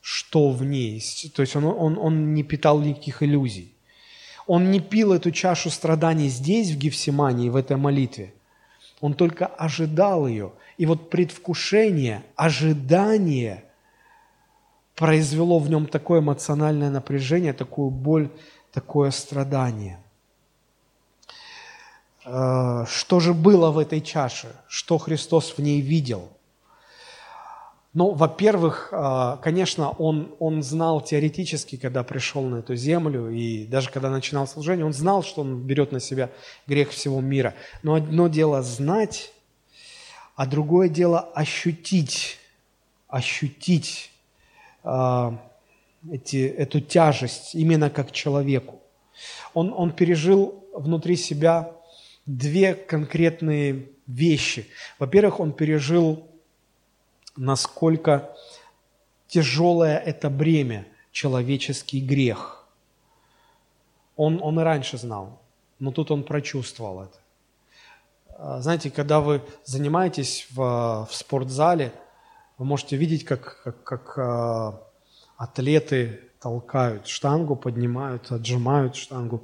что 0.00 0.50
в 0.50 0.64
ней. 0.64 1.02
То 1.34 1.42
есть 1.42 1.56
он, 1.56 1.64
он, 1.64 1.98
он 1.98 2.34
не 2.34 2.42
питал 2.42 2.80
никаких 2.80 3.22
иллюзий. 3.22 3.74
Он 4.46 4.70
не 4.70 4.80
пил 4.80 5.12
эту 5.12 5.30
чашу 5.30 5.70
страданий 5.70 6.28
здесь, 6.28 6.70
в 6.70 6.78
Гефсимании, 6.78 7.50
в 7.50 7.56
этой 7.56 7.76
молитве. 7.76 8.32
Он 9.00 9.14
только 9.14 9.46
ожидал 9.46 10.26
ее. 10.26 10.52
И 10.78 10.86
вот 10.86 11.10
предвкушение, 11.10 12.24
ожидание 12.36 13.64
произвело 14.96 15.58
в 15.58 15.70
нем 15.70 15.86
такое 15.86 16.20
эмоциональное 16.20 16.90
напряжение, 16.90 17.52
такую 17.52 17.90
боль, 17.90 18.30
такое 18.72 19.10
страдание. 19.10 20.00
Э, 22.30 22.84
что 22.88 23.20
же 23.20 23.34
было 23.34 23.70
в 23.70 23.78
этой 23.78 24.00
чаше? 24.00 24.54
Что 24.68 24.98
Христос 24.98 25.54
в 25.56 25.58
ней 25.58 25.80
видел– 25.80 26.28
ну, 27.92 28.12
во-первых, 28.12 28.90
а, 28.92 29.38
конечно, 29.38 29.90
он, 29.90 30.32
он 30.38 30.62
знал 30.62 31.00
теоретически, 31.00 31.76
когда 31.76 32.04
пришел 32.04 32.42
на 32.42 32.58
эту 32.58 32.76
землю, 32.76 33.30
и 33.30 33.66
даже 33.66 33.90
когда 33.90 34.10
начинал 34.10 34.46
служение, 34.46 34.86
он 34.86 34.92
знал, 34.92 35.24
что 35.24 35.40
он 35.40 35.62
берет 35.62 35.90
на 35.90 35.98
себя 35.98 36.30
грех 36.68 36.90
всего 36.90 37.20
мира. 37.20 37.54
Но 37.82 37.94
одно 37.94 38.28
дело 38.28 38.62
знать, 38.62 39.32
а 40.36 40.46
другое 40.46 40.88
дело 40.88 41.18
ощутить, 41.34 42.38
ощутить 43.08 44.12
э, 44.84 45.32
эти, 46.12 46.46
эту 46.46 46.80
тяжесть 46.80 47.56
именно 47.56 47.90
как 47.90 48.12
человеку. 48.12 48.78
Он, 49.52 49.74
он 49.76 49.90
пережил 49.90 50.64
внутри 50.72 51.16
себя 51.16 51.72
две 52.38 52.74
конкретные 52.74 53.88
вещи. 54.06 54.68
Во-первых, 54.98 55.40
он 55.40 55.52
пережил 55.52 56.26
насколько 57.36 58.36
тяжелое 59.28 59.98
это 59.98 60.30
бремя, 60.30 60.86
человеческий 61.12 62.00
грех. 62.00 62.64
Он, 64.16 64.40
он 64.42 64.60
и 64.60 64.62
раньше 64.62 64.98
знал, 64.98 65.40
но 65.78 65.92
тут 65.92 66.10
он 66.10 66.24
прочувствовал 66.24 67.02
это. 67.04 67.18
А, 68.36 68.60
знаете, 68.60 68.90
когда 68.90 69.20
вы 69.20 69.42
занимаетесь 69.64 70.46
в, 70.50 71.06
в 71.10 71.14
спортзале, 71.14 71.92
вы 72.58 72.66
можете 72.66 72.96
видеть, 72.96 73.24
как, 73.24 73.62
как, 73.62 73.82
как 73.82 74.18
а, 74.18 74.82
атлеты 75.36 76.20
толкают 76.40 77.06
штангу, 77.06 77.56
поднимают, 77.56 78.30
отжимают 78.30 78.96
штангу. 78.96 79.42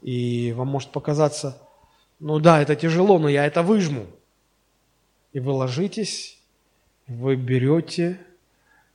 И 0.00 0.52
вам 0.56 0.68
может 0.68 0.90
показаться, 0.90 1.58
ну 2.22 2.38
да, 2.38 2.62
это 2.62 2.76
тяжело, 2.76 3.18
но 3.18 3.28
я 3.28 3.44
это 3.46 3.62
выжму. 3.62 4.06
И 5.32 5.40
вы 5.40 5.50
ложитесь, 5.50 6.38
вы 7.08 7.34
берете 7.34 8.20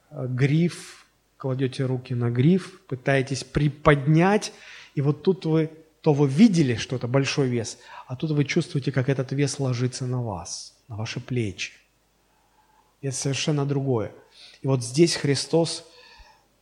э, 0.09 0.27
гриф, 0.29 1.05
кладете 1.35 1.83
руки 1.83 2.13
на 2.13 2.29
гриф, 2.29 2.81
пытаетесь 2.87 3.43
приподнять, 3.43 4.53
и 4.95 5.01
вот 5.01 5.23
тут 5.23 5.45
вы, 5.45 5.69
то 5.99 6.13
вы 6.13 6.29
видели, 6.29 6.75
что 6.75 6.95
это 6.95 7.09
большой 7.09 7.49
вес, 7.49 7.79
а 8.07 8.15
тут 8.15 8.31
вы 8.31 8.45
чувствуете, 8.45 8.93
как 8.93 9.09
этот 9.09 9.33
вес 9.33 9.59
ложится 9.59 10.05
на 10.05 10.23
вас, 10.23 10.73
на 10.87 10.95
ваши 10.95 11.19
плечи. 11.19 11.73
И 13.01 13.07
это 13.07 13.17
совершенно 13.17 13.65
другое. 13.65 14.13
И 14.61 14.67
вот 14.67 14.81
здесь 14.85 15.17
Христос 15.17 15.85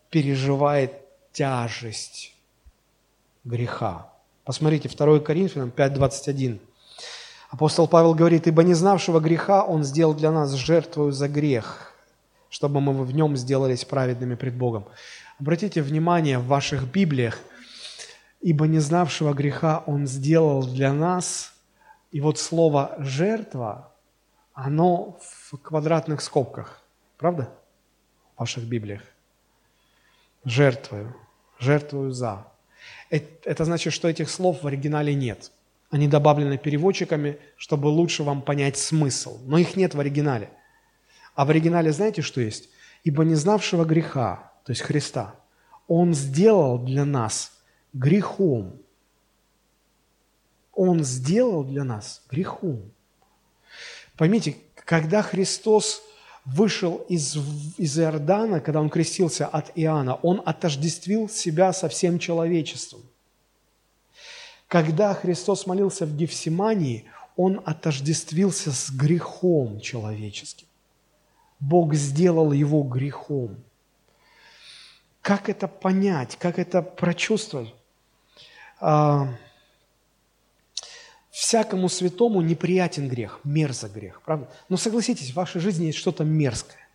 переживает 0.10 0.94
тяжесть 1.32 2.34
греха. 3.44 4.15
Посмотрите, 4.46 4.88
2 4.88 5.20
Коринфянам 5.22 5.74
5.21. 5.76 6.60
Апостол 7.50 7.88
Павел 7.88 8.14
говорит, 8.14 8.46
«Ибо 8.46 8.64
не 8.64 8.76
знавшего 8.76 9.20
греха 9.20 9.64
Он 9.64 9.84
сделал 9.84 10.14
для 10.14 10.32
нас 10.32 10.52
жертвою 10.54 11.12
за 11.12 11.28
грех, 11.28 11.94
чтобы 12.50 12.80
мы 12.80 13.04
в 13.04 13.12
нем 13.12 13.36
сделались 13.38 13.86
праведными 13.86 14.36
пред 14.36 14.56
Богом». 14.56 14.86
Обратите 15.40 15.82
внимание 15.82 16.38
в 16.38 16.46
ваших 16.46 16.92
Библиях, 16.92 17.40
«Ибо 18.40 18.68
не 18.68 18.78
знавшего 18.78 19.34
греха 19.34 19.84
Он 19.88 20.06
сделал 20.06 20.64
для 20.64 20.94
нас». 20.94 21.52
И 22.12 22.22
вот 22.22 22.38
слово 22.38 22.96
«жертва», 23.00 23.92
оно 24.54 25.18
в 25.22 25.58
квадратных 25.58 26.22
скобках. 26.22 26.82
Правда? 27.18 27.50
В 28.36 28.42
ваших 28.42 28.64
Библиях. 28.66 29.02
Жертвою. 30.44 31.16
Жертвую 31.58 32.12
за. 32.12 32.46
Это 33.10 33.66
значит, 33.66 33.94
что 33.94 34.08
этих 34.08 34.30
слов 34.30 34.64
в 34.64 34.68
оригинале 34.68 35.14
нет– 35.14 35.52
они 35.96 36.08
добавлены 36.08 36.58
переводчиками, 36.58 37.38
чтобы 37.58 37.88
лучше 37.88 38.24
вам 38.24 38.42
понять 38.42 38.78
смысл. 38.78 39.40
Но 39.46 39.58
их 39.58 39.76
нет 39.76 39.94
в 39.94 40.00
оригинале. 40.00 40.50
А 41.36 41.46
в 41.46 41.50
оригинале 41.52 41.92
знаете, 41.92 42.22
что 42.22 42.42
есть? 42.42 42.70
«Ибо 43.06 43.24
не 43.24 43.36
знавшего 43.36 43.86
греха, 43.86 44.52
то 44.66 44.72
есть 44.72 44.82
Христа, 44.82 45.36
Он 45.88 46.14
сделал 46.14 46.80
для 46.80 47.06
нас 47.06 47.52
грехом». 47.94 48.82
Он 50.74 51.04
сделал 51.04 51.64
для 51.64 51.86
нас 51.86 52.24
грехом. 52.30 52.92
Поймите, 54.18 54.58
когда 54.74 55.22
Христос 55.22 56.02
вышел 56.46 56.98
из, 57.10 57.38
из 57.78 58.00
Иордана, 58.00 58.60
когда 58.62 58.80
он 58.80 58.90
крестился 58.90 59.48
от 59.48 59.72
Иоанна, 59.76 60.16
он 60.16 60.42
отождествил 60.46 61.28
себя 61.28 61.74
со 61.74 61.90
всем 61.90 62.20
человечеством. 62.20 63.02
Когда 64.68 65.14
Христос 65.14 65.66
молился 65.66 66.06
в 66.06 66.16
Гефсимании, 66.16 67.06
он 67.36 67.62
отождествился 67.66 68.72
с 68.72 68.90
грехом 68.92 69.80
человеческим. 69.82 70.68
Бог 71.60 71.94
сделал 71.96 72.52
его 72.52 72.84
грехом. 72.84 73.58
Как 75.22 75.50
это 75.50 75.68
понять, 75.68 76.38
как 76.38 76.60
это 76.60 76.82
прочувствовать? 76.82 77.74
Всякому 81.36 81.90
святому 81.90 82.40
неприятен 82.40 83.10
грех, 83.10 83.42
мерзок 83.44 83.92
грех, 83.92 84.22
правда? 84.22 84.50
Но 84.70 84.78
согласитесь, 84.78 85.32
в 85.32 85.36
вашей 85.36 85.60
жизни 85.60 85.88
есть 85.88 85.98
что-то 85.98 86.24
мерзкое. 86.24 86.88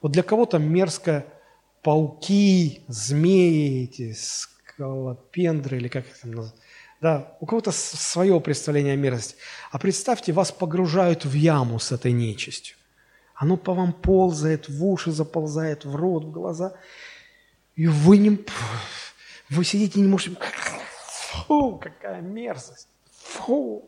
Вот 0.00 0.10
для 0.10 0.24
кого-то 0.24 0.58
мерзко 0.58 1.24
пауки, 1.80 2.82
змеи, 2.88 3.84
эти 3.84 4.14
скалопендры, 4.14 5.76
или 5.76 5.86
как 5.86 6.06
там 6.20 6.32
называют. 6.32 6.60
Да, 7.00 7.36
у 7.38 7.46
кого-то 7.46 7.70
свое 7.70 8.40
представление 8.40 8.94
о 8.94 8.96
мерзости. 8.96 9.36
А 9.70 9.78
представьте, 9.78 10.32
вас 10.32 10.50
погружают 10.50 11.24
в 11.24 11.32
яму 11.32 11.78
с 11.78 11.92
этой 11.92 12.10
нечистью. 12.10 12.76
Оно 13.36 13.56
по 13.56 13.74
вам 13.74 13.92
ползает, 13.92 14.68
в 14.68 14.84
уши 14.84 15.12
заползает, 15.12 15.84
в 15.84 15.94
рот, 15.94 16.24
в 16.24 16.32
глаза. 16.32 16.74
И 17.76 17.86
вы 17.86 18.16
не... 18.16 18.44
Вы 19.50 19.64
сидите 19.64 20.00
и 20.00 20.02
не 20.02 20.08
можете... 20.08 20.36
Фу, 21.46 21.78
какая 21.80 22.20
мерзость. 22.22 22.88
Фу. 23.22 23.84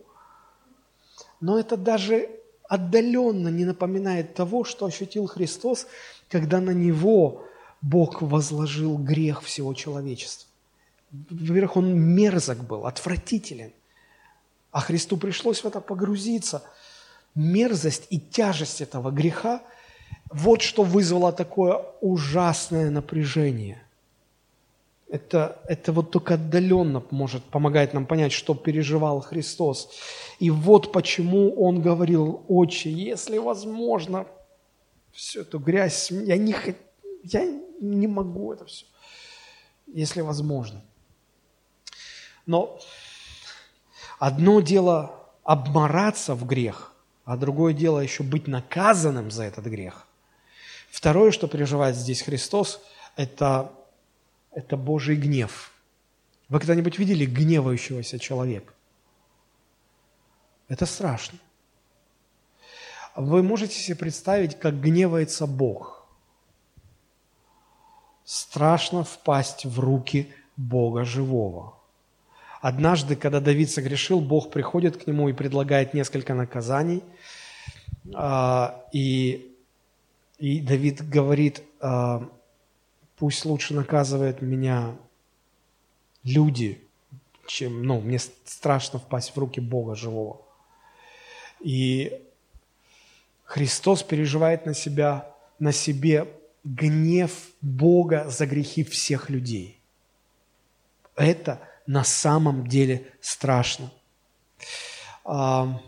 Но 1.40 1.58
это 1.58 1.76
даже 1.76 2.30
отдаленно 2.68 3.48
не 3.48 3.64
напоминает 3.64 4.34
того, 4.34 4.64
что 4.64 4.86
ощутил 4.86 5.26
Христос, 5.26 5.86
когда 6.28 6.60
на 6.60 6.70
Него 6.70 7.44
Бог 7.82 8.22
возложил 8.22 8.96
грех 8.96 9.42
всего 9.42 9.74
человечества. 9.74 10.48
Во-первых, 11.10 11.76
Он 11.76 11.94
мерзок 11.98 12.64
был, 12.64 12.86
отвратителен. 12.86 13.72
А 14.72 14.80
Христу 14.80 15.16
пришлось 15.16 15.60
в 15.60 15.66
это 15.66 15.80
погрузиться– 15.80 16.62
мерзость 17.34 18.06
и 18.10 18.18
тяжесть 18.18 18.80
этого 18.80 19.10
греха, 19.10 19.62
вот 20.30 20.62
что 20.62 20.82
вызвало 20.82 21.32
такое 21.32 21.84
ужасное 22.00 22.90
напряжение. 22.90 23.82
Это, 25.08 25.60
это 25.68 25.92
вот 25.92 26.10
только 26.10 26.34
отдаленно 26.34 27.04
может, 27.10 27.44
помогает 27.44 27.94
нам 27.94 28.06
понять, 28.06 28.32
что 28.32 28.54
переживал 28.54 29.20
Христос. 29.20 29.90
И 30.40 30.50
вот 30.50 30.92
почему 30.92 31.54
Он 31.54 31.80
говорил, 31.80 32.44
«Отче, 32.48 32.90
если 32.90 33.38
возможно, 33.38 34.26
всю 35.12 35.42
эту 35.42 35.58
грязь, 35.58 36.10
я 36.10 36.36
не, 36.36 36.56
я 37.22 37.44
не 37.80 38.06
могу 38.06 38.52
это 38.52 38.64
все, 38.64 38.86
если 39.86 40.20
возможно». 40.20 40.82
Но 42.46 42.78
одно 44.18 44.60
дело 44.60 45.14
обмораться 45.44 46.34
в 46.34 46.46
грех– 46.46 46.90
а 47.24 47.36
другое 47.36 47.72
дело 47.72 48.00
еще 48.00 48.22
быть 48.22 48.46
наказанным 48.46 49.30
за 49.30 49.44
этот 49.44 49.64
грех. 49.64 50.06
Второе, 50.90 51.30
что 51.30 51.48
переживает 51.48 51.96
здесь 51.96 52.22
Христос, 52.22 52.80
это, 53.16 53.72
это 54.54 54.76
Божий 54.76 55.16
гнев. 55.16 55.72
Вы 56.48 56.60
когда-нибудь 56.60 56.98
видели 56.98 57.26
гневающегося 57.26 58.18
человека? 58.18 58.72
Это 60.68 60.86
страшно. 60.86 61.38
Вы 63.16 63.42
можете 63.42 63.74
себе 63.74 63.96
представить, 63.96 64.58
как 64.58 64.80
гневается 64.80 65.46
Бог. 65.46 66.06
Страшно 68.24 69.04
впасть 69.04 69.64
в 69.64 69.78
руки 69.78 70.32
Бога 70.56 71.04
живого. 71.04 71.74
Однажды, 72.60 73.14
когда 73.14 73.40
Давид 73.40 73.70
согрешил, 73.70 74.20
Бог 74.20 74.50
приходит 74.50 74.96
к 74.96 75.06
нему 75.06 75.28
и 75.28 75.34
предлагает 75.34 75.92
несколько 75.92 76.34
наказаний. 76.34 77.04
А, 78.14 78.82
и, 78.92 79.54
и 80.38 80.60
Давид 80.60 81.06
говорит, 81.06 81.62
а, 81.80 82.28
пусть 83.24 83.46
лучше 83.46 83.72
наказывает 83.72 84.42
меня 84.42 84.98
люди, 86.24 86.86
чем, 87.46 87.82
ну, 87.82 88.02
мне 88.02 88.18
страшно 88.18 88.98
впасть 88.98 89.34
в 89.34 89.38
руки 89.38 89.60
Бога 89.60 89.94
живого. 89.94 90.42
И 91.60 92.20
Христос 93.44 94.02
переживает 94.02 94.66
на 94.66 94.74
себя, 94.74 95.34
на 95.58 95.72
себе 95.72 96.28
гнев 96.64 97.32
Бога 97.62 98.28
за 98.28 98.44
грехи 98.44 98.84
всех 98.84 99.30
людей. 99.30 99.80
Это– 101.16 101.66
на 101.86 102.04
самом 102.04 102.66
деле 102.66 103.10
страшно. 103.22 103.90
А, 105.24 105.80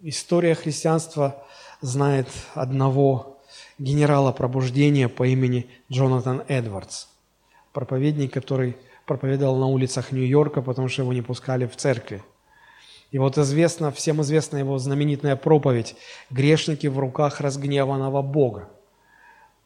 история 0.00 0.54
христианства 0.54 1.44
знает 1.80 2.28
одного 2.54 3.37
генерала 3.78 4.32
пробуждения 4.32 5.08
по 5.08 5.26
имени 5.26 5.66
Джонатан 5.90 6.42
Эдвардс, 6.48 7.06
проповедник, 7.72 8.32
который 8.32 8.76
проповедовал 9.06 9.56
на 9.58 9.66
улицах 9.66 10.12
Нью-Йорка, 10.12 10.62
потому 10.62 10.88
что 10.88 11.02
его 11.02 11.12
не 11.12 11.22
пускали 11.22 11.66
в 11.66 11.76
церкви. 11.76 12.22
И 13.10 13.18
вот 13.18 13.38
известно, 13.38 13.90
всем 13.90 14.20
известна 14.20 14.58
его 14.58 14.78
знаменитая 14.78 15.36
проповедь 15.36 15.96
«Грешники 16.30 16.86
в 16.88 16.98
руках 16.98 17.40
разгневанного 17.40 18.20
Бога». 18.22 18.68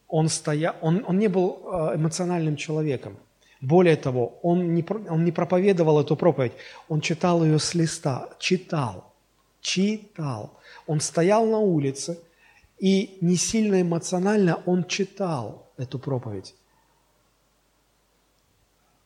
Он, 0.08 0.28
стоя... 0.28 0.76
он, 0.80 1.04
он 1.06 1.18
не 1.18 1.28
был 1.28 1.58
э, 1.64 1.96
эмоциональным 1.96 2.56
человеком– 2.56 3.16
более 3.62 3.94
того, 3.94 4.40
он 4.42 4.74
не, 4.74 4.84
он 5.08 5.24
не 5.24 5.30
проповедовал 5.30 6.00
эту 6.00 6.16
проповедь, 6.16 6.52
он 6.88 7.00
читал 7.00 7.44
ее 7.44 7.60
с 7.60 7.74
листа, 7.74 8.28
читал, 8.40 9.14
читал. 9.60 10.58
Он 10.88 11.00
стоял 11.00 11.46
на 11.46 11.58
улице, 11.58 12.18
и 12.82 13.16
не 13.20 13.36
сильно 13.36 13.80
эмоционально 13.80 14.60
он 14.66 14.84
читал 14.84 15.70
эту 15.76 16.00
проповедь. 16.00 16.56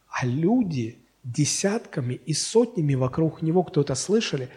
А 0.08 0.24
люди 0.24 0.98
десятками 1.22 2.14
и 2.14 2.32
сотнями 2.32 2.94
вокруг 2.94 3.42
него, 3.42 3.62
кто 3.64 3.82
это 3.82 3.94
слышали, 3.94 4.48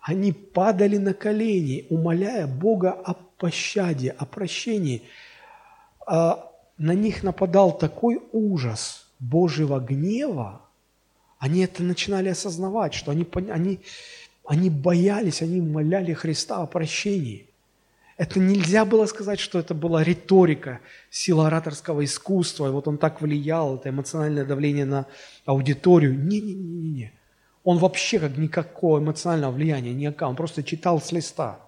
они 0.00 0.32
падали 0.32 0.98
на 0.98 1.14
колени, 1.14 1.86
умоляя 1.90 2.46
Бога 2.46 2.92
о 2.92 3.14
пощаде, 3.14 4.10
о 4.10 4.24
прощении. 4.24 5.02
А 6.06 6.48
на 6.78 6.94
них 6.94 7.24
нападал 7.24 7.76
такой 7.76 8.22
ужас– 8.32 9.08
Божьего 9.20 9.80
гнева, 9.80 10.62
они 11.38 11.60
это 11.60 11.82
начинали 11.82 12.30
осознавать, 12.30 12.94
что 12.94 13.10
они, 13.10 13.26
они, 13.50 13.80
они 14.46 14.70
боялись, 14.70 15.42
они 15.42 15.60
моляли 15.60 16.14
Христа 16.14 16.62
о 16.62 16.66
прощении. 16.66 17.49
Это 18.20 18.38
нельзя 18.38 18.84
было 18.84 19.06
сказать, 19.06 19.40
что 19.40 19.58
это 19.58 19.72
была 19.72 20.04
риторика, 20.04 20.80
сила 21.08 21.46
ораторского 21.46 22.04
искусства, 22.04 22.66
и 22.66 22.70
вот 22.70 22.86
он 22.86 22.98
так 22.98 23.22
влиял, 23.22 23.76
это 23.76 23.88
эмоциональное 23.88 24.44
давление 24.44 24.84
на 24.84 25.06
аудиторию. 25.46 26.12
Не-не-не-не. 26.12 27.14
Он 27.64 27.78
вообще 27.78 28.18
как 28.18 28.36
никакого 28.36 28.98
эмоционального 28.98 29.52
влияния 29.52 29.94
не 29.94 30.04
оказал, 30.04 30.30
он 30.32 30.36
просто 30.36 30.62
читал 30.62 31.00
с 31.00 31.12
листа 31.12 31.60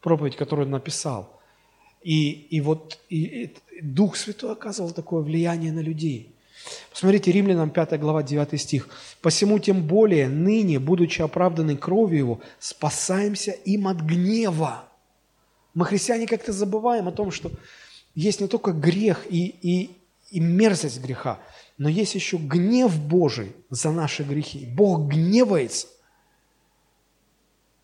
проповедь, 0.00 0.36
которую 0.36 0.64
он 0.64 0.72
написал. 0.72 1.38
И, 2.02 2.30
и 2.30 2.62
вот 2.62 2.98
и, 3.10 3.44
и 3.44 3.82
Дух 3.82 4.16
Святой 4.16 4.52
оказывал 4.52 4.92
такое 4.92 5.20
влияние 5.22 5.72
на 5.72 5.80
людей– 5.80 6.34
Посмотрите, 6.90 7.30
Римлянам 7.30 7.70
5 7.70 8.00
глава 8.00 8.22
9 8.22 8.60
стих. 8.60 8.88
«Посему 9.22 9.58
тем 9.60 9.86
более 9.86 10.28
ныне, 10.28 10.80
будучи 10.80 11.22
оправданы 11.22 11.76
кровью 11.76 12.18
Его, 12.18 12.40
спасаемся 12.58 13.52
им 13.52 13.86
от 13.86 14.00
гнева». 14.00 14.87
Мы, 15.78 15.84
христиане, 15.84 16.26
как-то 16.26 16.52
забываем 16.52 17.06
о 17.06 17.12
том, 17.12 17.30
что 17.30 17.52
есть 18.16 18.40
не 18.40 18.48
только 18.48 18.72
грех 18.72 19.24
и, 19.30 19.54
и, 19.62 19.96
и 20.28 20.40
мерзость 20.40 21.00
греха, 21.00 21.38
но 21.76 21.88
есть 21.88 22.16
еще 22.16 22.36
гнев 22.36 22.98
Божий 22.98 23.52
за 23.70 23.92
наши 23.92 24.24
грехи. 24.24 24.66
Бог 24.66 25.06
гневается, 25.06 25.86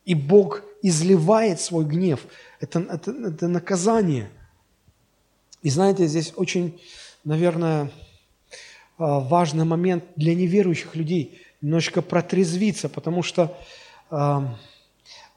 и 0.05 0.17
Бог 0.17 0.65
изливает 0.83 1.61
свой 1.61 1.85
гнев. 1.85 2.27
Это, 2.59 2.81
это, 2.81 3.13
это 3.13 3.47
наказание. 3.47 4.29
И 5.63 5.71
знаете, 5.71 6.09
здесь 6.09 6.33
очень, 6.35 6.81
наверное, 7.23 7.93
а, 8.99 9.21
важный 9.21 9.65
момент 9.65 10.03
для 10.17 10.35
неверующих 10.35 10.97
людей 10.97 11.41
немножечко 11.61 12.03
протрезвиться, 12.03 12.89
потому 12.89 13.23
что 13.23 13.57
а, 14.11 14.59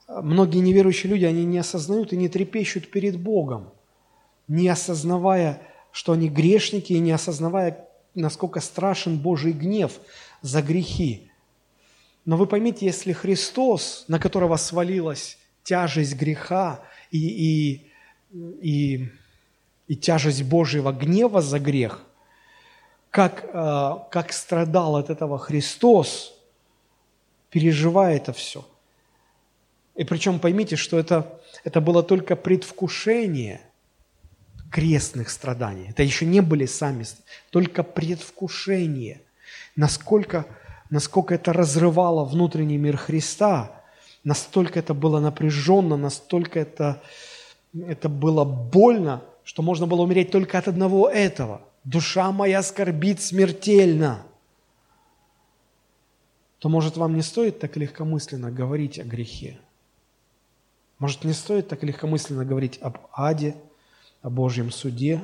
многие 0.07 0.59
неверующие 0.59 1.11
люди, 1.11 1.25
они 1.25 1.45
не 1.45 1.57
осознают 1.57 2.13
и 2.13 2.17
не 2.17 2.29
трепещут 2.29 2.89
перед 2.89 3.19
Богом, 3.19 3.71
не 4.47 4.67
осознавая, 4.69 5.61
что 5.91 6.13
они 6.13 6.29
грешники, 6.29 6.93
и 6.93 6.99
не 6.99 7.11
осознавая, 7.11 7.87
насколько 8.15 8.59
страшен 8.59 9.17
Божий 9.17 9.51
гнев 9.51 9.99
за 10.41 10.61
грехи. 10.61 11.29
Но 12.25 12.37
вы 12.37 12.45
поймите, 12.45 12.85
если 12.85 13.13
Христос, 13.13 14.05
на 14.07 14.19
которого 14.19 14.57
свалилась 14.57 15.37
тяжесть 15.63 16.15
греха 16.15 16.81
и, 17.11 17.17
и, 17.17 17.91
и, 18.61 19.09
и 19.87 19.95
тяжесть 19.95 20.43
Божьего 20.43 20.91
гнева 20.91 21.41
за 21.41 21.59
грех, 21.59 22.03
как, 23.09 23.49
э, 23.53 23.91
как 24.11 24.33
страдал 24.33 24.95
от 24.97 25.09
этого 25.09 25.39
Христос, 25.39 26.33
переживая 27.49 28.17
это 28.17 28.33
все. 28.33 28.65
И 29.97 30.03
причем 30.03 30.39
поймите, 30.39 30.75
что 30.75 30.99
это, 30.99 31.41
это 31.63 31.81
было 31.81 32.03
только 32.03 32.35
предвкушение 32.35 33.61
крестных 34.71 35.29
страданий. 35.31 35.87
Это 35.89 36.03
еще 36.03 36.25
не 36.25 36.41
были 36.41 36.67
сами, 36.67 37.03
только 37.49 37.81
предвкушение. 37.81 39.21
Насколько, 39.75 40.45
насколько 40.91 41.33
это 41.33 41.51
разрывало 41.51 42.25
внутренний 42.25 42.77
мир 42.77 42.95
Христа, 42.95 43.71
настолько 44.23 44.79
это 44.79 44.93
было 44.93 45.19
напряженно, 45.19 45.97
настолько 45.97 46.59
это, 46.59 47.01
это 47.73 48.07
было 48.07 48.45
больно, 48.45 49.23
что 49.43 49.63
можно 49.63 49.87
было 49.87 50.03
умереть 50.03 50.29
только 50.29 50.59
от 50.59 50.67
одного 50.67 51.09
этого. 51.09 51.61
Душа 51.83 52.31
моя 52.31 52.61
скорбит 52.61 53.19
смертельно. 53.19 54.21
То, 56.59 56.69
может, 56.69 56.97
вам 56.97 57.15
не 57.15 57.23
стоит 57.23 57.59
так 57.59 57.77
легкомысленно 57.77 58.51
говорить 58.51 58.99
о 58.99 59.03
грехе? 59.03 59.57
Может, 60.99 61.23
не 61.23 61.33
стоит 61.33 61.67
так 61.67 61.83
легкомысленно 61.83 62.43
говорить 62.43 62.79
об 62.81 62.97
аде, 63.13 63.55
о 64.21 64.29
Божьем 64.29 64.71
суде? 64.71 65.23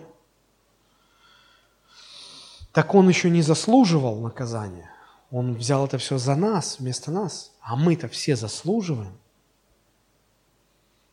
Так 2.71 2.93
он 2.95 3.07
еще 3.07 3.29
не 3.29 3.41
заслуживал 3.41 4.19
наказания. 4.19 4.89
Он 5.31 5.55
взял 5.55 5.85
это 5.85 5.97
все 5.97 6.17
за 6.17 6.35
нас, 6.35 6.79
вместо 6.79 7.11
нас. 7.11 7.53
А 7.61 7.75
мы-то 7.75 8.07
все 8.07 8.35
заслуживаем. 8.35 9.17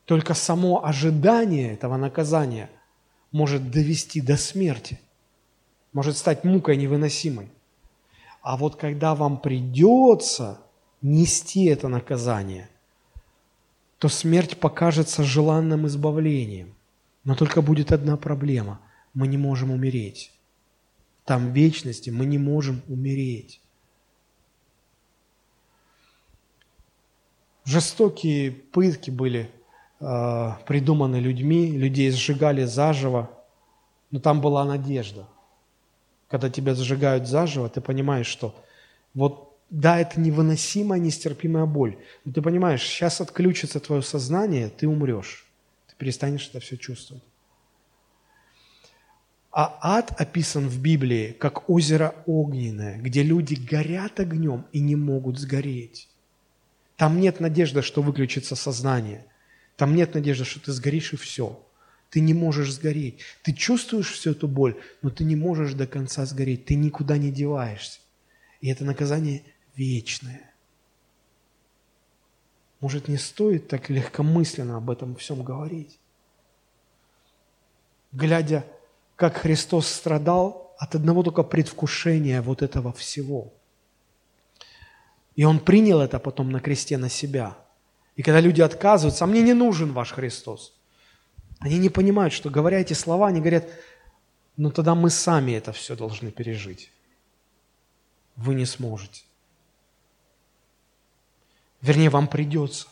Только 0.05 0.35
само 0.35 0.85
ожидание 0.85 1.73
этого 1.73 1.97
наказания 1.97 2.69
может 3.33 3.71
довести 3.71 4.21
до 4.21 4.37
смерти, 4.37 5.01
может 5.93 6.17
стать 6.17 6.45
мукой 6.45 6.77
невыносимой. 6.77 7.51
А 8.43 8.57
вот 8.57 8.77
когда 8.77 9.15
вам 9.15 9.39
придется 9.41 10.59
нести 11.01 11.67
это 11.67 11.89
наказание, 11.89 12.69
то 14.01 14.09
смерть 14.09 14.59
покажется 14.59 15.23
желанным 15.23 15.87
избавлением. 15.87 16.75
Но 17.23 17.35
только 17.37 17.61
будет 17.61 17.93
одна 17.93 18.17
проблема. 18.17 18.81
Мы 19.13 19.29
не 19.29 19.37
можем 19.37 19.71
умереть. 19.71 20.33
Там 21.27 21.51
в 21.51 21.55
вечности 21.55 22.09
мы 22.09 22.25
не 22.25 22.39
можем 22.39 22.81
умереть. 22.89 23.61
Жестокие 27.67 28.53
пытки 28.53 29.11
были 29.11 29.51
э, 30.01 30.53
придуманы 30.67 31.17
людьми, 31.17 31.71
людей 31.71 32.11
сжигали 32.11 32.65
заживо, 32.65 33.31
но 34.11 34.19
там 34.19 34.41
была 34.41 34.65
надежда. 34.65 35.29
Когда 36.29 36.49
тебя 36.49 36.75
сжигают 36.75 37.29
заживо, 37.29 37.69
ты 37.69 37.83
понимаешь, 37.83 38.27
что 38.27 38.55
вот 39.13 39.50
да, 39.71 40.01
это 40.01 40.21
невыносимая, 40.21 40.99
нестерпимая 40.99 41.65
боль, 41.65 41.97
но 42.25 42.33
ты 42.33 42.43
понимаешь, 42.43 42.83
сейчас 42.83 43.21
отключится 43.21 43.79
твое 43.79 44.03
сознание, 44.03 44.69
ты 44.69 44.89
умрешь, 44.89 45.47
ты 45.89 45.95
перестанешь 45.97 46.49
это 46.49 46.61
все 46.61 46.77
чувствовать. 46.77 47.23
А 49.53 49.79
ад 49.81 50.13
описан 50.21 50.69
в 50.69 50.81
Библии 50.81 51.37
как 51.39 51.69
озеро 51.69 52.15
огненное, 52.27 52.99
где 52.99 53.23
люди 53.23 53.55
горят 53.55 54.21
огнем 54.21 54.67
и 54.73 54.81
не 54.81 54.95
могут 54.95 55.39
сгореть. 55.39 56.09
Там 56.97 57.21
нет 57.21 57.41
надежды, 57.41 57.83
что 57.83 58.03
выключится 58.03 58.55
сознание. 58.55 59.25
Там 59.77 59.95
нет 59.97 60.15
надежды, 60.15 60.45
что 60.45 60.61
ты 60.61 60.73
сгоришь 60.73 61.15
и 61.15 61.17
все. 61.17 61.61
Ты 62.11 62.21
не 62.21 62.35
можешь 62.35 62.73
сгореть. 62.73 63.21
Ты 63.43 63.53
чувствуешь 63.53 64.11
всю 64.11 64.33
эту 64.33 64.47
боль, 64.47 64.77
но 65.03 65.11
ты 65.11 65.25
не 65.25 65.35
можешь 65.35 65.73
до 65.73 65.87
конца 65.87 66.27
сгореть. 66.27 66.67
Ты 66.67 66.75
никуда 66.75 67.17
не 67.19 67.33
деваешься. 67.33 68.01
И 68.61 68.69
это 68.69 68.85
наказание 68.85 69.43
вечное. 69.81 70.53
Может, 72.81 73.09
не 73.09 73.17
стоит 73.17 73.69
так 73.69 73.91
легкомысленно 73.91 74.77
об 74.77 74.91
этом 74.91 75.15
всем 75.17 75.43
говорить? 75.43 75.99
Глядя, 78.13 78.65
как 79.17 79.37
Христос 79.37 79.87
страдал 79.87 80.75
от 80.79 80.95
одного 80.95 81.23
только 81.23 81.43
предвкушения 81.43 82.43
вот 82.43 82.63
этого 82.63 82.93
всего– 82.93 83.53
и 85.41 85.45
он 85.45 85.59
принял 85.59 86.03
это 86.03 86.19
потом 86.19 86.51
на 86.51 86.61
кресте 86.61 86.99
на 86.99 87.09
себя. 87.09 87.57
И 88.15 88.23
когда 88.23 88.41
люди 88.41 88.61
отказываются, 88.61 89.25
а 89.25 89.27
мне 89.27 89.41
не 89.41 89.55
нужен 89.55 89.93
ваш 89.93 90.13
Христос, 90.13 90.75
они 91.61 91.79
не 91.79 91.89
понимают, 91.89 92.35
что 92.35 92.51
говоря 92.51 92.81
эти 92.81 92.93
слова, 92.93 93.29
они 93.29 93.41
говорят, 93.41 93.67
ну 94.59 94.71
тогда 94.71 94.95
мы 94.95 95.09
сами 95.09 95.53
это 95.53 95.73
все 95.73 95.97
должны 95.97 96.31
пережить. 96.31 96.93
Вы 98.37 98.55
не 98.55 98.67
сможете. 98.67 99.23
Вернее, 101.83 102.11
вам 102.11 102.29
придется. 102.29 102.87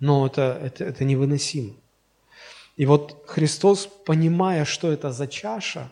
Но 0.00 0.26
это, 0.26 0.58
это, 0.62 0.84
это 0.84 1.04
невыносимо. 1.04 1.74
И 2.76 2.86
вот 2.86 3.24
Христос, 3.26 3.88
понимая, 4.06 4.64
что 4.64 4.92
это 4.92 5.10
за 5.10 5.26
чаша, 5.26 5.90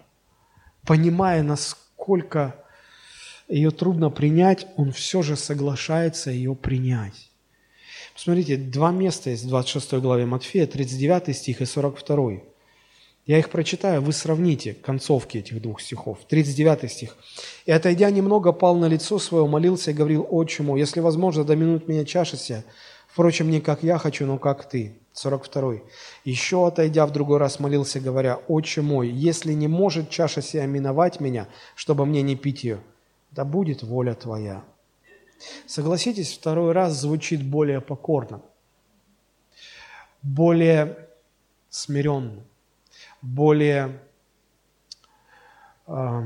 понимая, 0.84 1.42
насколько 1.42 2.54
ее 3.48 3.70
трудно 3.70 4.10
принять, 4.10 4.66
он 4.76 4.92
все 4.92 5.22
же 5.22 5.36
соглашается 5.36 6.30
ее 6.30 6.54
принять. 6.54 7.30
Посмотрите, 8.14 8.56
два 8.56 8.92
места 8.92 9.30
есть 9.30 9.44
в 9.44 9.48
26 9.48 9.94
главе 9.94 10.26
Матфея, 10.26 10.66
39 10.66 11.36
стих 11.36 11.60
и 11.60 11.66
42. 11.66 12.40
Я 13.27 13.40
их 13.40 13.51
прочитаю, 13.51 14.03
вы 14.03 14.12
сравните 14.12 14.74
концовки 14.74 15.39
этих 15.39 15.61
двух 15.61 15.81
стихов. 15.81 16.19
39 16.28 16.90
стих. 16.90 17.16
«И, 17.66 17.73
отойдя 17.73 18.09
немного, 18.11 18.53
пал 18.53 18.77
на 18.77 18.86
лицо 18.86 19.19
свое, 19.19 19.47
молился 19.47 19.90
и 19.90 19.94
говорил 19.94 20.24
отчиму, 20.31 20.77
если 20.77 21.01
возможно, 21.01 21.43
доминут 21.43 21.89
меня 21.89 22.05
чаша 22.05 22.36
сия, 22.36 22.65
впрочем, 23.09 23.51
не 23.51 23.61
как 23.61 23.82
я 23.82 23.98
хочу, 23.98 24.27
но 24.27 24.39
как 24.39 24.69
ты». 24.69 24.97
42. 25.12 25.78
«Еще, 26.24 26.65
отойдя 26.69 27.05
в 27.05 27.11
другой 27.11 27.39
раз, 27.39 27.59
молился, 27.59 27.98
говоря, 27.98 28.36
«Отче 28.47 28.81
мой, 28.81 29.09
если 29.09 29.55
не 29.55 29.66
может 29.66 30.09
чаша 30.09 30.40
сия 30.40 30.66
миновать 30.66 31.19
меня, 31.19 31.48
чтобы 31.74 32.07
мне 32.07 32.23
не 32.23 32.36
пить 32.36 32.62
ее, 32.62 32.81
да 33.32 33.44
будет 33.44 33.82
воля 33.82 34.15
Твоя. 34.15 34.62
Согласитесь, 35.66 36.32
второй 36.32 36.73
раз 36.73 36.94
звучит 36.94 37.44
более 37.44 37.81
покорно, 37.81 38.40
более 40.23 40.97
смиренно, 41.70 42.44
более... 43.27 44.01
Э, 45.86 46.23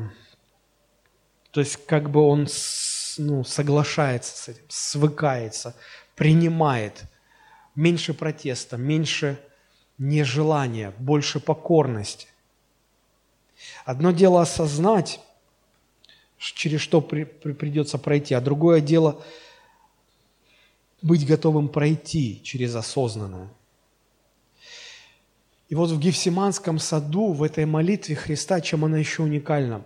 то 1.51 1.61
есть 1.61 1.85
как 1.87 2.11
бы 2.11 2.21
он 2.21 2.47
ну, 3.19 3.43
соглашается 3.43 4.37
с 4.37 4.49
этим, 4.49 4.63
свыкается, 4.69 5.75
принимает. 6.15 7.03
Меньше 7.75 8.15
протеста, 8.15 8.77
меньше 8.77 9.41
нежелания, 9.99 10.93
больше 10.99 11.41
покорности. 11.41 12.29
Одно 13.85 14.13
дело 14.13 14.43
осознать, 14.43 15.21
через 16.39 16.81
что 16.81 17.01
при, 17.01 17.25
при, 17.25 17.53
придется 17.53 17.99
пройти, 17.99 18.35
а 18.35 18.41
другое 18.41 18.81
дело 18.81 19.23
быть 21.03 21.27
готовым 21.27 21.69
пройти 21.69 22.41
через 22.43 22.75
осознанное. 22.75 23.49
И 25.71 25.75
вот 25.75 25.91
в 25.91 25.99
Гефсиманском 25.99 26.79
саду, 26.79 27.33
в 27.33 27.43
этой 27.43 27.65
молитве 27.65 28.15
Христа, 28.15 28.61
чем 28.61 28.85
она 28.85 28.99
еще 28.99 29.23
уникальна, 29.23 29.83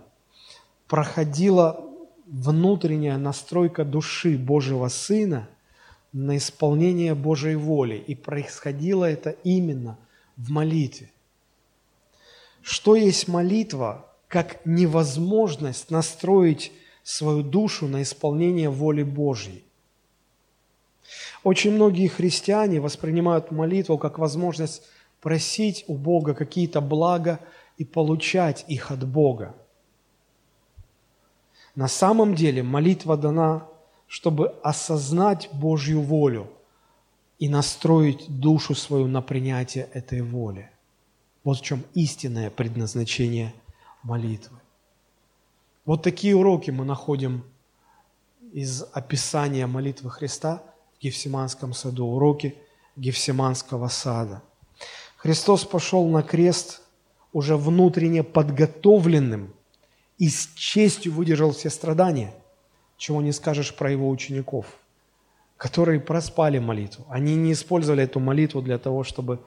проходила 0.87 1.85
внутренняя 2.25 3.17
настройка 3.17 3.85
души 3.85 4.37
Божьего 4.37 4.89
Сына 4.89 5.47
на 6.11 6.35
исполнение 6.35 7.15
Божьей 7.15 7.55
воли. 7.55 7.95
И 7.95 8.15
происходило 8.15 9.05
это 9.05 9.29
именно 9.45 9.97
в 10.35 10.49
молитве. 10.49 11.09
Что 12.61 12.97
есть 12.97 13.29
молитва? 13.29 14.05
как 14.27 14.65
невозможность 14.65 15.91
настроить 15.91 16.73
свою 17.03 17.41
душу 17.41 17.87
на 17.87 18.01
исполнение 18.01 18.69
воли 18.69 19.03
Божьей. 19.03 19.63
Очень 21.43 21.71
многие 21.73 22.07
христиане 22.07 22.81
воспринимают 22.81 23.51
молитву 23.51 23.97
как 23.97 24.17
возможность 24.17 24.81
просить 25.25 25.85
у 25.87 25.95
Бога 25.95 26.35
какие-то 26.35 26.81
блага 26.81 27.39
и 27.77 27.83
получать 27.83 28.63
их 28.67 28.91
от 28.91 29.07
Бога. 29.07 29.55
На 31.73 31.87
самом 31.87 32.35
деле 32.35 32.61
молитва 32.61 33.17
дана, 33.17 33.67
чтобы 34.05 34.49
осознать 34.61 35.49
Божью 35.51 36.01
волю 36.01 36.47
и 37.39 37.49
настроить 37.49 38.39
душу 38.39 38.75
свою 38.75 39.07
на 39.07 39.23
принятие 39.23 39.89
этой 39.93 40.21
воли. 40.21 40.69
Вот 41.43 41.57
в 41.57 41.63
чем 41.63 41.83
истинное 41.95 42.51
предназначение– 42.51 43.51
молитвы. 44.03 44.59
Вот 45.85 46.03
такие 46.03 46.35
уроки 46.35 46.69
мы 46.69 46.85
находим 46.85 47.43
из 48.53 48.83
описания 48.93 49.65
молитвы 49.65 50.11
Христа 50.11 50.61
в 50.95 51.01
Гефсиманском 51.01 51.73
саду, 51.73 52.05
уроки 52.05 52.53
Гефсиманского 52.95 53.87
сада– 53.87 54.43
Христос 55.25 55.65
пошел 55.65 56.07
на 56.07 56.21
крест 56.21 56.83
уже 57.33 57.57
внутренне 57.57 58.21
подготовленным 58.21 59.55
и 60.19 60.29
с 60.29 60.53
честью 60.53 61.13
выдержал 61.13 61.51
все 61.51 61.71
страдания, 61.71 62.31
чего 62.97 63.23
не 63.23 63.31
скажешь 63.31 63.73
про 63.75 63.89
его 63.89 64.07
учеников, 64.07 64.67
которые 65.57 65.99
проспали 65.99 66.59
молитву. 66.59 67.07
Они 67.09 67.33
не 67.33 67.53
использовали 67.53 68.03
эту 68.03 68.19
молитву 68.19 68.61
для 68.61 68.77
того, 68.77 69.03
чтобы 69.03 69.39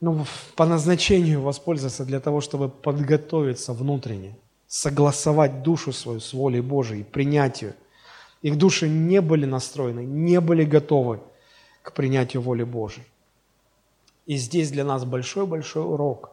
ну, 0.00 0.24
по 0.56 0.64
назначению 0.64 1.42
воспользоваться 1.42 2.06
для 2.06 2.20
того, 2.20 2.40
чтобы 2.40 2.70
подготовиться 2.70 3.74
внутренне, 3.74 4.34
согласовать 4.66 5.62
душу 5.62 5.92
свою 5.92 6.20
с 6.20 6.32
волей 6.32 6.62
Божией, 6.62 7.04
принять 7.04 7.60
ее. 7.60 7.74
Их 8.40 8.56
души 8.56 8.88
не 8.88 9.20
были 9.20 9.44
настроены, 9.44 10.06
не 10.06 10.40
были 10.40 10.64
готовы 10.64 11.20
к 11.82 11.92
принятию 11.92 12.40
воли 12.40 12.62
Божией. 12.62 13.04
И 14.26 14.36
здесь 14.36 14.70
для 14.70 14.84
нас 14.84 15.04
большой-большой 15.04 15.84
урок. 15.84 16.30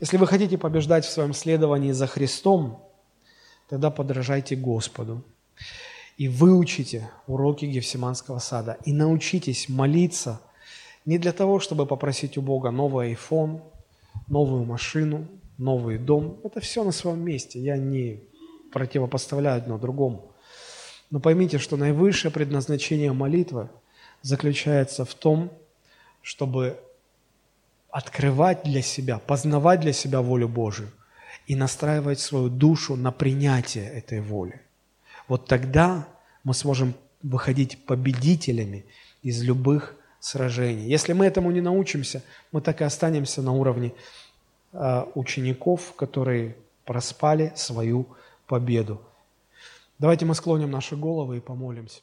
Если 0.00 0.16
вы 0.16 0.26
хотите 0.26 0.58
побеждать 0.58 1.04
в 1.04 1.10
своем 1.10 1.32
следовании 1.32 1.92
за 1.92 2.06
Христом, 2.06 2.84
тогда 3.68 3.90
подражайте 3.90 4.56
Господу 4.56 5.24
и 6.16 6.28
выучите 6.28 7.10
уроки 7.26 7.64
Гефсиманского 7.64 8.38
сада 8.38 8.78
и 8.84 8.92
научитесь 8.92 9.68
молиться– 9.68 10.40
не 11.06 11.18
для 11.18 11.32
того, 11.32 11.60
чтобы 11.60 11.86
попросить 11.86 12.36
у 12.36 12.42
Бога 12.42 12.70
новый 12.70 13.12
iPhone, 13.14 13.62
новую 14.28 14.64
машину, 14.64 15.26
новый 15.58 15.98
дом. 15.98 16.38
Это 16.44 16.60
все 16.60 16.84
на 16.84 16.92
своем 16.92 17.20
месте. 17.24 17.58
Я 17.58 17.76
не 17.76 18.22
противопоставляю 18.72 19.58
одно 19.58 19.78
другому. 19.78 20.32
Но 21.10 21.18
поймите, 21.18 21.58
что 21.58 21.76
наивысшее 21.76 22.32
предназначение 22.32 23.12
молитвы 23.12 23.70
заключается 24.22 25.04
в 25.04 25.14
том, 25.14 25.50
чтобы 26.22 26.78
открывать 27.92 28.62
для 28.64 28.82
себя, 28.82 29.18
познавать 29.18 29.80
для 29.80 29.92
себя 29.92 30.20
волю 30.20 30.48
Божию 30.48 30.90
и 31.46 31.56
настраивать 31.56 32.20
свою 32.20 32.48
душу 32.48 32.96
на 32.96 33.12
принятие 33.12 33.88
этой 33.88 34.20
воли. 34.20 34.60
Вот 35.28 35.46
тогда 35.46 36.06
мы 36.44 36.54
сможем 36.54 36.94
выходить 37.22 37.84
победителями 37.84 38.84
из 39.22 39.42
любых 39.42 39.94
сражений. 40.20 40.88
Если 40.88 41.12
мы 41.12 41.26
этому 41.26 41.50
не 41.50 41.60
научимся, 41.60 42.22
мы 42.52 42.60
так 42.60 42.80
и 42.80 42.84
останемся 42.84 43.42
на 43.42 43.52
уровне 43.52 43.92
э, 44.72 45.04
учеников, 45.14 45.94
которые 45.96 46.56
проспали 46.84 47.52
свою 47.56 48.06
победу. 48.46 49.00
Давайте 49.98 50.24
мы 50.24 50.34
склоним 50.34 50.70
наши 50.70 50.96
головы 50.96 51.38
и 51.38 51.40
помолимся. 51.40 52.00